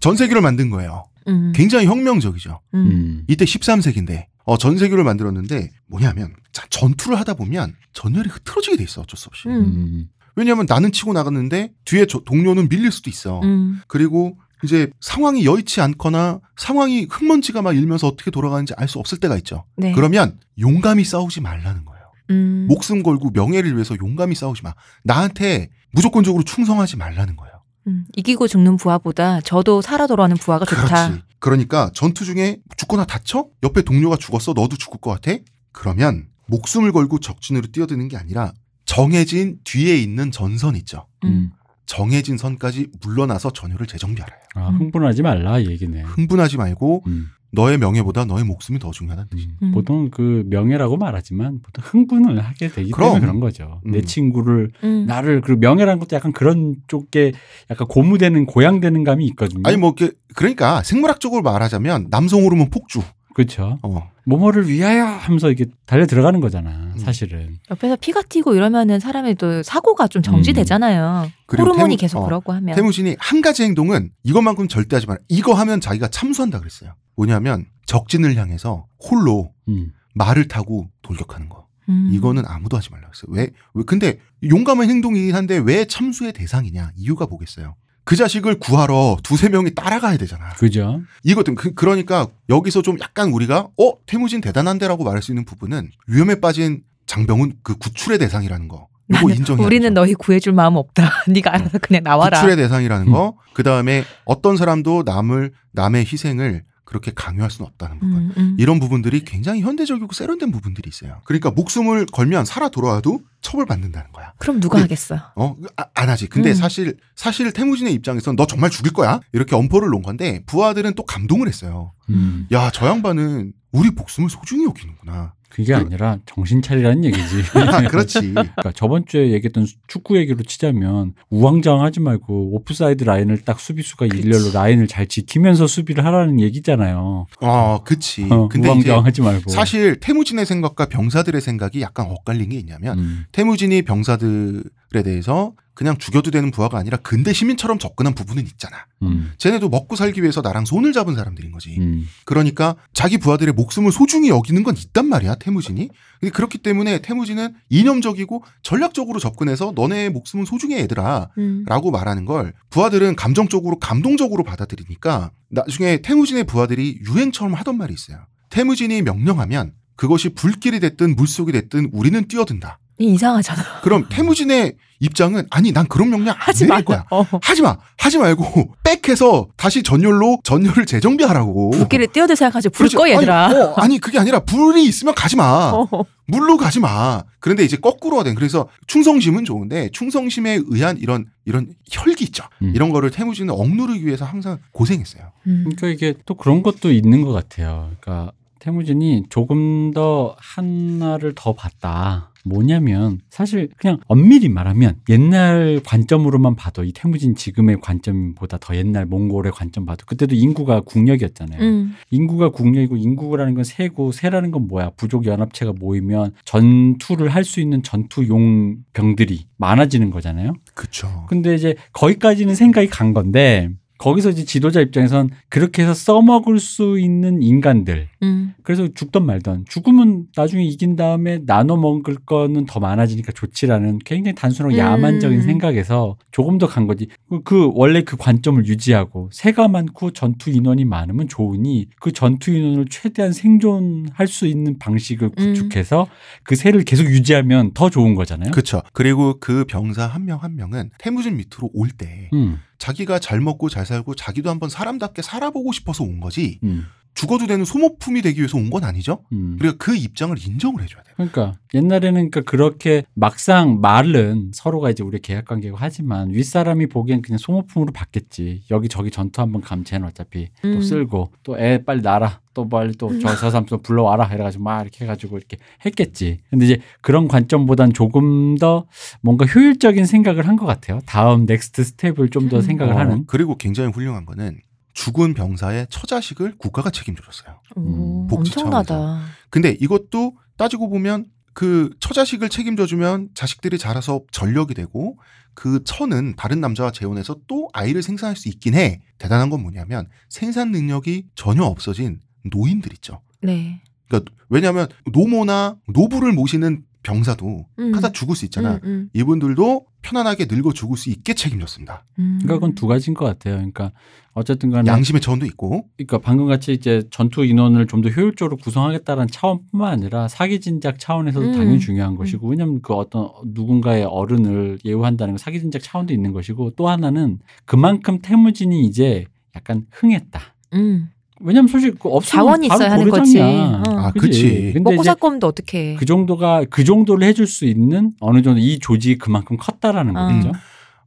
[0.00, 1.04] 전세규를 만든 거예요.
[1.28, 2.60] 음, 굉장히 혁명적이죠.
[2.74, 2.78] 음.
[2.78, 3.24] 음.
[3.28, 9.18] 이때 13세기인데 어, 전세규를 만들었는데 뭐냐면 자, 전투를 하다 보면 전열이 흐트러지게 돼 있어 어쩔
[9.18, 9.48] 수 없이.
[9.48, 9.54] 음.
[9.54, 10.08] 음.
[10.36, 13.40] 왜냐하면 나는 치고 나갔는데 뒤에 저- 동료는 밀릴 수도 있어.
[13.42, 13.80] 음.
[13.88, 19.36] 그리고 이제 상황이 여의치 않거나 상황이 흙먼지가 막 일면서 어떻게 돌아가는지 알 수 없을 때가
[19.38, 19.64] 있죠.
[19.76, 19.92] 네.
[19.92, 21.96] 그러면 용감히 싸우지 말라는 거예요.
[22.30, 22.66] 음.
[22.68, 24.74] 목숨 걸고 명예를 위해서 용감히 싸우지 마.
[25.04, 27.45] 나한테 무조건적으로 충성하지 말라는 거예요.
[27.86, 31.08] 음, 이기고 죽는 부하보다 저도 살아 돌아오는 부하가 좋다.
[31.08, 31.22] 그렇지.
[31.38, 33.46] 그러니까 전투 중에 죽거나 다쳐?
[33.62, 34.52] 옆에 동료가 죽었어?
[34.52, 35.38] 너도 죽을 것 같아?
[35.72, 38.52] 그러면 목숨을 걸고 적진으로 뛰어드는 게 아니라
[38.84, 41.06] 정해진 뒤에 있는 전선 있죠.
[41.24, 41.52] 음.
[41.86, 44.32] 정해진 선까지 물러나서 전열을 재정비하라.
[44.56, 46.02] 아, 흥분하지 말라 이 얘기네.
[46.02, 47.28] 흥분하지 말고 음.
[47.56, 49.48] 너의 명예보다 너의 목숨이 더 중요하다는 뜻이.
[49.48, 49.68] 음.
[49.68, 49.72] 음.
[49.72, 53.08] 보통 그 명예라고 말하지만 보통 흥분을 하게 되기 그럼.
[53.08, 53.80] 때문에 그런 거죠.
[53.84, 54.04] 내 음.
[54.04, 55.06] 친구를 음.
[55.06, 57.32] 나를 그 명예라는 것도 약간 그런 쪽에
[57.70, 59.62] 약간 고무되는 고양되는 감이 있거든요.
[59.64, 59.94] 아니 뭐
[60.36, 63.00] 그러니까 생물학적으로 말하자면 남성 호르몬 폭주.
[63.36, 63.78] 그렇죠.
[63.82, 64.10] 어.
[64.24, 66.70] 모모를 위하여 하면서 이게 달려 들어가는 거잖아.
[66.70, 66.94] 음.
[66.96, 67.58] 사실은.
[67.70, 71.30] 옆에서 피가 튀고 이러면은 사람이 또 사고가 좀 정지되잖아요.
[71.46, 72.74] 그리고 호르몬이 태무- 계속 어, 그러고 하면.
[72.74, 75.20] 태무진이 한 가지 행동은 이것만큼 절대 하지 마라.
[75.28, 76.94] 이거 하면 자기가 참수한다 그랬어요.
[77.14, 79.92] 뭐냐면 적진을 향해서 홀로 음.
[80.14, 81.66] 말을 타고 돌격하는 거.
[81.90, 82.08] 음.
[82.14, 83.30] 이거는 아무도 하지 말라고 했어요.
[83.36, 83.50] 왜?
[83.74, 83.84] 왜?
[83.86, 84.18] 근데
[84.48, 86.92] 용감한 행동이긴 한데 왜 참수의 대상이냐?
[86.96, 87.76] 이유가 뭐겠어요?
[88.06, 90.50] 그 자식을 구하러 두세 명이 따라가야 되잖아.
[90.50, 91.00] 그죠.
[91.24, 91.56] 이거든.
[91.56, 96.82] 그, 그러니까 여기서 좀 약간 우리가 어 태무진 대단한데라고 말할 수 있는 부분은 위험에 빠진
[97.06, 98.86] 장병은 그 구출의 대상이라는 거.
[99.10, 99.92] 이거 나는 인정해야 우리는.
[99.92, 101.10] 너희 구해줄 마음 없다.
[101.28, 102.38] 네가 알아서 그냥 나와라.
[102.38, 103.12] 구출의 대상이라는 음.
[103.12, 103.36] 거.
[103.54, 108.16] 그 다음에 어떤 사람도 남을 남의 희생을 그렇게 강요할 수는 없다는 부분.
[108.16, 108.56] 음, 음.
[108.58, 111.20] 이런 부분들이 굉장히 현대적이고 세련된 부분들이 있어요.
[111.24, 114.32] 그러니까 목숨을 걸면 살아 돌아와도 처벌받는다는 거야.
[114.38, 115.16] 그럼 누가 근데- 하겠어?
[115.34, 116.28] 어, 아, 안 하지.
[116.28, 116.54] 근데 음.
[116.54, 121.48] 사실 사실 태무진의 입장에서는 너 정말 죽일 거야 이렇게 엄포를 놓은 건데 부하들은 또 감동을
[121.48, 121.92] 했어요.
[122.08, 122.46] 음.
[122.52, 125.34] 야, 저 양반은 우리 목숨을 소중히 여기는구나.
[125.48, 127.42] 그게 아니라 정신 차리라는 얘기지.
[127.54, 128.20] 아, 그렇지.
[128.32, 134.20] 그러니까 저번 주에 얘기했던 수- 축구 얘기로 치자면 우왕좌왕하지 말고 오프사이드 라인을 딱 수비수가 그치.
[134.22, 137.26] 일렬로 라인을 잘 지키면서 수비를 하라는 얘기잖아요.
[137.40, 138.26] 어, 그치.
[138.30, 139.50] 어, 근데 우왕좌왕하지 말고.
[139.50, 143.24] 사실 태무진의 생각과 병사들의 생각이 약간 엇갈린 게 있냐면 음.
[143.32, 144.62] 태무진이 병사들의
[145.02, 148.86] 대해서 그냥 죽여도 되는 부하가 아니라 근대 시민처럼 접근한 부분은 있잖아.
[149.02, 149.32] 음.
[149.36, 151.76] 쟤네도 먹고 살기 위해서 나랑 손을 잡은 사람들인 거지.
[151.78, 152.06] 음.
[152.24, 155.90] 그러니까 자기 부하들의 목숨을 소중히 여기는 건 있단 말이야 태무진이.
[156.18, 161.28] 근데 그렇기 때문에 태무진은 이념적이고 전략적으로 접근해서 너네의 목숨은 소중해 얘들아.
[161.36, 161.64] 음.
[161.68, 168.24] 라고 말하는 걸 부하들은 감정적으로 감동적으로 받아들이니까 나중에 태무진의 부하들이 유행처럼 하던 말이 있어요.
[168.48, 172.78] 태무진이 명령하면 그것이 불길이 됐든 물속이 됐든 우리는 뛰어든다.
[172.98, 173.82] 이상하잖아.
[173.82, 176.82] 그럼 태무진의 입장은 아니 난 그런 명령 안 하지 내릴 마.
[176.82, 177.04] 거야.
[177.10, 177.24] 어.
[177.42, 177.76] 하지 마.
[177.98, 181.70] 하지 말고 빽해서 다시 전열로 전열을 재정비하라고.
[181.70, 182.88] 불길을 띄워들 생각하지 불.
[182.88, 183.46] 꺼 얘들아.
[183.46, 185.72] 아니, 어, 아니 그게 아니라 불이 있으면 가지 마.
[185.74, 185.88] 어.
[186.28, 187.22] 물로 가지 마.
[187.40, 188.34] 그런데 이제 거꾸로가 된.
[188.34, 192.44] 그래서 충성심은 좋은데 충성심에 의한 이런 이런 혈기 있죠.
[192.62, 192.72] 음.
[192.74, 195.30] 이런 거를 태무진은 억누르기 위해서 항상 고생했어요.
[195.46, 195.64] 음.
[195.76, 197.90] 그러니까 이게 또 그런 것도 있는 것 같아요.
[198.00, 202.30] 그러니까 태무진이 조금 더 하나를 더 봤다.
[202.46, 209.52] 뭐냐면 사실 그냥 엄밀히 말하면 옛날 관점으로만 봐도 이 태무진 지금의 관점보다 더 옛날 몽골의
[209.52, 211.60] 관점 봐도 그때도 인구가 국력이었잖아요.
[211.60, 211.94] 음.
[212.10, 214.90] 인구가 국력이고 인구라는 건 세고 세라는 건 뭐야?
[214.96, 220.54] 부족 연합체가 모이면 전투를 할 수 있는 전투용 병들이 많아지는 거잖아요.
[220.74, 221.26] 그쵸.
[221.28, 227.42] 근데 이제 거기까지는 생각이 간 건데 거기서 이제 지도자 입장에선 그렇게 해서 써먹을 수 있는
[227.42, 228.54] 인간들 음.
[228.62, 234.74] 그래서 죽던 말던 죽으면 나중에 이긴 다음에 나눠 먹을 거는 더 많아지니까 좋지라는 굉장히 단순하고
[234.74, 234.78] 음.
[234.78, 240.50] 야만적인 생각에서 조금 더 간 거지 그- 그 원래 그 관점을 유지하고 새가 많고 전투
[240.50, 245.52] 인원이 많으면 좋으니 그 전투 인원을 최대한 생존할 수 있는 방식을 음.
[245.54, 246.06] 구축해서
[246.42, 248.50] 그 새를 계속 유지하면 더 좋은 거잖아요.
[248.50, 248.82] 그쵸.
[248.92, 254.50] 그리고 그 병사 한명한 명은 태무진 밑으로 올때 음, 자기가 잘 먹고 잘 살고 자기도
[254.50, 256.60] 한번 사람답게 살아보고 싶어서 온 거지.
[256.64, 256.86] 음,
[257.16, 259.24] 죽어도 되는 소모품이 되기 위해서 온 건 아니죠.
[259.32, 259.56] 음.
[259.58, 261.14] 그러니까 그 입장을 인정을 해줘야 돼요.
[261.16, 267.22] 그러니까 옛날에는 그러니까 그렇게 막상 말은 서로가 이제 우리 계약 관계고 하지만 윗 사람이 보기엔
[267.22, 268.62] 그냥 소모품으로 받겠지.
[268.70, 270.80] 여기 저기 전투 한번 쟤는 어차피 또 음.
[270.82, 272.40] 쓸고 또 애 빨리 나라.
[272.54, 276.38] 또 빨리 또저저 사람 좀 불러와라 해가지고 막 이렇게 해가지고 이렇게 했겠지.
[276.50, 278.86] 근데 이제 그런 관점보단 조금 더
[279.20, 281.00] 뭔가 효율적인 생각을 한 것 같아요.
[281.06, 282.62] 다음 next step을 좀더 음.
[282.62, 283.24] 생각을 어, 하는.
[283.26, 284.58] 그리고 굉장히 훌륭한 거는
[284.96, 287.60] 죽은 병사의 처자식을 국가가 책임져줬어요.
[287.76, 289.26] 오, 음, 복지 엄청나다.
[289.50, 295.18] 근데 이것도 따지고 보면 그 처자식을 책임져주면 자식들이 자라서 전력이 되고
[295.52, 299.02] 그 처는 다른 남자와 재혼해서 또 아이를 생산할 수 있긴 해.
[299.18, 303.20] 대단한 건 뭐냐면 생산 능력이 전혀 없어진 노인들 있죠.
[303.42, 303.82] 네.
[304.08, 307.94] 그러니까 왜냐하면 노모나 노부를 모시는 병사도 음.
[307.94, 308.74] 하다 죽을 수 있잖아.
[308.74, 312.04] 음, 음, 이분들도 편안하게 늙어 죽을 수 있게 책임졌습니다.
[312.18, 312.38] 음.
[312.42, 313.54] 그러니까 그건 두 가지인 것 같아요.
[313.54, 313.92] 그러니까
[314.32, 319.28] 어쨌든 간에 양심의 차원도 있고 그러니까 방금 같이 이제 전투 인원을 좀 더 효율적으로 구성하겠다는
[319.28, 321.52] 차원뿐만 아니라 사기 진작 차원에서도 음.
[321.52, 326.72] 당연히 중요한 것이고 왜냐하면 그 어떤 누군가의 어른을 예우한다는 건 사기 진작 차원도 있는 것이고
[326.76, 330.40] 또 하나는 그만큼 태무진이 이제 약간 흥했다.
[330.74, 331.08] 음.
[331.40, 333.10] 왜냐면 솔직히 그 없으면 자원이 있어야 하는.
[333.10, 333.40] 거지.
[333.40, 333.82] 어.
[333.86, 334.72] 아, 그치.
[334.74, 335.94] 근데 먹고 살 거면 어떻게?
[335.96, 340.28] 그 정도가 그 정도를 해줄 수 있는 어느 정도 이 조직이 그만큼 컸다라는 어.
[340.28, 340.52] 거겠죠.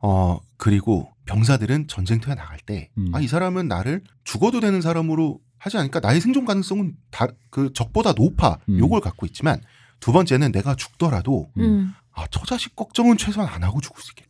[0.02, 3.10] 어 그리고 병사들은 전쟁터에 나갈 때 음.
[3.14, 8.58] 아이 사람은 나를 죽어도 되는 사람으로 하지 않으니까 나의 생존 가능성은 다 그 적보다 높아
[8.70, 8.80] 음.
[8.80, 9.60] 요걸 갖고 있지만
[10.00, 11.94] 두 번째는 내가 죽더라도 음.
[12.14, 14.29] 아 처자식 걱정은 최소한 안 하고 죽을 수 있겠구나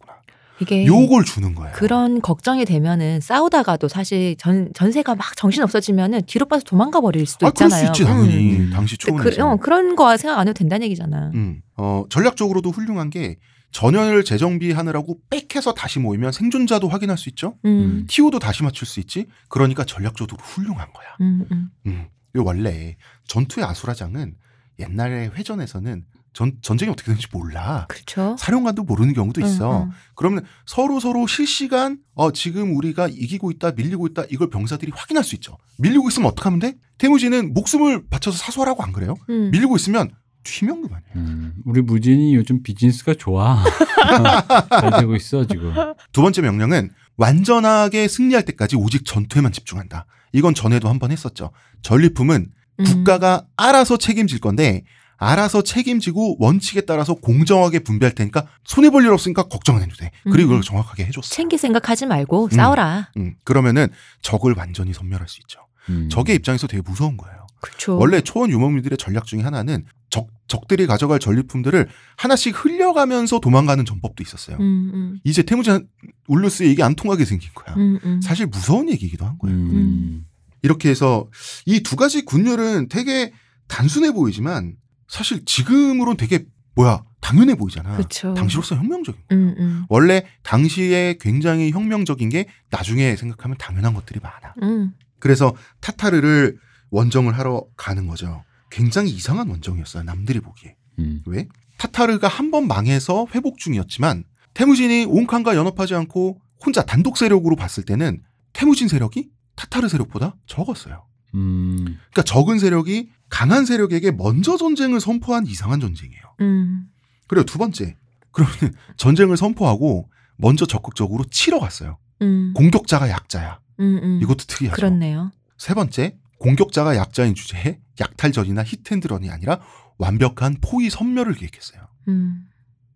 [0.61, 1.71] 이게 요걸 주는 거예요.
[1.71, 1.77] 네.
[1.77, 7.47] 그런 걱정이 되면은 싸우다가도 사실 전 전세가 막 정신 없어지면은 뒤로 빠져 도망가 버릴 수도
[7.47, 7.85] 아 그럴 있잖아요.
[7.93, 8.69] 수 있지 당연히 음.
[8.71, 11.31] 당시 근데 그, 어, 그런 거 생각 안 해도 된다는 얘기잖아.
[11.33, 13.37] 음, 어, 전략적으로도 훌륭한 게
[13.71, 17.55] 전열 재정비하느라고 빽해서 다시 모이면 생존자도 확인할 수 있죠.
[17.65, 18.05] 음.
[18.09, 19.27] 티오도 다시 맞출 수 있지.
[19.47, 21.07] 그러니까 전략적으로 훌륭한 거야.
[21.21, 21.69] 음, 음.
[21.85, 22.07] 음.
[22.33, 22.95] 이거 원래
[23.27, 24.35] 전투의 아수라장은
[24.79, 26.03] 옛날에 회전에서는
[26.33, 27.85] 전, 전쟁이 어떻게 되는지 몰라.
[27.89, 28.35] 그렇죠.
[28.39, 29.83] 사령관도 모르는 경우도 있어.
[29.83, 29.91] 응, 응.
[30.15, 35.35] 그러면 서로 서로 실시간 어 지금 우리가 이기고 있다, 밀리고 있다 이걸 병사들이 확인할 수
[35.35, 35.57] 있죠.
[35.79, 36.75] 밀리고 있으면 어떡하면 돼?
[36.97, 39.15] 태무진은 목숨을 바쳐서 사수하라고 안 그래요?
[39.29, 39.49] 음.
[39.51, 40.11] 밀리고 있으면
[40.43, 41.13] 튀면 그만이에요.
[41.17, 43.61] 음, 우리 무진이 요즘 비즈니스가 좋아.
[43.63, 45.73] 어, 잘 되고 있어 지금.
[46.13, 50.05] 두 번째 명령은 완전하게 승리할 때까지 오직 전투에만 집중한다.
[50.33, 51.51] 이건 전에도 한 번 했었죠.
[51.81, 52.47] 전리품은
[52.79, 52.83] 음.
[52.85, 54.83] 국가가 알아서 책임질 건데
[55.19, 60.11] 알아서 책임지고 원칙에 따라서 공정하게 분배할 테니까 손해 볼 일 없으니까 걱정 안 해도 돼.
[60.23, 60.47] 그리고 음.
[60.47, 61.29] 그걸 정확하게 해줬어.
[61.35, 62.49] 챙길 생각하지 말고 음.
[62.49, 63.11] 싸워라.
[63.17, 63.87] 음, 그러면은
[64.21, 65.59] 적을 완전히 섬멸할 수 있죠.
[65.89, 66.07] 음.
[66.09, 67.37] 적의 입장에서 되게 무서운 거예요.
[67.61, 67.97] 그렇죠.
[67.97, 74.55] 원래 초원 유목민들의 전략 중에 하나는 적, 적들이 가져갈 전리품들을 하나씩 흘려가면서 도망가는 전법도 있었어요.
[74.61, 75.87] 음, 음, 이제 태무진
[76.27, 77.75] 울루스 얘기 안 통하게 생긴 거야.
[77.75, 78.21] 음, 음.
[78.21, 79.57] 사실 무서운 얘기이기도 한 거예요.
[79.57, 80.25] 음.
[80.61, 81.27] 이렇게 해서
[81.65, 83.33] 이 두 가지 군율은 되게
[83.67, 84.75] 단순해 보이지만
[85.09, 86.45] 사실 지금으론 되게
[86.75, 87.97] 뭐야 당연해 보이잖아.
[87.97, 88.33] 그쵸.
[88.33, 89.43] 당시로서 혁명적인 거예요.
[89.43, 89.85] 음, 음.
[89.89, 94.53] 원래 당시에 굉장히 혁명적인 게 나중에 생각하면 당연한 것들이 많아.
[94.63, 94.93] 음.
[95.19, 96.57] 그래서 타타르를
[96.91, 98.43] 원정을 하러 가는 거죠.
[98.71, 100.03] 굉장히 이상한 원정이었어요.
[100.03, 100.75] 남들이 보기에.
[100.99, 101.21] 음.
[101.25, 101.47] 왜?
[101.77, 108.21] 타타르가 한 번 망해서 회복 중이었지만 태무진이 옹칸과 연합하지 않고 혼자 단독 세력으로 봤을 때는
[108.53, 111.05] 태무진 세력이 타타르 세력보다 적었어요.
[111.35, 111.83] 음.
[112.11, 116.21] 그러니까 적은 세력이 강한 세력에게 먼저 전쟁을 선포한 이상한 전쟁이에요.
[116.41, 116.87] 음.
[117.27, 117.95] 그리고 두 번째,
[118.31, 118.55] 그러면
[118.97, 121.97] 전쟁을 선포하고 먼저 적극적으로 치러 갔어요.
[122.21, 122.53] 음.
[122.55, 123.59] 공격자가 약자야.
[123.79, 124.19] 음, 음.
[124.21, 124.75] 이것도 특이하죠.
[124.75, 125.31] 그렇네요.
[125.57, 129.59] 세 번째, 공격자가 약자인 주제에 약탈전이나 히트앤드런이 아니라
[129.97, 131.81] 완벽한 포위 선멸을 기획했어요.
[132.07, 132.45] 음.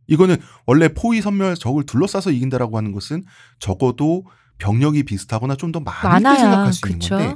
[0.07, 3.23] 이거는 원래 포위 선멸 적을 둘러싸서 이긴다라고 하는 것은
[3.59, 4.25] 적어도
[4.57, 7.17] 병력이 비슷하거나 좀 더 많을 때 많아야 생각할 수 있는 그쵸.
[7.17, 7.35] 건데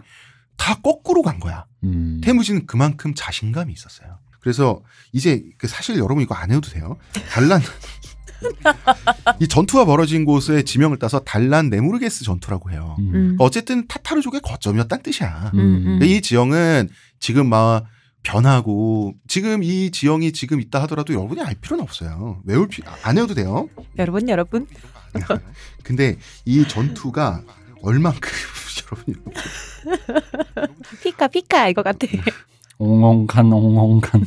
[0.58, 1.66] 다 거꾸로 간 거야.
[1.84, 2.20] 음.
[2.24, 4.20] 태무진은 그만큼 자신감이 있었어요.
[4.40, 4.82] 그래서
[5.14, 6.98] 이제 그 사실 여러분 이거 안 해도 돼요.
[7.30, 7.62] 단란
[9.40, 12.96] 이 전투가 벌어진 곳의 지명을 따서 단란 네무르게스 전투라고 해요.
[13.00, 13.12] 음.
[13.16, 13.36] 음.
[13.40, 15.52] 어쨌든 타타르족의 거점이었다는 뜻이야.
[15.54, 15.60] 음.
[15.60, 15.84] 음.
[15.84, 16.90] 근데 이 지형은
[17.20, 17.86] 지금 막
[18.24, 22.42] 변하고 지금 이 지형이 지금 있다 하더라도 여러분이 알 필요는 없어요.
[22.46, 23.70] 외울 필요 안 해도 돼요.
[23.98, 24.68] 여러분, 여러분.
[25.84, 27.44] 근데 이 전투가
[27.82, 28.32] 얼만큼
[28.92, 29.18] 여러분이
[31.04, 32.08] 피카, 피카, 이거 같아.
[32.80, 34.24] 옹옹간 옹옹간.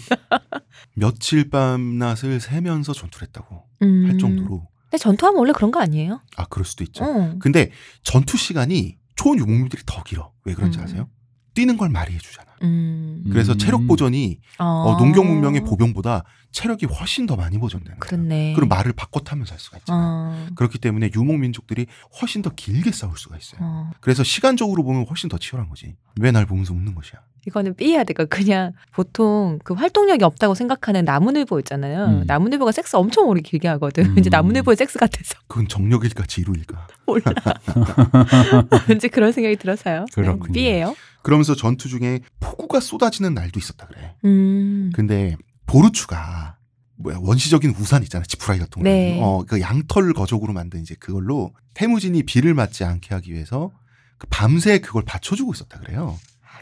[0.94, 4.07] 며칠 밤낮을 새면서 전투를 했다고 음.
[4.09, 6.20] 할 정도로 근데 전투하면 원래 그런 거 아니에요?
[6.36, 7.05] 아 그럴 수도 있죠.
[7.05, 7.36] 어.
[7.38, 7.70] 근데
[8.03, 10.32] 전투 시간이 초원 유목민들이 더 길어.
[10.44, 10.84] 왜 그런지 음.
[10.84, 11.09] 아세요?
[11.55, 12.49] 뛰는 걸 많이 해주잖아.
[12.62, 13.24] 음.
[13.30, 13.58] 그래서 음.
[13.58, 14.64] 체력 보전이 어.
[14.64, 17.98] 어, 농경 문명의 보병보다 체력이 훨씬 더 많이 보존되는.
[18.00, 18.54] 그렇네.
[18.56, 19.98] 그리고 말을 바꿔 타면서 할 수가 있잖아.
[20.00, 20.46] 어.
[20.56, 21.86] 그렇기 때문에 유목 민족들이
[22.20, 23.61] 훨씬 더 길게 싸울 수가 있어요.
[23.62, 23.90] 어.
[24.00, 25.94] 그래서 시간적으로 보면 훨씬 더 치열한 거지.
[26.20, 27.20] 왜 날 보면서 웃는 것이야?
[27.46, 28.26] 이거는 삐해야 돼요.
[28.28, 32.04] 그냥 보통 그 활동력이 없다고 생각하는 나무늘보 있잖아요.
[32.06, 32.24] 음.
[32.26, 34.04] 나무늘보가 섹스 엄청 오래 길게 하거든.
[34.12, 34.18] 음.
[34.18, 36.86] 이제 나무늘보의 섹스 같아서 그건 정력일까 지루일까?
[37.06, 37.22] 몰라.
[38.88, 40.04] 왠지 그런 생각이 들어서요.
[40.12, 40.52] 그렇군요.
[40.52, 40.94] 삐예요.
[41.22, 42.20] 그러면서 전투 중에
[42.51, 44.14] 폭우가 쏟아지는 날도 있었다 그래.
[44.24, 44.90] 음.
[44.94, 45.36] 근데
[45.66, 46.57] 보르추가
[46.96, 48.88] 뭐야 원시적인 우산 있잖아 지푸라기 같은 거.
[48.88, 49.20] 네.
[49.22, 53.70] 어그 양털 거적으로 만든 이제 그걸로 태무진이 비를 맞지 않게 하기 위해서
[54.18, 56.18] 그 밤새 그걸 받쳐주고 있었다 그래요.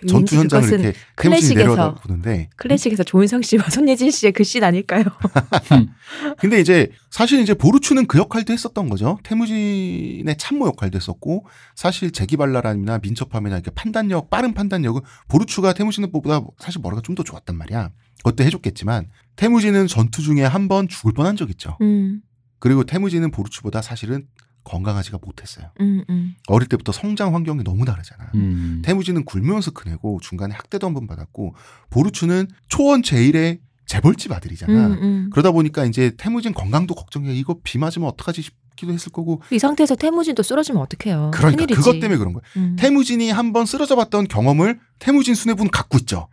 [0.07, 1.59] 전투 현장을 이렇게 클래식에서.
[1.59, 5.05] 내려다 보는데 클래식에서 조인성 씨와 손예진 씨의 그 씬 아닐까요?
[6.39, 9.19] 근데 이제 사실 이제 보르추는 그 역할도 했었던 거죠.
[9.25, 17.03] 태무진의 참모 역할도 했었고 사실 재기발랄함이나 민첩함이나 이렇게 판단력 빠른 판단력은 보르추가 태무진보다 사실 머리가
[17.03, 17.91] 좀 더 좋았단 말이야.
[18.19, 21.77] 그것도 해줬겠지만 태무진은 전투 중에 한 번 죽을 뻔한 적 있죠.
[21.81, 22.21] 음,
[22.61, 24.27] 그리고 태무진은 보르추보다 사실은
[24.69, 25.71] 건강하지가 못했어요.
[25.81, 26.35] 음, 음.
[26.47, 28.31] 어릴 때부터 성장 환경이 너무 다르잖아.
[28.35, 28.83] 음.
[28.85, 31.55] 태무진은 굴면서 크내고 중간에 학대도 한 번 받았고
[31.91, 34.73] 보르추는 초원 제일의 재벌집 아들이잖아.
[34.87, 35.31] 음, 음.
[35.33, 37.33] 그러다 보니까 이제 태무진 건강도 걱정해.
[37.35, 39.41] 이거 비 맞으면 어떡하지 싶기도 했을 거고.
[39.51, 41.31] 이 상태에서 태무진도 쓰러지면 어떡해요.
[41.33, 41.75] 그러니까 큰일이지.
[41.81, 42.43] 그것 때문에 그런 거야.
[42.59, 42.77] 음.
[42.79, 46.29] 태무진이 한 번 쓰러져 봤던 경험을 태무진 수뇌부는 갖고 있죠.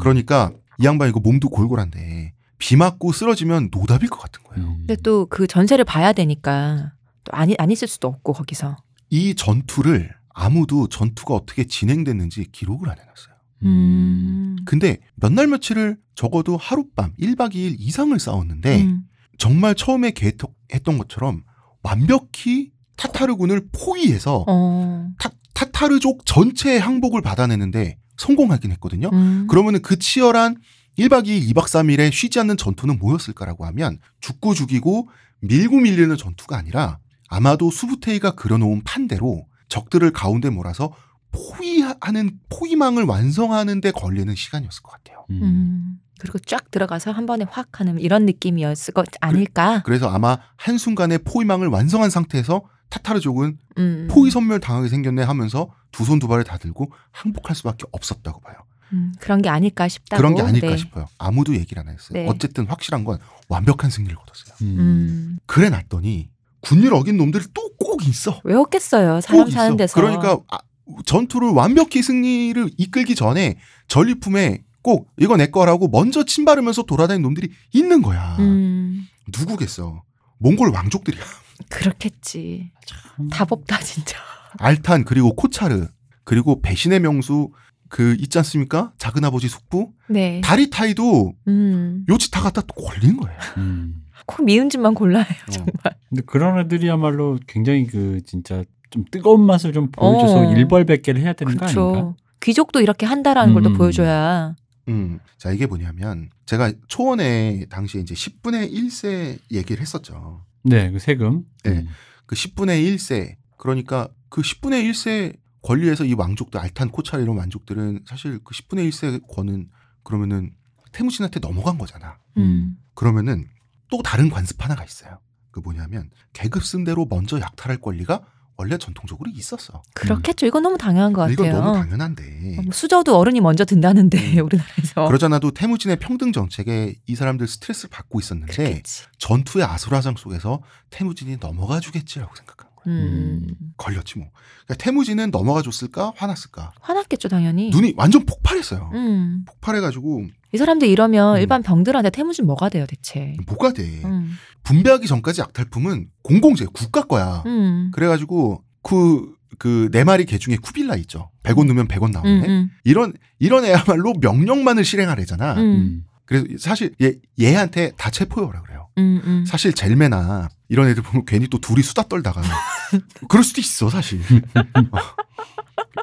[0.00, 4.66] 그러니까 이 양반 이거 몸도 골골한데 비 맞고 쓰러지면 노답일 것 같은 거예요.
[4.68, 4.74] 음.
[4.86, 6.95] 근데 또 그 전세를 봐야 되니까 또
[7.32, 8.76] 아니 안 있을 수도 없고 거기서.
[9.10, 13.34] 이 전투를 아무도 전투가 어떻게 진행됐는지 기록을 안 해놨어요.
[13.64, 14.56] 음.
[14.66, 19.02] 근데 몇 날 며칠을 적어도 하룻밤 1박 2일 이상을 싸웠는데 음.
[19.38, 21.42] 정말 처음에 계획했던 것처럼
[21.82, 25.08] 완벽히 타타르군을 포위해서 어.
[25.18, 29.10] 타, 타타르족 전체의 항복을 받아내는데 성공하긴 했거든요.
[29.12, 29.46] 음.
[29.48, 30.56] 그러면은 그 치열한
[30.98, 35.08] 1박 2일, 2박 3일의 쉬지 않는 전투는 뭐였을까라고 하면 죽고 죽이고
[35.40, 36.98] 밀고 밀리는 전투가 아니라
[37.28, 40.92] 아마도 수부테이가 그려놓은 판대로 적들을 가운데 몰아서
[41.32, 45.24] 포위하는 포위망을 완성하는 데 걸리는 시간이었을 것 같아요.
[45.30, 45.42] 음.
[45.42, 46.00] 음.
[46.18, 49.82] 그리고 쫙 들어가서 한 번에 확 하는 이런 느낌이었을 것 아닐까?
[49.84, 54.08] 그 래서 아마 한순간에 포위망을 완성한 상태에서 타타르족은 음.
[54.10, 58.54] 포위 선멸 당하게 생겼네 하면서 두 손 두 발을 다 들고 항복할 수밖에 없었다고 봐요.
[58.92, 60.18] 음, 그런 게 아닐까 싶다고.
[60.18, 60.76] 그런 게 아닐까 네.
[60.76, 61.06] 싶어요.
[61.18, 62.12] 아무도 얘기를 안 했어요.
[62.12, 62.26] 네.
[62.28, 63.18] 어쨌든 확실한 건
[63.48, 64.54] 완벽한 승리를 거뒀어요.
[64.62, 64.78] 음.
[64.78, 65.38] 음.
[65.46, 66.30] 그래 놨더니
[66.66, 68.40] 군일 어긴 놈들이 또 꼭 있어.
[68.44, 69.20] 왜 없겠어요?
[69.20, 69.76] 사람 꼭 사는 있어.
[69.76, 69.94] 데서.
[69.94, 70.58] 그러니까 아,
[71.04, 73.58] 전투를 완벽히 승리를 이끌기 전에
[73.88, 78.36] 전리품에 꼭 이거 내 거라고 먼저 침바르면서 돌아다니는 놈들이 있는 거야.
[78.40, 79.06] 음.
[79.38, 80.02] 누구겠어?
[80.38, 81.22] 몽골 왕족들이야.
[81.70, 82.70] 그렇겠지.
[82.84, 83.28] 참.
[83.28, 84.18] 답 없다 진짜.
[84.58, 85.86] 알탄 그리고 코차르
[86.24, 87.50] 그리고 배신의 명수
[87.88, 88.92] 그 있지 않습니까?
[88.98, 90.40] 작은 아버지 숙부 네.
[90.42, 92.04] 다리 타이도 음.
[92.08, 93.38] 요치 다 갖다 또 걸린 거예요.
[93.58, 94.02] 음.
[94.26, 95.50] 꼭 미운 짓만 골라요 어.
[95.50, 95.72] 정말.
[96.08, 100.52] 근데 그런 애들이야말로 굉장히 그 진짜 좀 뜨거운 맛을 좀 보여줘서 어.
[100.52, 101.82] 일벌백계를 해야 되는 거 아닌가?
[101.82, 102.16] 그렇죠.
[102.40, 103.74] 귀족도 이렇게 한다라는 걸또 음.
[103.74, 104.54] 보여줘야.
[104.88, 105.18] 음.
[105.36, 110.44] 자, 이게 뭐냐면 제가 초원에 당시에 이제 10분의 1세 얘기를 했었죠.
[110.62, 111.44] 네, 그 세금.
[111.64, 111.70] 네.
[111.70, 111.88] 음.
[112.26, 113.34] 그 10분의 1세.
[113.56, 119.22] 그러니까 그 10분의 1세 권리에서 이 왕족들 알탄 코차리 이런 왕족들은 사실 그 10분의 1세
[119.28, 119.68] 권은
[120.04, 120.52] 그러면은
[120.92, 122.18] 태무진한테 넘어간 거잖아.
[122.36, 122.76] 음.
[122.94, 123.48] 그러면은
[123.88, 125.18] 또 다른 관습 하나가 있어요.
[125.50, 128.22] 그 뭐냐면 계급 순대로 먼저 약탈할 권리가
[128.58, 129.82] 원래 전통적으로 있었어.
[129.94, 130.46] 그렇겠죠.
[130.46, 131.34] 이건 너무 당연한 것 같아요.
[131.34, 132.56] 이건 너무 당연한데.
[132.58, 135.06] 어, 뭐 수저도 어른이 먼저 든다는데 우리나라에서.
[135.06, 139.04] 그러잖아도 태무진의 평등 정책에 이 사람들 스트레스를 받고 있었는데 그렇겠지.
[139.18, 142.65] 전투의 아수라장 속에서 태무진이 넘어가 주겠지라고 거야.
[142.86, 143.46] 음.
[143.76, 144.28] 걸렸지 뭐.
[144.64, 146.72] 그러니까 태무진은 넘어가 줬을까 화났을까.
[146.80, 147.70] 화났겠죠 당연히.
[147.70, 148.90] 눈이 완전 폭발했어요.
[148.94, 149.44] 음.
[149.46, 151.40] 폭발해가지고 이 사람들 이러면 음.
[151.40, 153.36] 일반 병들한테 태무진 뭐가 돼요 대체.
[153.46, 153.82] 뭐가 돼.
[154.04, 154.36] 음.
[154.62, 157.42] 분배하기 전까지 약탈품은 공공재 국가 거야.
[157.46, 157.90] 음.
[157.92, 161.30] 그래가지고 그 그네 마리 개 중에 쿠빌라 있죠.
[161.42, 162.10] 100원 넣으면 100원 음.
[162.12, 162.48] 나오네.
[162.48, 162.70] 음.
[162.84, 165.54] 이런 이런 애야말로 명령만을 실행하래잖아.
[165.54, 165.60] 음.
[165.60, 166.04] 음.
[166.24, 168.88] 그래서 사실 얘 얘한테 다 체포해오라 그래요.
[168.98, 169.20] 음.
[169.24, 169.44] 음.
[169.46, 172.42] 사실 젤메나 이런 애들 보면 괜히 또 둘이 수다 떨다가
[173.28, 174.20] 그럴 수도 있어 사실.
[174.20, 174.98] 어.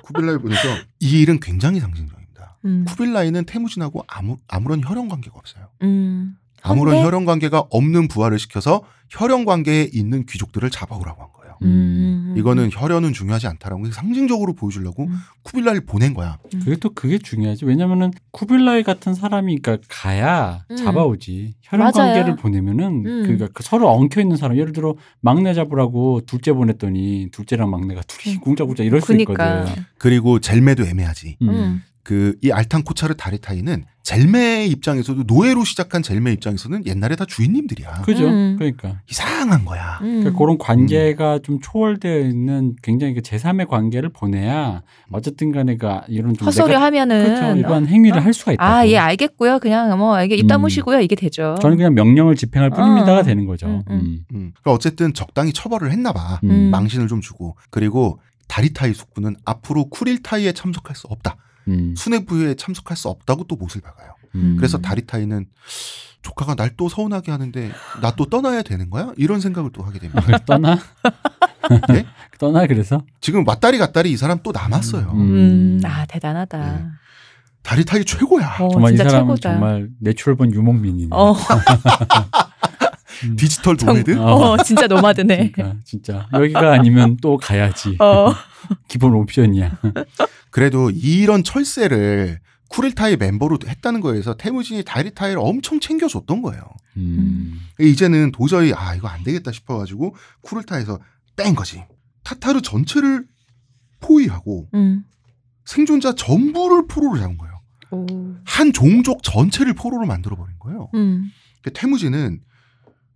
[0.03, 0.61] 쿠빌라이 보내서
[0.99, 2.57] 이 일은 굉장히 상징적입니다.
[2.65, 2.85] 음.
[2.87, 5.67] 쿠빌라이는 태무진하고 아무 아무런 혈연 관계가 없어요.
[5.81, 6.37] 음.
[6.61, 11.42] 아무런 혈연 관계가 없는 부하를 시켜서 혈연 관계에 있는 귀족들을 잡아오라고 한 거예요.
[11.63, 12.33] 음.
[12.37, 15.17] 이거는 혈연은 중요하지 않다라고 상징적으로 보여주려고 음.
[15.43, 16.37] 쿠빌라이를 보낸 거야.
[16.51, 17.65] 그게 또 그게 중요하지.
[17.65, 20.75] 왜냐면은 쿠빌라이 같은 사람이 그러니까 가야 음.
[20.75, 21.55] 잡아오지.
[21.61, 22.13] 혈연 맞아요.
[22.13, 23.23] 관계를 보내면은 음.
[23.23, 28.35] 그러니까 그 서로 엉켜 있는 사람 예를 들어 막내 잡으라고 둘째 보냈더니 둘째랑 막내가 둘이
[28.35, 28.41] 음.
[28.41, 29.31] 궁짝궁짝 이럴 수 그니까.
[29.33, 29.83] 있거든.
[29.97, 31.37] 그리고 젤메도 애매하지.
[31.41, 31.49] 음.
[31.49, 31.81] 음.
[32.03, 38.01] 그이 알탄 코차르 다리타이는 젤메의 입장에서도 노예로 시작한 젤메 입장에서는 옛날에 다 주인님들이야.
[38.03, 38.27] 그죠?
[38.27, 38.57] 음.
[38.59, 38.99] 그러니까.
[39.09, 39.99] 이상한 거야.
[40.01, 40.19] 음.
[40.19, 44.81] 그러니까 그런 관계가 좀 초월되어 있는 굉장히 그 제3의 관계를 보내야
[45.11, 47.57] 어쨌든 간에 그 이런 좀 헛소리 내가- 하면은 그렇죠.
[47.57, 48.63] 이러한 행위를 할 수가 있다.
[48.63, 49.59] 아, 예, 알겠고요.
[49.59, 50.47] 그냥 뭐 이게 입 음.
[50.47, 50.99] 다무시고요.
[50.99, 51.55] 이게 되죠.
[51.61, 53.23] 저는 그냥 명령을 집행할 뿐입니다가 어.
[53.23, 53.67] 되는 거죠.
[53.67, 53.93] 음, 음.
[53.95, 54.17] 음.
[54.33, 54.51] 음.
[54.61, 56.41] 그러니까 어쨌든 적당히 처벌을 했나 봐.
[56.43, 56.49] 음.
[56.51, 56.71] 음.
[56.71, 61.37] 망신을 좀 주고 그리고 다리타이 숙부는 앞으로 쿠릴타이에 참석할 수 없다.
[61.67, 61.93] 음.
[61.97, 64.13] 순회 부에 참석할 수 없다고 또 못을 박아요.
[64.35, 64.55] 음.
[64.57, 65.45] 그래서 다리타이는
[66.21, 69.11] 조카가 날 또 서운하게 하는데 나 또 떠나야 되는 거야?
[69.17, 70.21] 이런 생각을 또 하게 됩니다.
[70.31, 70.79] 아, 떠나?
[71.89, 72.05] 네?
[72.39, 73.01] 떠나 그래서?
[73.21, 75.11] 지금 왔다리 갔다리 이 사람 또 남았어요.
[75.13, 75.19] 음.
[75.19, 75.81] 음.
[75.85, 76.57] 아, 대단하다.
[76.77, 76.85] 네.
[77.61, 78.57] 다리타이 최고야.
[78.59, 79.51] 어, 정말 이 진짜 사람은 최고다.
[79.53, 81.09] 정말 natural born 유목민이네.
[81.11, 81.33] 어,
[83.25, 83.35] 음.
[83.37, 84.17] 디지털 정- nomad?
[84.19, 85.51] 어, 진짜 nomad네.
[85.51, 87.95] 그러니까 진짜 여기가 아니면 또 가야지.
[87.99, 88.33] 어.
[88.87, 89.77] 기본 옵션이야.
[90.53, 92.39] 그래도 이런 철새를
[92.69, 96.63] 쿠릴타이 멤버로 했다는 거에서 태무진이 다리타이를 엄청 챙겨줬던 거예요.
[96.95, 97.59] 음.
[97.79, 100.99] 이제는 도저히 아 이거 안 되겠다 싶어가지고 쿠릴타이에서
[101.35, 101.83] 뺀 거지.
[102.23, 103.25] 타타르 전체를
[103.99, 105.03] 포위하고 음.
[105.65, 107.59] 생존자 전부를 포로로 잡은 거예요.
[107.89, 108.05] 오.
[108.45, 110.89] 한 종족 전체를 포로로 만들어 버린 거예요.
[110.93, 111.31] 음.
[111.61, 112.41] 그러니까 태무진은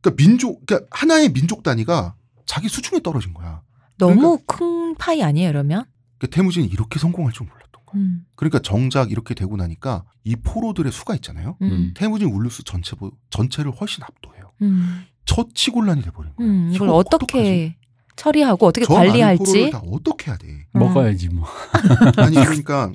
[0.01, 2.15] 그러니까 민족 그러니까 하나의 민족 단위가
[2.47, 3.61] 자기 수중에 떨어진 거야.
[3.99, 5.85] 너무 큰 파이 아니에요, 이러면?
[6.17, 8.01] 그러니까 태무진이 이렇게 성공할 줄 몰랐던 거야.
[8.01, 8.25] 음.
[8.35, 11.57] 그러니까 정작 이렇게 되고 나니까 이 포로들의 수가 있잖아요.
[11.61, 11.93] 음.
[11.95, 12.95] 태무진 울루스 전체
[13.29, 14.51] 전체를 훨씬 압도해요.
[14.61, 15.05] 음.
[15.25, 16.51] 처치곤란이 돼버린 거예요.
[16.51, 16.71] 음.
[16.73, 17.75] 이걸 어떻게
[18.15, 19.69] 처리하고 어떻게 저 많은 포로를 관리할지?
[19.69, 20.47] 다 어떻게 해야 돼?
[20.47, 20.79] 음.
[20.79, 21.45] 먹어야지 뭐.
[22.17, 22.91] 아니 그러니까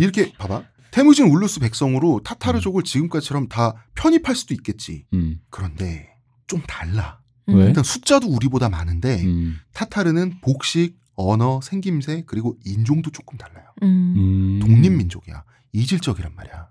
[0.00, 0.64] 이렇게 봐봐.
[0.90, 5.06] 태무진 울루스 백성으로 타타르족을 지금까지처럼 다 편입할 수도 있겠지.
[5.14, 5.40] 음.
[5.48, 6.10] 그런데
[6.46, 7.20] 좀 달라.
[7.48, 7.56] 음.
[7.56, 7.66] 왜?
[7.66, 9.56] 일단 숫자도 우리보다 많은데 음.
[9.72, 13.64] 타타르는 복식, 언어, 생김새 그리고 인종도 조금 달라요.
[13.82, 14.14] 음.
[14.16, 14.60] 음.
[14.60, 15.44] 독립민족이야.
[15.72, 16.68] 이질적이란 말이야.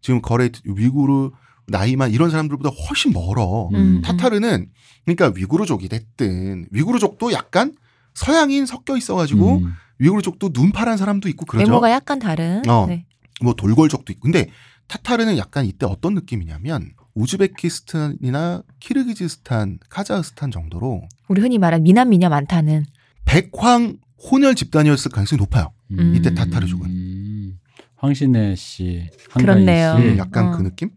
[0.00, 1.30] 지금 거레이트, 위구르,
[1.66, 3.70] 나이만 이런 사람들보다 훨씬 멀어.
[3.72, 4.02] 음.
[4.02, 4.70] 타타르는
[5.04, 7.74] 그러니까 위구르족이 됐든 위구르족도 약간
[8.14, 9.72] 서양인 섞여 있어가지고 음.
[9.98, 11.66] 위구르족도 눈 파란 사람도 있고 그러죠.
[11.66, 12.68] 외모가 약간 다른.
[12.68, 12.86] 어.
[12.86, 13.06] 네.
[13.42, 14.22] 뭐 돌궐족도 있고.
[14.22, 14.48] 근데
[14.88, 22.84] 타타르는 약간 이때 어떤 느낌이냐면 우즈베키스탄이나 키르기즈스탄, 카자흐스탄 정도로 우리 흔히 말하는 미남 미녀 많다는.
[23.24, 23.98] 백황
[24.30, 25.72] 혼혈 집단이었을 가능성이 높아요.
[25.92, 26.14] 음.
[26.16, 26.86] 이때 타타르족은.
[26.90, 27.58] 음.
[27.96, 29.96] 황신혜 씨, 그렇네요.
[29.96, 30.02] 씨.
[30.02, 30.56] 음, 약간 어.
[30.56, 30.90] 그 느낌?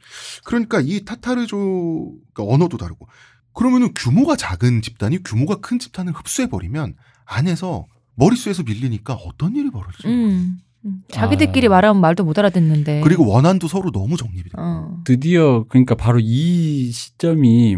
[0.43, 3.07] 그러니까 이 타타르족 그러니까 언어도 다르고
[3.53, 10.09] 그러면은 규모가 작은 집단이 규모가 큰 집단을 흡수해 버리면 안에서 머릿수에서 밀리니까 어떤 일이 벌어지죠?
[10.09, 10.57] 음.
[10.85, 11.01] 음.
[11.09, 11.69] 자기들끼리 아.
[11.71, 13.01] 말하면 말도 못 알아듣는데.
[13.01, 14.53] 그리고 원한도 서로 너무 정립이 돼요.
[14.57, 15.01] 어.
[15.05, 17.77] 드디어 그러니까 바로 이 시점이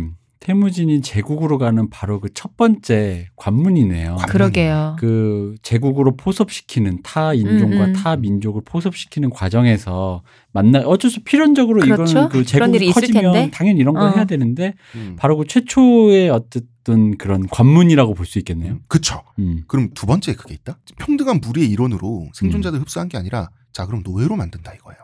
[0.60, 4.16] 태무진이 제국으로 가는 바로 그 첫 번째 관문이네요.
[4.16, 4.96] 관- 그러게요.
[4.98, 7.94] 그 제국으로 포섭시키는 타 인종과 음, 음.
[7.94, 12.04] 타 민족을 포섭시키는 과정에서 만나 어쩔 수 필연적으로 그렇죠.
[12.12, 13.52] 이거는 그 제국이 커지면.
[13.52, 14.12] 당연히 이런 걸 어.
[14.16, 15.16] 해야 되는데 음.
[15.20, 18.74] 바로 그 최초의 어쨌든 그런 관문이라고 볼 수 있겠네요.
[18.74, 19.22] 음, 그쵸.
[19.38, 19.64] 음.
[19.68, 20.80] 그럼 두 번째 그게 있다?
[20.98, 25.00] 평등한 무리의 일원으로 생존자들 흡수한 게 아니라 자 그럼 노예로 만든다 이거예요.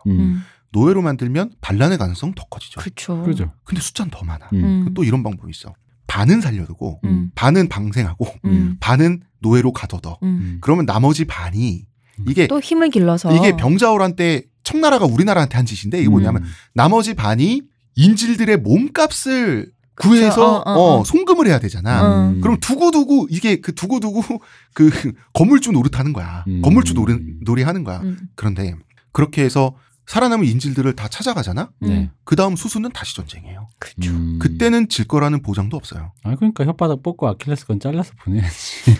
[0.72, 2.80] 노예로 만들면 반란의 가능성 더 커지죠.
[2.80, 3.22] 그렇죠.
[3.22, 3.52] 그죠.
[3.64, 4.48] 근데 숫자는 더 많아.
[4.52, 4.64] 음.
[4.64, 4.94] 음.
[4.94, 5.74] 또 이런 방법이 있어.
[6.06, 7.30] 반은 살려두고 음.
[7.34, 8.76] 반은 방생하고 음.
[8.80, 10.18] 반은 노예로 가둬둬.
[10.22, 10.28] 음.
[10.28, 10.58] 음.
[10.60, 11.84] 그러면 나머지 반이
[12.26, 16.48] 이게 또 힘을 길러서 이게 병자호란 때 청나라가 우리나라한테 한 짓인데 이게 뭐냐면 음.
[16.72, 17.62] 나머지 반이
[17.96, 21.00] 인질들의 몸값을 구해서 어, 어, 어.
[21.00, 22.28] 어, 송금을 해야 되잖아.
[22.30, 22.40] 음.
[22.40, 24.22] 그럼 두고두고 이게 그 두고두고
[24.74, 24.90] 그
[25.32, 26.44] 건물주 노릇하는 거야.
[26.48, 26.62] 음.
[26.62, 28.00] 건물주 노래, 놀이 하는 거야.
[28.00, 28.18] 음.
[28.34, 28.74] 그런데
[29.12, 29.74] 그렇게 해서
[30.06, 31.70] 살아남은 인질들을 다 찾아가잖아.
[31.80, 32.10] 네.
[32.24, 33.68] 그 다음 수수는 다시 전쟁이에요.
[33.78, 34.12] 그렇죠.
[34.12, 34.38] 음.
[34.38, 36.12] 그때는 질 거라는 보장도 없어요.
[36.22, 38.96] 아 그러니까 혓바닥 뽑고 아킬레스건 잘라서 보내야지.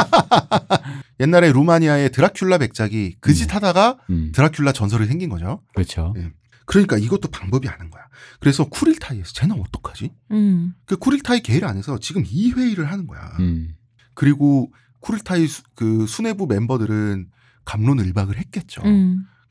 [1.20, 3.54] 옛날에 루마니아의 드라큘라 백작이 그짓 네.
[3.54, 4.32] 하다가 음.
[4.34, 5.62] 드라큘라 전설이 생긴 거죠.
[5.74, 6.12] 그렇죠.
[6.16, 6.32] 네.
[6.66, 8.02] 그러니까 이것도 방법이 아는 거야.
[8.40, 10.12] 그래서 쿠릴타이에서 쟤는 어떡하지?
[10.32, 10.74] 음.
[10.86, 13.20] 그 쿠릴타이 계일 안에서 지금 이 회의를 하는 거야.
[13.38, 13.74] 음.
[14.14, 17.28] 그리고 쿠릴타이 수, 그 수뇌부 멤버들은
[17.64, 18.82] 감론 을박을 했겠죠.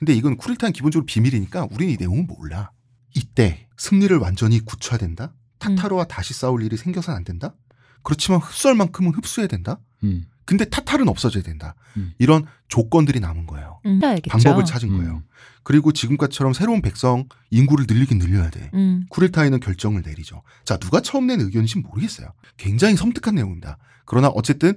[0.02, 0.06] 음.
[0.06, 2.72] 근데 이건 쿠릴타이는 기본적으로 비밀이니까 우리는 이 내용은 몰라.
[3.16, 5.34] 이때 승리를 완전히 굳혀야 된다.
[5.60, 7.56] 타타르와 다시 싸울 일이 생겨서는 안 된다.
[8.04, 9.80] 그렇지만 흡수할 만큼은 흡수해야 된다.
[10.04, 10.26] 음.
[10.46, 11.76] 근데 타타르는 없어져야 된다.
[11.98, 12.14] 음.
[12.18, 13.80] 이런 조건들이 남은 거예요.
[13.86, 14.00] 음.
[14.28, 14.98] 방법을 찾은 음.
[14.98, 15.24] 거예요.
[15.64, 18.72] 그리고 지금까지처럼 새로운 백성 인구를 늘리긴 늘려야 돼.
[18.74, 19.06] 음.
[19.10, 20.42] 쿠릴타이는 결정을 내리죠.
[20.66, 22.34] 자, 누가 처음 낸 의견인지 모르겠어요.
[22.58, 23.78] 굉장히 섬뜩한 내용입니다.
[24.06, 24.74] 그러나 어쨌든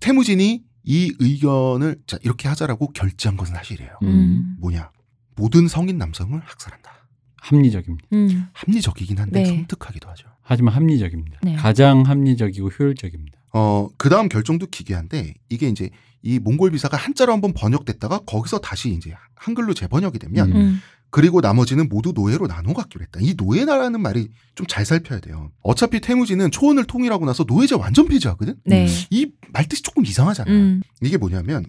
[0.00, 3.98] 태무진이 이 의견을 자, 이렇게 하자라고 결제한 것은 사실이에요.
[4.04, 4.56] 음.
[4.58, 4.90] 뭐냐?
[5.36, 6.90] 모든 성인 남성을 학살한다.
[7.36, 8.08] 합리적입니다.
[8.14, 8.48] 음.
[8.54, 9.46] 합리적이긴 한데 네.
[9.46, 10.28] 섬뜩하기도 하죠.
[10.40, 11.40] 하지만 합리적입니다.
[11.42, 11.56] 네.
[11.56, 13.38] 가장 합리적이고 효율적입니다.
[13.52, 15.90] 어, 그 다음 결정도 기괴한데, 이게 이제
[16.22, 20.80] 이 몽골 비사가 한자로 한번 번역됐다가 거기서 다시 이제 한글로 재번역이 되면, 음.
[21.08, 21.10] 음.
[21.10, 23.18] 그리고 나머지는 모두 노예로 나눠 갖기로 했다.
[23.22, 25.50] 이 노예나라는 말이 좀 잘 살펴야 돼요.
[25.62, 28.56] 어차피 태무지는 초원을 통일하고 나서 노예제 완전 폐지하거든?
[28.66, 28.86] 네.
[29.10, 30.50] 이 말뜻이 조금 이상하잖아.
[30.50, 30.82] 음.
[31.00, 31.64] 이게 뭐냐면,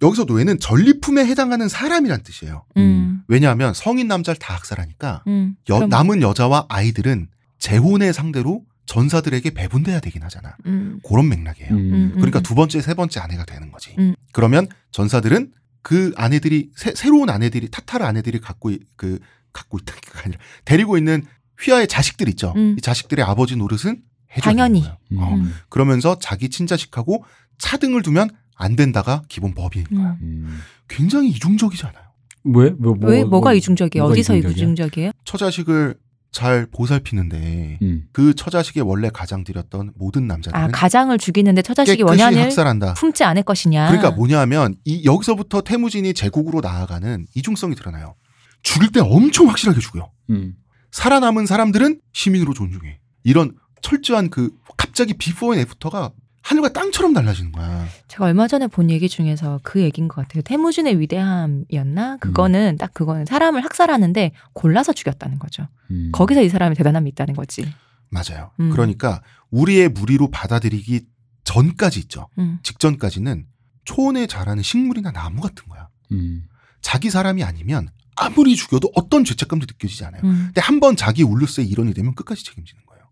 [0.00, 2.64] 여기서 노예는 전리품에 해당하는 사람이란 뜻이에요.
[2.78, 3.22] 음.
[3.28, 5.56] 왜냐하면 성인 남자를 다 학살하니까, 음.
[5.68, 7.28] 여- 남은 여자와 아이들은
[7.58, 10.56] 재혼의 상대로 전사들에게 배분돼야 되긴 하잖아.
[10.66, 11.00] 음.
[11.06, 11.70] 그런 맥락이에요.
[11.74, 12.10] 음.
[12.14, 12.42] 그러니까 음.
[12.42, 13.94] 두 번째, 세 번째 아내가 되는 거지.
[13.98, 14.14] 음.
[14.32, 15.52] 그러면 전사들은
[15.82, 19.18] 그 아내들이 새, 새로운 아내들이 타타르 아내들이 갖고 이- 그
[19.52, 21.24] 갖고 있다가 아니라 데리고 있는
[21.60, 22.52] 휘하의 자식들 있죠.
[22.56, 22.76] 음.
[22.78, 24.02] 이 자식들의 아버지 노릇은
[24.36, 24.84] 해줘야 당연히.
[24.86, 25.34] 어.
[25.34, 25.54] 음.
[25.68, 27.24] 그러면서 자기 친자식하고
[27.58, 30.16] 차등을 두면 안 된다가 기본 법인 거야.
[30.20, 30.46] 음.
[30.46, 30.60] 음.
[30.88, 32.04] 굉장히 이중적이잖아요.
[32.44, 32.70] 왜?
[32.70, 34.02] 뭐, 뭐, 왜 뭐가 이중적이에요?
[34.04, 34.56] 뭐가 어디서 이중적이야?
[34.56, 35.10] 이중적이에요?
[35.24, 35.96] 처자식을
[36.30, 38.04] 잘 보살피는데 음.
[38.12, 42.94] 그 처자식의 원래 가장 들였던 모든 남자들은 아 가장을 죽이는데 처자식이 원한을 학살한다.
[42.94, 43.86] 품지 않을 것이냐?
[43.88, 48.14] 그러니까 뭐냐면 이 여기서부터 태무진이 제국으로 나아가는 이중성이 드러나요.
[48.62, 50.10] 죽일 때 엄청 확실하게 죽여.
[50.30, 50.54] 음.
[50.90, 52.98] 살아남은 사람들은 시민으로 존중해.
[53.24, 56.12] 이런 철저한 그 갑자기 before and after가
[56.48, 57.86] 하늘과 땅처럼 달라지는 거야.
[58.08, 60.42] 제가 얼마 전에 본 얘기 중에서 그 얘기인 것 같아요.
[60.42, 62.16] 태무진의 위대함이었나?
[62.18, 65.68] 그거는 딱 그거는 사람을 학살하는데 골라서 죽였다는 거죠.
[65.90, 66.08] 음.
[66.12, 67.70] 거기서 이 사람의 대단함이 있다는 거지.
[68.08, 68.50] 맞아요.
[68.60, 68.70] 음.
[68.70, 71.02] 그러니까 우리의 무리로 받아들이기
[71.44, 72.28] 전까지 있죠.
[72.38, 72.58] 음.
[72.62, 73.44] 직전까지는
[73.84, 75.88] 초원에 자라는 식물이나 나무 같은 거야.
[76.12, 76.44] 음.
[76.80, 80.22] 자기 사람이 아니면 아무리 죽여도 어떤 죄책감도 느껴지지 않아요.
[80.24, 80.44] 음.
[80.46, 83.04] 근데 한 번 자기 울루스의 일원이 되면 끝까지 책임지는 거예요.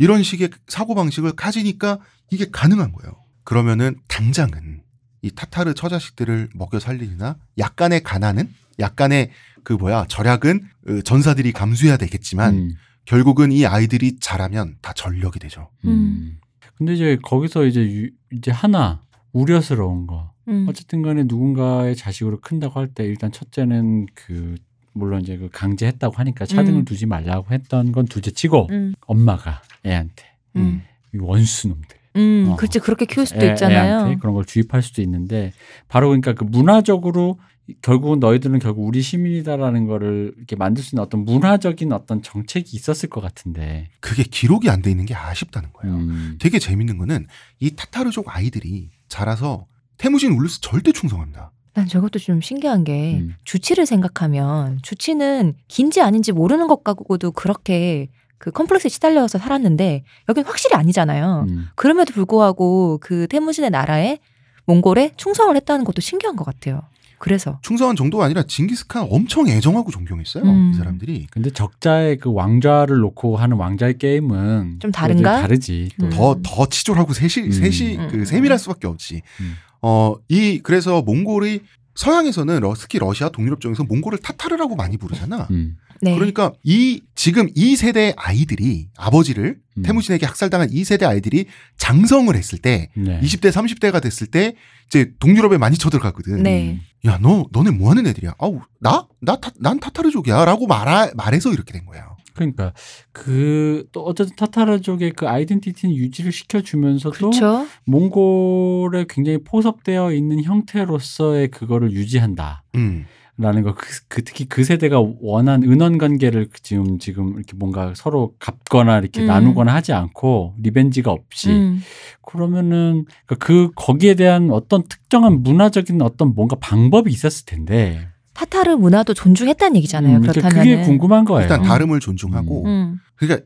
[0.00, 1.98] 이런 식의 사고 방식을 가지니까
[2.30, 3.14] 이게 가능한 거예요.
[3.44, 4.82] 그러면은 당장은
[5.22, 8.48] 이 타타르 처자식들을 먹여 살리나 약간의 가난은
[8.78, 9.30] 약간의
[9.64, 12.74] 그 뭐야 절약은 어, 전사들이 감수해야 되겠지만 음.
[13.04, 15.70] 결국은 이 아이들이 자라면 다 전력이 되죠.
[15.86, 16.38] 음.
[16.76, 19.02] 근데 이제 거기서 이제 유- 이제 하나
[19.32, 20.32] 우려스러운 거.
[20.48, 20.66] 음.
[20.68, 24.54] 어쨌든 간에 누군가의 자식으로 큰다고 할 때 일단 첫째는 그
[24.92, 26.84] 물론 이제 그 강제했다고 하니까 차등을 음.
[26.84, 28.94] 두지 말라고 했던 건 둘째치고 음.
[29.06, 30.24] 엄마가 애한테
[30.56, 30.82] 음.
[31.14, 32.48] 이 원수놈들 음.
[32.50, 32.56] 어.
[32.56, 33.84] 그렇지 그렇게 키울 수도 애- 있잖아요.
[34.00, 35.52] 애한테 그런 걸 주입할 수도 있는데
[35.88, 37.38] 바로 그러니까 그 문화적으로
[37.82, 43.10] 결국은 너희들은 결국 우리 시민이다라는 거를 이렇게 만들 수 있는 어떤 문화적인 어떤 정책이 있었을
[43.10, 45.96] 것 같은데 그게 기록이 안 돼 있는 게 아쉽다는 거예요.
[45.96, 46.36] 음.
[46.40, 47.26] 되게 재밌는 거는
[47.60, 49.66] 이 타타르족 아이들이 자라서
[49.98, 51.52] 태무진 울루스 절대 충성합니다.
[51.74, 53.34] 난 저것도 좀 신기한 게 음.
[53.44, 58.08] 주치를 생각하면 주치는 긴지 아닌지 모르는 것 갖고도 그렇게
[58.38, 61.46] 그 컴플렉스에 시달려서 살았는데 여긴 확실히 아니잖아요.
[61.48, 61.68] 음.
[61.74, 64.18] 그럼에도 불구하고 그 태무진의 나라에
[64.66, 66.82] 몽골에 충성을 했다는 것도 신기한 것 같아요.
[67.18, 70.44] 그래서 충성한 정도가 아니라 징기스칸 엄청 애정하고 존경했어요.
[70.44, 70.70] 음.
[70.72, 71.26] 이 사람들이.
[71.30, 75.40] 근데 적자의 그 왕좌를 놓고 하는 왕좌의 게임은 좀 다른가?
[75.40, 75.90] 다르지.
[75.98, 76.06] 또.
[76.06, 76.10] 음.
[76.10, 77.52] 더, 더 치졸하고 셋이, 음.
[77.52, 78.08] 셋이 음.
[78.08, 79.22] 그 세밀할 수밖에 없지.
[79.40, 79.54] 음.
[79.82, 81.62] 어, 이, 그래서 몽골이
[81.98, 85.48] 서양에서는 러, 특히 러시아 동유럽 쪽에서 몽골을 타타르라고 많이 부르잖아.
[85.50, 85.76] 음.
[86.00, 86.14] 네.
[86.14, 89.82] 그러니까 이 지금 이 세대 아이들이 아버지를 음.
[89.82, 91.46] 태무진에게 학살당한 이 세대 아이들이
[91.76, 93.20] 장성을 했을 때 네.
[93.20, 94.54] 20대 30대가 됐을 때
[94.86, 96.44] 이제 동유럽에 많이 쳐들어갔거든.
[96.44, 96.80] 네.
[97.04, 98.34] 야, 너 너네 뭐 하는 애들이야?
[98.38, 99.08] 아우, 나?
[99.20, 102.16] 나 타, 난 타타르족이야라고 말하, 말해서 이렇게 된 거예요.
[102.38, 102.72] 그러니까
[103.12, 107.66] 그 또 어쨌든 타타르족의 그 아이덴티티는 유지를 시켜주면서도 그렇죠.
[107.86, 112.64] 몽골에 굉장히 포섭되어 있는 형태로서의 그거를 유지한다.
[112.74, 113.06] 음.
[113.40, 118.34] 라는 거, 그, 그 특히 그 세대가 원한 은원 관계를 지금, 지금 이렇게 뭔가 서로
[118.40, 119.26] 갚거나 이렇게 음.
[119.26, 121.80] 나누거나 하지 않고 리벤지가 없이 음.
[122.26, 128.08] 그러면은 그- 그, 거기에 대한 어떤 특정한 문화적인 어떤 뭔가 방법이 있었을 텐데.
[128.38, 130.18] 타타르 문화도 존중했다는 얘기잖아요.
[130.18, 131.42] 음, 그러니까 그렇다면 그게 궁금한 거예요.
[131.42, 133.00] 일단 다름을 존중하고 음.
[133.16, 133.44] 그러니까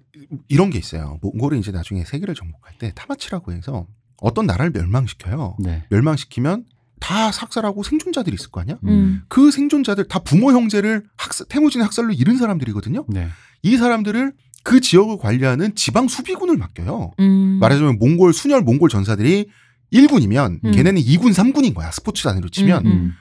[0.49, 1.19] 이런 게 있어요.
[1.23, 3.87] 몽골이 이제 나중에 세계를 정복할 때 타마치라고 해서
[4.21, 5.57] 어떤 나라를 멸망시켜요.
[5.61, 5.85] 네.
[5.89, 6.65] 멸망시키면
[7.01, 8.77] 다 삭살하고 생존자들이 있을 거 아니야?
[8.85, 9.23] 음.
[9.29, 13.07] 그 생존자들 다 부모 형제를 학살, 태무진 학살로 잃은 사람들이거든요.
[13.09, 13.29] 네.
[13.63, 17.13] 이 사람들을 그 지역을 관리하는 지방 수비군을 맡겨요.
[17.19, 17.59] 음.
[17.61, 19.49] 말하자면 몽골 순혈 몽골 전사들이
[19.93, 20.71] 1군이면 음.
[20.71, 21.91] 걔네는 2군, 3군인 거야.
[21.91, 23.13] 스포츠 단위로 치면 음, 음.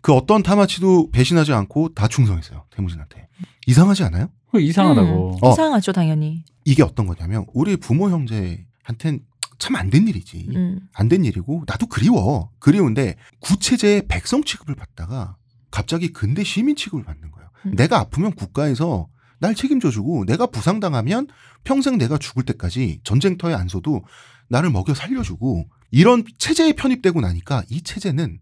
[0.00, 2.64] 그 어떤 타마치도 배신하지 않고 다 충성했어요.
[2.70, 3.28] 태무진한테.
[3.66, 4.28] 이상하지 않아요?
[4.46, 5.38] 그거 이상하다고.
[5.42, 5.52] 어.
[5.52, 6.44] 이상하죠, 당연히.
[6.64, 9.20] 이게 어떤 거냐면 우리 부모 형제한텐
[9.58, 10.48] 참 안 된 일이지.
[10.56, 10.80] 음.
[10.94, 12.50] 안된 일이고 나도 그리워.
[12.58, 15.36] 그리운데 구체제의 백성 취급을 받다가
[15.70, 17.50] 갑자기 근대 시민 취급을 받는 거예요.
[17.66, 17.74] 음.
[17.76, 19.06] 내가 아프면 국가에서
[19.38, 21.26] 날 책임져주고 내가 부상당하면
[21.64, 24.02] 평생 내가 죽을 때까지 전쟁터에 안 서도
[24.48, 28.38] 나를 먹여 살려주고 이런 체제에 편입되고 나니까 이 체제는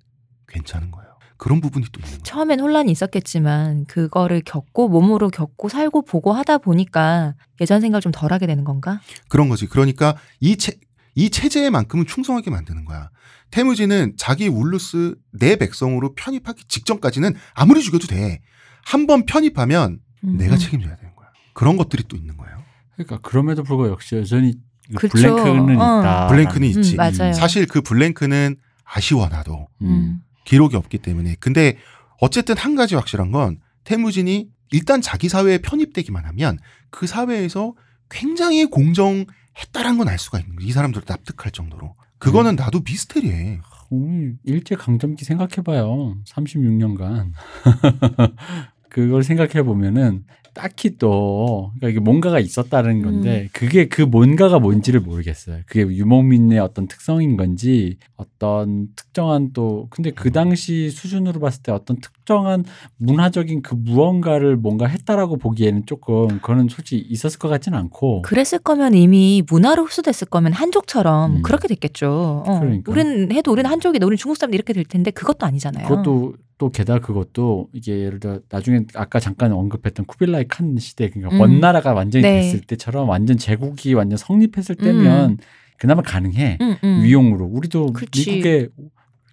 [0.46, 1.07] 괜찮은 거예요.
[1.38, 2.22] 그런 부분이 또 있는 거예요.
[2.24, 8.46] 처음엔 혼란이 있었겠지만 그거를 겪고 몸으로 겪고 살고 보고 하다 보니까 예전 생각 좀 덜하게
[8.46, 9.00] 되는 건가?
[9.28, 9.66] 그런 거지.
[9.66, 10.72] 그러니까 이 체,
[11.14, 13.10] 이 체제에만큼은 충성하게 만드는 거야.
[13.50, 18.40] 태무지는 자기 울루스 내 백성으로 편입하기 직전까지는 아무리 죽여도 돼.
[18.84, 20.58] 한 번 편입하면 음, 내가 음.
[20.58, 21.28] 책임져야 되는 거야.
[21.54, 22.58] 그런 것들이 또 있는 거예요.
[22.94, 24.54] 그러니까 그럼에도 불구하고 역시 여전히
[24.96, 25.08] 그.
[25.08, 26.00] 블랭크는 어.
[26.00, 26.26] 있다.
[26.28, 26.96] 블랭크는 음, 있지.
[26.96, 27.32] 맞아요.
[27.32, 30.20] 사실 그 블랭크는 아쉬워 나도 음.
[30.48, 31.36] 기록이 없기 때문에.
[31.40, 31.76] 근데
[32.22, 37.74] 어쨌든 한 가지 확실한 건 태무진이 일단 자기 사회에 편입되기만 하면 그 사회에서
[38.08, 40.66] 굉장히 공정했다란 건알 수가 있는 거야.
[40.66, 41.94] 이 사람들 납득할 정도로.
[42.18, 43.60] 그거는 나도 미스테리해.
[43.90, 46.16] 오늘 일제 강점기 생각해봐요.
[46.26, 47.32] 36년간
[48.88, 50.24] 그걸 생각해 보면은
[50.58, 55.60] 딱히 또 그러니까 이게 뭔가가 있었다는 건데 그게 그 뭔가가 뭔지를 모르겠어요.
[55.66, 62.00] 그게 유목민의 어떤 특성인 건지 어떤 특정한 또 근데 그 당시 수준으로 봤을 때 어떤
[62.00, 62.64] 특정한
[62.96, 68.94] 문화적인 그 무언가를 뭔가 했다라고 보기에는 조금 그거는 솔직히 있었을 것 같지는 않고 그랬을 거면
[68.94, 71.42] 이미 문화로 흡수됐을 거면 한족처럼 음.
[71.42, 72.42] 그렇게 됐겠죠.
[72.44, 72.58] 어.
[72.58, 72.90] 그러니까.
[72.90, 74.04] 우리는 해도 우리는 한족이다.
[74.04, 75.86] 우리는 중국 사람들 이렇게 될 텐데 그것도 아니잖아요.
[75.86, 81.36] 그것도 또 게다가 그것도 이게 예를 들어 나중에 아까 잠깐 언급했던 쿠빌라이 칸 시대 그러니까
[81.36, 81.40] 음.
[81.40, 82.40] 원나라가 완전히 네.
[82.40, 85.38] 됐을 때처럼 완전 제국이 완전 성립했을 때면
[85.78, 87.02] 그나마 가능해 음, 음.
[87.04, 88.30] 위용으로 우리도 그치.
[88.30, 88.68] 미국의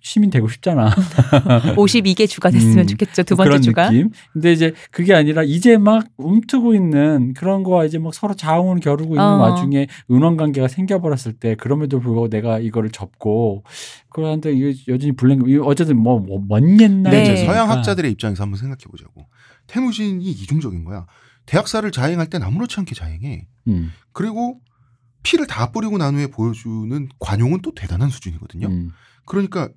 [0.06, 0.92] 시민 되고 싶잖아
[1.76, 3.24] 52개 주가 됐으면 음, 좋겠죠.
[3.24, 3.90] 두 번째 그런 주가.
[3.90, 8.82] 느낌 근데 이제 그게 아니라 이제 막 움트고 있는 그런 거와 이제 막 서로 자웅을
[8.82, 9.38] 겨루고 있는 어.
[9.38, 13.64] 와중에 은원 관계가 생겨버렸을 때 그럼에도 불구하고 내가 이거를 접고
[14.10, 15.12] 그런데 이게 여전히
[15.48, 17.24] 이거 어쨌든 뭐먼 옛날 네.
[17.24, 19.26] 이제 서양 학자들의 입장에서 한번 생각해 보자고.
[19.66, 21.08] 태무진이 이중적인 거야.
[21.48, 23.48] 대학살을 자행할 땐 아무렇지 않게 자행해.
[23.70, 24.60] 음, 그리고
[25.24, 28.68] 피를 다 뿌리고 난 후에 보여주는 관용은 또 대단한 수준이거든요.
[28.68, 28.92] 음.
[29.26, 29.70] 그러니까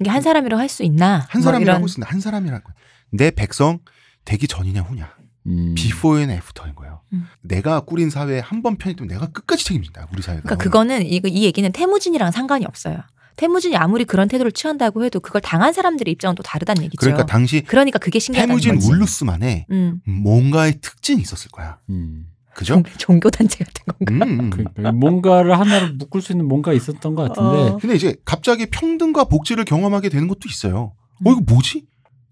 [0.00, 1.26] 이게 한 사람이라고 할 수 있나?
[1.28, 1.84] 한뭐 사람이라고 이런.
[1.88, 2.10] 있습니다.
[2.12, 2.70] 한 사람이라고.
[3.12, 3.78] 내 백성
[4.24, 5.14] 되기 전이냐 후냐.
[5.46, 5.74] 음.
[5.76, 7.00] before and after인 거예요.
[7.12, 7.26] 음.
[7.42, 10.08] 내가 꾸린 사회에 한 번 편입되면 내가 끝까지 책임진다.
[10.12, 10.42] 우리 사회가.
[10.42, 12.98] 그러니까 그거는 이, 이 얘기는 태무진이랑 상관이 없어요.
[13.36, 16.98] 태무진이 아무리 그런 태도를 취한다고 해도 그걸 당한 사람들의 입장은 또 다르다는 얘기죠.
[17.00, 18.88] 그러니까 당시 그러니까 그게 신기하다는 태무진 거지.
[18.90, 20.00] 울루스만의 음.
[20.06, 21.78] 뭔가의 특징이 있었을 거야.
[21.90, 22.26] 음.
[22.56, 22.82] 그죠?
[22.96, 24.24] 종교 단체 같은 건가?
[24.24, 24.50] 음, 음.
[24.50, 27.78] 그러니까 뭔가를 하나로 묶을 수 있는 뭔가 있었던 것 같은데 어.
[27.78, 30.92] 근데 이제 갑자기 평등과 복지를 경험하게 되는 것도 있어요.
[31.20, 31.26] 음.
[31.26, 31.84] 어 이거 뭐지?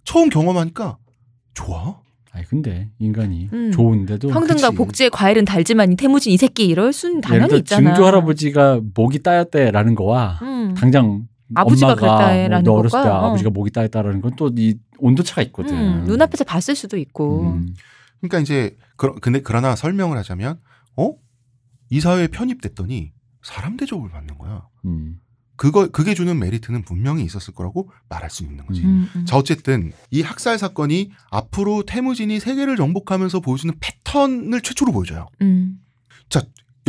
[0.04, 0.96] 처음 경험하니까
[1.52, 2.00] 좋아.
[2.32, 3.70] 아니 근데 인간이 음.
[3.70, 4.76] 좋은데도 평등과 그치.
[4.76, 7.90] 복지의 과일은 달지만 이 태무진 이 새끼 이럴 예를 당연히 있잖아.
[7.94, 10.74] 증조 할아버지가 목이 따였대라는 거와 음.
[10.74, 13.12] 당장 아버지가 엄마가 그랬다라는 뭐너 어렸을 때 어.
[13.26, 15.76] 아버지가 목이 따였다라는 건 또 이 온도 차가 있거든.
[15.76, 17.42] 음, 눈앞에서 봤을 수도 있고.
[17.42, 17.74] 음.
[18.20, 20.60] 그러니까 이제 그러, 근데 그러나 설명을 하자면
[20.96, 21.14] 어?
[21.90, 24.66] 이 사회에 편입됐더니 사람 대접을 받는 거야.
[24.86, 25.20] 음.
[25.56, 28.82] 그거 그게 주는 메리트는 분명히 있었을 거라고 말할 수 있는 거지.
[28.82, 29.24] 음, 음.
[29.24, 35.28] 자 어쨌든 이 학살 사건이 앞으로 태무진이 세계를 정복하면서 보여주는 패턴을 최초로 보여줘요.
[35.42, 35.78] 음.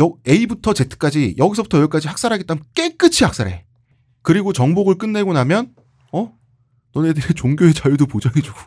[0.00, 3.64] 여, A부터 Z까지 여기서부터 여기까지 학살하겠다면 깨끗이 학살해.
[4.22, 5.74] 그리고 정복을 끝내고 나면
[6.12, 6.34] 어?
[6.92, 8.58] 너네들의 종교의 자유도 보장해주고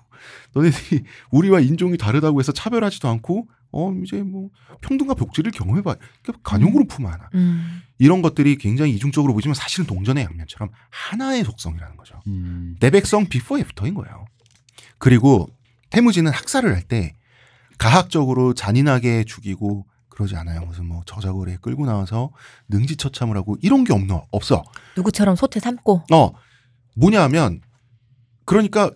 [0.53, 4.49] 너네들이 우리와 인종이 다르다고 해서 차별하지도 않고 어 이제 뭐
[4.81, 7.81] 평등과 복지를 경험해봐 그러니까 관용으로 품 하나 음.
[7.99, 12.19] 이런 것들이 굉장히 이중적으로 보지만 사실은 동전의 양면처럼 하나의 속성이라는 거죠.
[12.27, 12.75] 음.
[12.79, 14.25] 내 백성 비포 애프터인 거예요.
[14.97, 15.47] 그리고
[15.91, 17.15] 테무진은 학살을 할 때
[17.77, 20.61] 가학적으로 잔인하게 죽이고 그러지 않아요.
[20.65, 22.31] 무슨 뭐 저작거리에 끌고 나와서
[22.67, 24.63] 능지처참을 하고 이런 게 없노 없어.
[24.97, 26.03] 누구처럼 소태 삼고.
[26.11, 26.31] 어
[26.95, 27.61] 뭐냐하면
[28.45, 28.91] 그러니까 어,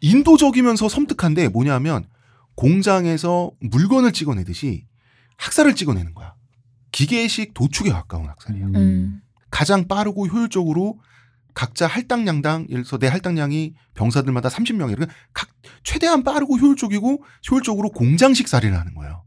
[0.00, 2.06] 인도적이면서 섬뜩한데 뭐냐하면
[2.54, 4.86] 공장에서 물건을 찍어내듯이
[5.36, 6.34] 학살을 찍어내는 거야.
[6.92, 8.66] 기계식 도축에 가까운 학살이야.
[8.66, 8.76] 음.
[8.76, 9.20] 음.
[9.50, 11.00] 가장 빠르고 효율적으로
[11.54, 15.48] 각자 할당량당 예를 들어서 내 할당량이 병사들마다 30명이라 각
[15.84, 19.24] 최대한 빠르고 효율적이고 효율적으로 공장식 살인을 하는 거예요.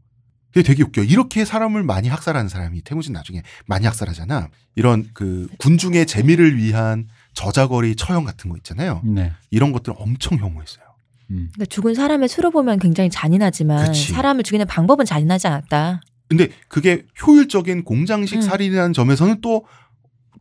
[0.52, 1.04] 그게 되게 웃겨.
[1.04, 4.48] 이렇게 사람을 많이 학살하는 사람이 태무진 나중에 많이 학살하잖아.
[4.74, 7.08] 이런 그 군중의 재미를 위한
[7.38, 9.00] 저자거리 처형 같은 거 있잖아요.
[9.04, 9.32] 네.
[9.50, 10.84] 이런 것들 엄청 혐오했어요.
[11.30, 11.50] 음.
[11.54, 14.12] 그러니까 죽은 사람의 수로 보면 굉장히 잔인하지만 그치.
[14.12, 16.00] 사람을 죽이는 방법은 잔인하지 않았다.
[16.28, 18.40] 근데 그게 효율적인 공장식 음.
[18.42, 19.66] 살인이라는 점에서는 또,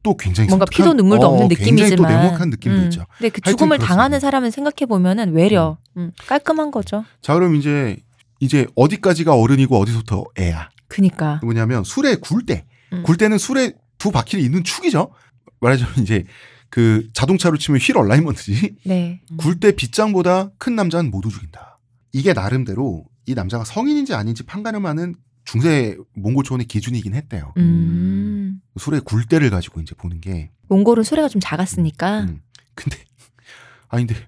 [0.01, 2.11] 또 굉장히 뭔가 피도 눈물도 어, 없는 굉장히 느낌이지만.
[2.11, 2.83] 또 냉혹한 느낌도 음.
[2.85, 3.05] 있죠.
[3.19, 3.85] 근데 그 죽음을 그렇습니다.
[3.85, 7.05] 당하는 사람을 생각해 보면은 외려 음, 깔끔한 거죠.
[7.21, 7.97] 자, 그럼 이제
[8.39, 10.69] 이제 어디까지가 어른이고 어디서부터 애야?
[10.87, 11.39] 그니까.
[11.43, 12.65] 뭐냐면 술의 굴대.
[12.93, 13.03] 음.
[13.03, 15.11] 굴대는 술에 두 바퀴를 있는 축이죠.
[15.59, 16.23] 말하자면 이제
[16.69, 18.75] 그 자동차로 치면 휠 얼라이먼트지.
[18.85, 19.21] 네.
[19.37, 21.79] 굴대 빗장보다 큰 남자는 모두 죽인다.
[22.11, 25.15] 이게 나름대로 이 남자가 성인인지 아닌지 판가름하는
[25.45, 27.53] 중세 몽골 초원의 기준이긴 했대요.
[27.57, 28.61] 음.
[28.77, 30.51] 술의 굴대를 가지고 이제 보는 게.
[30.67, 32.21] 몽골은 수레가 좀 작았으니까.
[32.21, 32.41] 음.
[32.75, 32.97] 근데
[33.87, 34.21] 아니 근데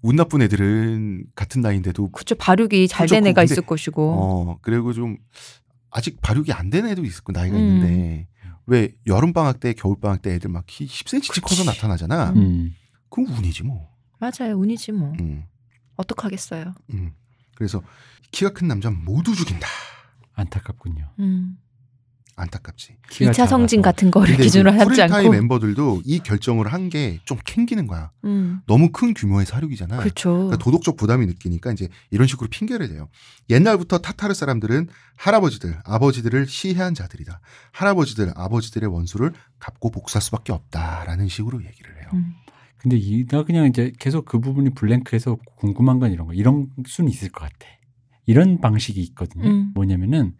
[0.00, 3.14] 운 나쁜 애들은 같은 나이인데도 그쵸 발육이 잘 그렇죠.
[3.22, 4.12] 된 애가 근데- 있을 것이고.
[4.14, 5.18] 어 그리고 좀
[5.90, 7.60] 아직 발육이 안 된 애도 거 나이가 음.
[7.60, 8.28] 있는데
[8.66, 12.30] 왜 여름 방학 때 겨울 방학 때 애들 막 키 10cm씩 커서 나타나잖아.
[12.30, 12.36] 음.
[12.38, 12.74] 음.
[13.10, 13.90] 그럼 운이지 뭐.
[14.18, 14.56] 맞아요.
[14.56, 15.12] 운이지 뭐.
[15.20, 15.44] 음,
[15.96, 16.72] 어떡하겠어요.
[16.94, 17.12] 음.
[17.56, 17.82] 그래서
[18.30, 19.66] 키가 큰 남자 모두 죽인다.
[20.34, 21.10] 안타깝군요.
[21.18, 21.58] 음.
[22.36, 22.96] 안타깝지.
[23.10, 23.92] 키가 2차 성진 작아서.
[23.94, 25.30] 같은 거를 기준으로 그 하지 않고.
[25.30, 28.10] 멤버들도 이 결정을 한 게 좀 캥기는 거야.
[28.24, 28.60] 음.
[28.66, 29.98] 너무 큰 규모의 사륙이잖아.
[29.98, 30.32] 그렇죠.
[30.32, 33.08] 그러니까 도덕적 부담이 느끼니까 이제 이런 식으로 핑계를 대요.
[33.50, 37.40] 옛날부터 타타르 사람들은 할아버지들, 아버지들을 시해한 자들이다.
[37.72, 42.08] 할아버지들, 아버지들의 원수를 갚고 복수할 수밖에 없다라는 식으로 얘기를 해요.
[42.14, 42.34] 음.
[42.78, 46.32] 근데 이, 나 그냥 이제 계속 그 부분이 블랭크해서 궁금한 건 이런 거.
[46.34, 47.66] 이런 수는 있을 것 같아.
[48.26, 49.48] 이런 방식이 있거든요.
[49.48, 49.70] 음.
[49.74, 50.34] 뭐냐면은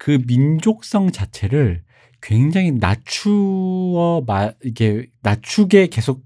[0.00, 1.82] 그 민족성 자체를
[2.22, 6.22] 굉장히 낮추어 마 이게 낮추게 계속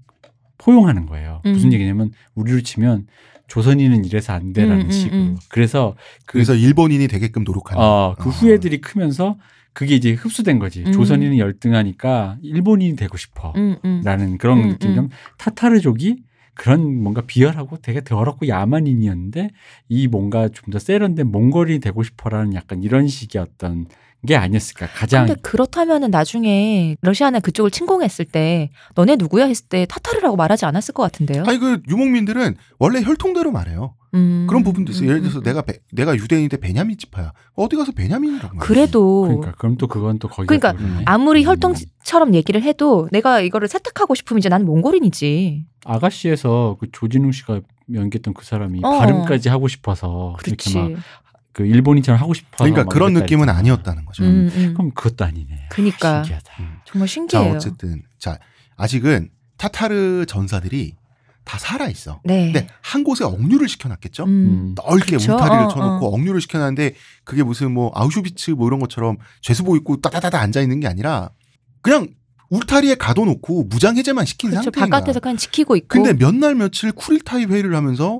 [0.57, 1.41] 포용하는 거예요.
[1.45, 1.51] 음.
[1.51, 3.05] 무슨 얘기냐면 우리로 치면
[3.47, 5.21] 조선인은 이래서 안 돼라는 음, 음, 식으로.
[5.21, 5.37] 음.
[5.49, 5.95] 그래서
[6.25, 7.83] 그 그래서 일본인이 되게끔 노력하는.
[7.83, 8.31] 어, 그 어.
[8.31, 9.37] 후예들이 크면서
[9.73, 10.85] 그게 이제 흡수된 거지.
[10.87, 10.93] 음.
[10.93, 13.51] 조선인은 열등하니까 일본인이 되고 싶어.
[13.57, 14.01] 음, 음.
[14.05, 14.97] 라는 그런 음, 느낌.
[14.97, 15.09] 음.
[15.37, 16.23] 타타르족이
[16.55, 19.49] 그런 뭔가 비열하고 되게 더럽고 야만인이었는데
[19.89, 23.87] 이 뭔가 좀 더 세련된 몽골이 되고 싶어라는 약간 이런 식의 어떤
[24.27, 24.87] 게 아니었을까.
[24.87, 30.93] 가장 근데 그렇다면은 나중에 러시아나 그쪽을 침공했을 때 너네 누구야 했을 때 타타르라고 말하지 않았을
[30.93, 31.43] 것 같은데요.
[31.45, 33.93] 아니 그 유목민들은 원래 혈통대로 말해요.
[34.15, 34.47] 음.
[34.49, 35.05] 그런 부분도 있어요.
[35.05, 37.33] 음, 예를 들어서 음, 내가 베- 내가 유대인인데 베냐민 지파야.
[37.53, 38.65] 어디 가서 베냐민이라고 말해.
[38.67, 41.03] 그래도 그러니까 그럼 또 그건 또 거기가 그러니까 그러네.
[41.05, 41.49] 아무리 음.
[41.49, 45.65] 혈통처럼 얘기를 해도 내가 이거를 세탁하고 싶으면 이제 나는 몽골인이지.
[45.85, 47.61] 아가씨에서 그 조진웅 씨가
[47.93, 48.89] 연기했던 그 사람이 어.
[48.99, 50.71] 발음까지 하고 싶어서 그렇지.
[50.79, 51.01] 이렇게 막
[51.55, 53.57] 그 일본인처럼 하고 싶어서 그러니까 막 그런 느낌은 했잖아.
[53.59, 54.23] 아니었다는 거죠.
[54.25, 54.73] 음, 음.
[54.73, 55.69] 그럼 그것도 아니네.
[55.71, 56.21] 그니까.
[56.25, 56.51] 신기하다.
[56.59, 56.77] 음.
[56.85, 57.53] 정말 자 신기해요.
[57.55, 58.37] 어쨌든 자
[58.75, 60.95] 아직은 타타르 전사들이
[61.45, 62.19] 다 살아 있어.
[62.25, 62.51] 네.
[62.51, 64.25] 근데 한 곳에 억류를 시켜놨겠죠.
[64.25, 64.75] 음.
[64.75, 65.33] 넓게 그쵸?
[65.35, 70.41] 울타리를 어, 쳐놓고 억류를 시켜놨는데 그게 무슨 뭐 아우슈비츠 뭐 이런 것처럼 죄수복 입고 따다다다
[70.41, 71.29] 앉아 있는 게 아니라
[71.81, 72.07] 그냥
[72.49, 74.51] 울타리에 가둬놓고 무장 해제만 시킨.
[74.51, 75.21] 상태인 바깥에서 거야.
[75.21, 75.87] 그냥 지키고 있고.
[75.87, 78.19] 근데 몇 날 며칠 쿠릴타이 회의를 하면서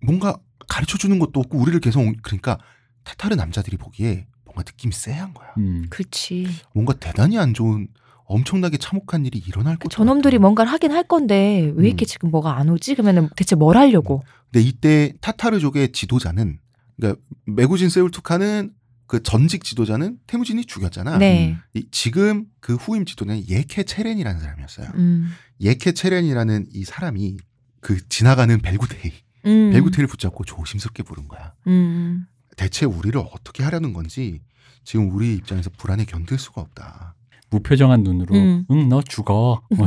[0.00, 0.38] 뭔가
[0.68, 2.58] 가르쳐 주는 것도 없고 우리를 계속 그러니까
[3.04, 5.48] 타타르 남자들이 보기에 뭔가 느낌이 쎄한 거야.
[5.58, 5.86] 음.
[5.90, 6.46] 그렇지.
[6.74, 7.88] 뭔가 대단히 안 좋은
[8.26, 10.42] 엄청나게 참혹한 일이 일어날 것 저놈들이 같아.
[10.42, 12.06] 뭔가를 하긴 할 건데 왜 이렇게 음.
[12.06, 12.94] 지금 뭐가 안 오지?
[12.94, 14.22] 그러면 대체 뭘 하려고?
[14.52, 16.58] 근데 이때 타타르족의 지도자는
[16.96, 18.72] 그러니까 메구진 세울투카는
[19.06, 21.16] 그 전직 지도자는 태무진이 죽였잖아.
[21.16, 21.56] 네.
[21.72, 24.88] 이 지금 그 후임 지도는 예케 체렌이라는 사람이었어요.
[24.96, 25.30] 음.
[25.62, 27.38] 예케 체렌이라는 이 사람이
[27.80, 29.12] 그 지나가는 벨구테이,
[29.46, 29.70] 음.
[29.72, 31.52] 벨구테이를 붙잡고 조심스럽게 부른 거야.
[31.66, 32.26] 음.
[32.56, 34.40] 대체 우리를 어떻게 하려는 건지
[34.84, 37.14] 지금 우리 입장에서 불안에 견딜 수가 없다.
[37.50, 38.64] 무표정한 눈으로 음.
[38.70, 39.62] 응너 죽어.
[39.76, 39.86] 뭐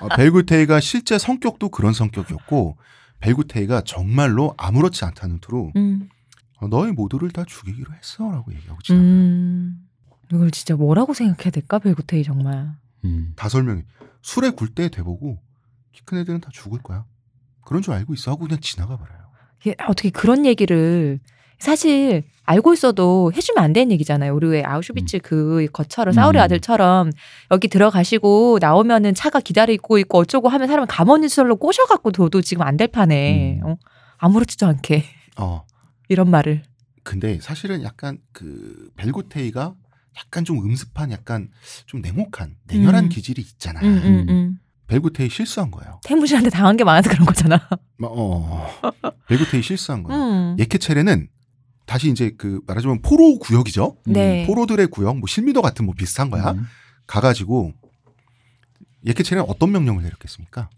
[0.00, 2.76] 어, 벨구테이가 실제 성격도 그런 성격이었고
[3.20, 6.08] 벨구테이가 정말로 아무렇지 않다는 투로 음.
[6.58, 9.06] 어, 너희 모두를 다 죽이기로 했어라고 얘기하고 지나가요.
[9.08, 9.86] 음.
[10.32, 11.78] 이걸 진짜 뭐라고 생각해야 될까?
[11.78, 12.72] 벨구테이 정말.
[13.04, 13.32] 음.
[13.36, 13.84] 다 설명해.
[14.22, 15.38] 술에 굴 때 돼보고
[15.92, 17.04] 키 큰 애들은 다 죽을 거야.
[17.64, 19.20] 그런 줄 알고 있어 하고 그냥 지나가 버려요.
[19.60, 21.20] 이게 어떻게 그런 얘기를
[21.58, 24.34] 사실 알고 있어도 해주면 안 되는 얘기잖아요.
[24.34, 26.44] 우리 왜 아우슈비츠 그 것처럼 사울의 음.
[26.44, 27.10] 아들처럼
[27.50, 32.76] 여기 들어가시고 나오면은 차가 기다리고 있고 어쩌고 하면 사람 가만히 시설로 꼬셔갖고 둬도 지금 안
[32.76, 33.66] 될 판에 음.
[33.66, 33.76] 어?
[34.16, 35.04] 아무렇지도 않게
[35.38, 35.64] 어.
[36.08, 36.62] 이런 말을.
[37.02, 39.74] 근데 사실은 약간 그 벨고테이가
[40.18, 41.50] 약간 좀 음습한 약간
[41.86, 43.08] 좀 냉혹한 냉혈한 음.
[43.10, 43.80] 기질이 있잖아.
[43.80, 44.58] 음, 음, 음.
[44.90, 46.00] 벨고테이 실수한 거예요.
[46.04, 47.68] 태무진한테 당한 게 많아서 그런 거잖아.
[48.02, 48.66] 어.
[49.28, 50.20] 벨고테이 실수한 거예요.
[50.20, 50.56] 음.
[50.58, 51.28] 예케체레는
[51.86, 53.96] 다시 이제 그 말하자면 포로 구역이죠.
[54.06, 54.46] 네.
[54.46, 56.52] 포로들의 구역, 뭐 실미도 같은 뭐 비슷한 거야.
[56.52, 56.66] 음.
[57.06, 57.72] 가가지고
[59.06, 60.68] 예케체레는 어떤 명령을 내렸겠습니까?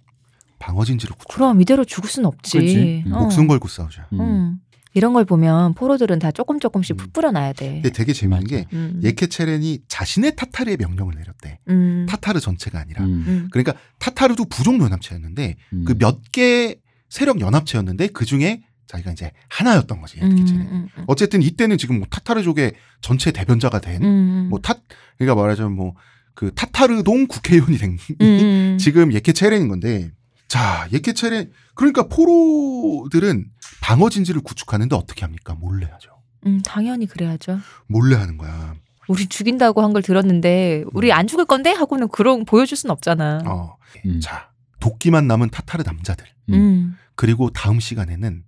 [0.59, 1.35] 방어진지를 구축.
[1.35, 2.59] 그럼 이대로 죽을 순 없지.
[2.59, 3.05] 그치.
[3.07, 3.13] 음.
[3.15, 3.21] 어.
[3.21, 4.09] 목숨 걸고 싸우자.
[4.13, 4.61] 음.
[4.93, 4.99] 음.
[4.99, 6.97] 이런 걸 보면 포로들은 다 조금 조금씩 음.
[6.97, 7.75] 푹 뿌려놔야 돼.
[7.75, 9.01] 근데 되게 재밌는 게 음.
[9.03, 11.59] 예케체렌이 자신의 타타르의 명령을 내렸대.
[11.69, 12.07] 음.
[12.09, 13.05] 타타르 전체가 아니라.
[13.05, 13.25] 음.
[13.27, 13.49] 음.
[13.51, 15.85] 그러니까 타타르도 부족 연합체였는데 음.
[15.85, 16.77] 그몇 개
[17.09, 20.89] 세력 연합체였는데 그 중에 자기가 이제 하나였던 거지 음, 예케체렌.
[21.07, 24.49] 어쨌든 이때는 지금 뭐 타타르족의 전체 대변자가 된 음.
[24.51, 24.75] 뭐 타,
[25.17, 25.95] 그러니까 말하자면 뭐
[26.35, 28.77] 그 타타르동 국회의원이 된 음.
[28.81, 30.11] 지금 예케체렌인 건데
[30.53, 33.47] 자 예케체렌 그러니까 포로들은
[33.81, 35.55] 방어 진지를 구축하는데 어떻게 합니까?
[35.59, 36.11] 몰래 하죠.
[36.47, 37.59] 음, 당연히 그래야죠.
[37.87, 38.75] 몰래 하는 거야.
[39.09, 43.41] 우리 죽인다고 한 걸 들었는데 우리 안 죽을 건데 하고는 그런 보여줄 순 없잖아.
[43.47, 43.77] 어.
[44.05, 44.21] 음.
[44.21, 46.55] 자 도끼만 남은 타타르 남자들 음.
[46.55, 46.97] 음.
[47.15, 48.45] 그리고 다음 시간에는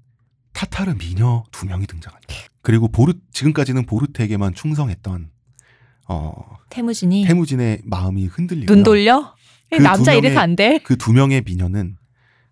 [0.53, 2.35] 타타르 미녀 두 명이 등장합니다.
[2.61, 5.31] 그리고 보르 지금까지는 보르텍에만 충성했던
[6.09, 6.35] 어
[6.69, 9.34] 태무진이 태무진의 마음이 흔들리고 눈 돌려?
[9.79, 10.79] 그 남자 두 이래서 명의- 안 돼.
[10.79, 11.97] 그 두 명의 미녀는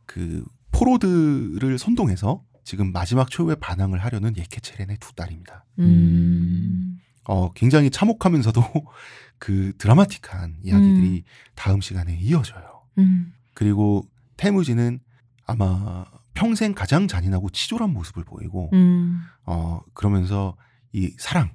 [0.07, 5.65] 그 포로들을 선동해서 지금 마지막 최후의 반항을 하려는 예케체렌의 두 딸입니다.
[5.81, 6.99] 음.
[7.25, 8.63] 어, 굉장히 참혹하면서도
[9.39, 12.83] 그 드라마틱한 이야기들이 다음 시간에 이어져요.
[12.99, 13.33] 음.
[13.55, 14.03] 그리고
[14.37, 15.01] 태무진은
[15.47, 16.05] 아마
[16.35, 19.23] 평생 가장 잔인하고 치졸한 모습을 보이고, 음.
[19.45, 20.57] 어, 그러면서
[20.93, 21.53] 이 사랑,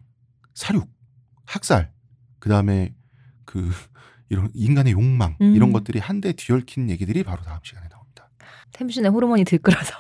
[0.54, 0.90] 사륙,
[1.46, 1.92] 학살,
[2.40, 2.94] 그 다음에
[3.46, 3.72] 그
[4.30, 5.56] 이런 인간의 욕망, 음.
[5.56, 8.30] 이런 것들이 한데 뒤얽힌 얘기들이 바로 다음 시간에 나옵니다.
[8.74, 9.94] 태무진의 호르몬이 들끓어서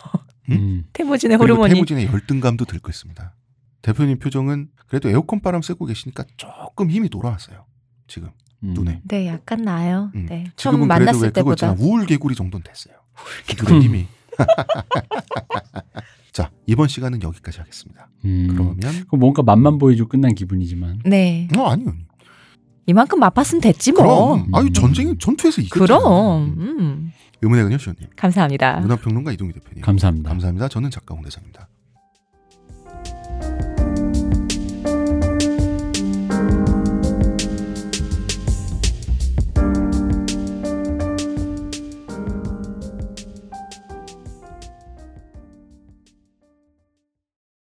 [0.49, 0.85] 음.
[0.93, 3.35] 태무진의 그리고 호르몬이 태무진의 열등감도 들고 있습니다.
[3.81, 7.65] 대표님 표정은 그래도 에어컨 바람 쐬고 계시니까 조금 힘이 돌아왔어요.
[8.07, 8.29] 지금.
[8.63, 8.73] 음.
[8.73, 9.01] 눈에.
[9.07, 10.11] 네 약간 나아요.
[10.15, 10.25] 음.
[10.27, 11.75] 네 지금은 그래도 왜 만났을 그거 때보다 있잖아.
[11.79, 12.95] 우울 개구리 정도는 됐어요.
[13.69, 14.07] 눈에 힘이.
[16.31, 18.09] 자 이번 시간은 여기까지 하겠습니다.
[18.25, 18.47] 음.
[18.49, 18.77] 그러면
[19.09, 21.01] 그 뭔가 맛만 보여주고 끝난 기분이지만.
[21.05, 21.93] 네 어 아니요.
[22.87, 24.01] 이만큼 맛봤으면 됐지 뭐.
[24.01, 24.73] 그럼 아유 음.
[24.73, 25.99] 전쟁이 전투에서 이겼잖아.
[25.99, 27.11] 그럼 음.
[27.41, 28.79] 의문의 근요 시원님, 감사합니다.
[28.79, 29.81] 문화평론가 이동희 대표님.
[29.83, 30.29] 감사합니다.
[30.29, 30.67] 감사합니다.
[30.69, 31.67] 저는 작가 홍대상입니다.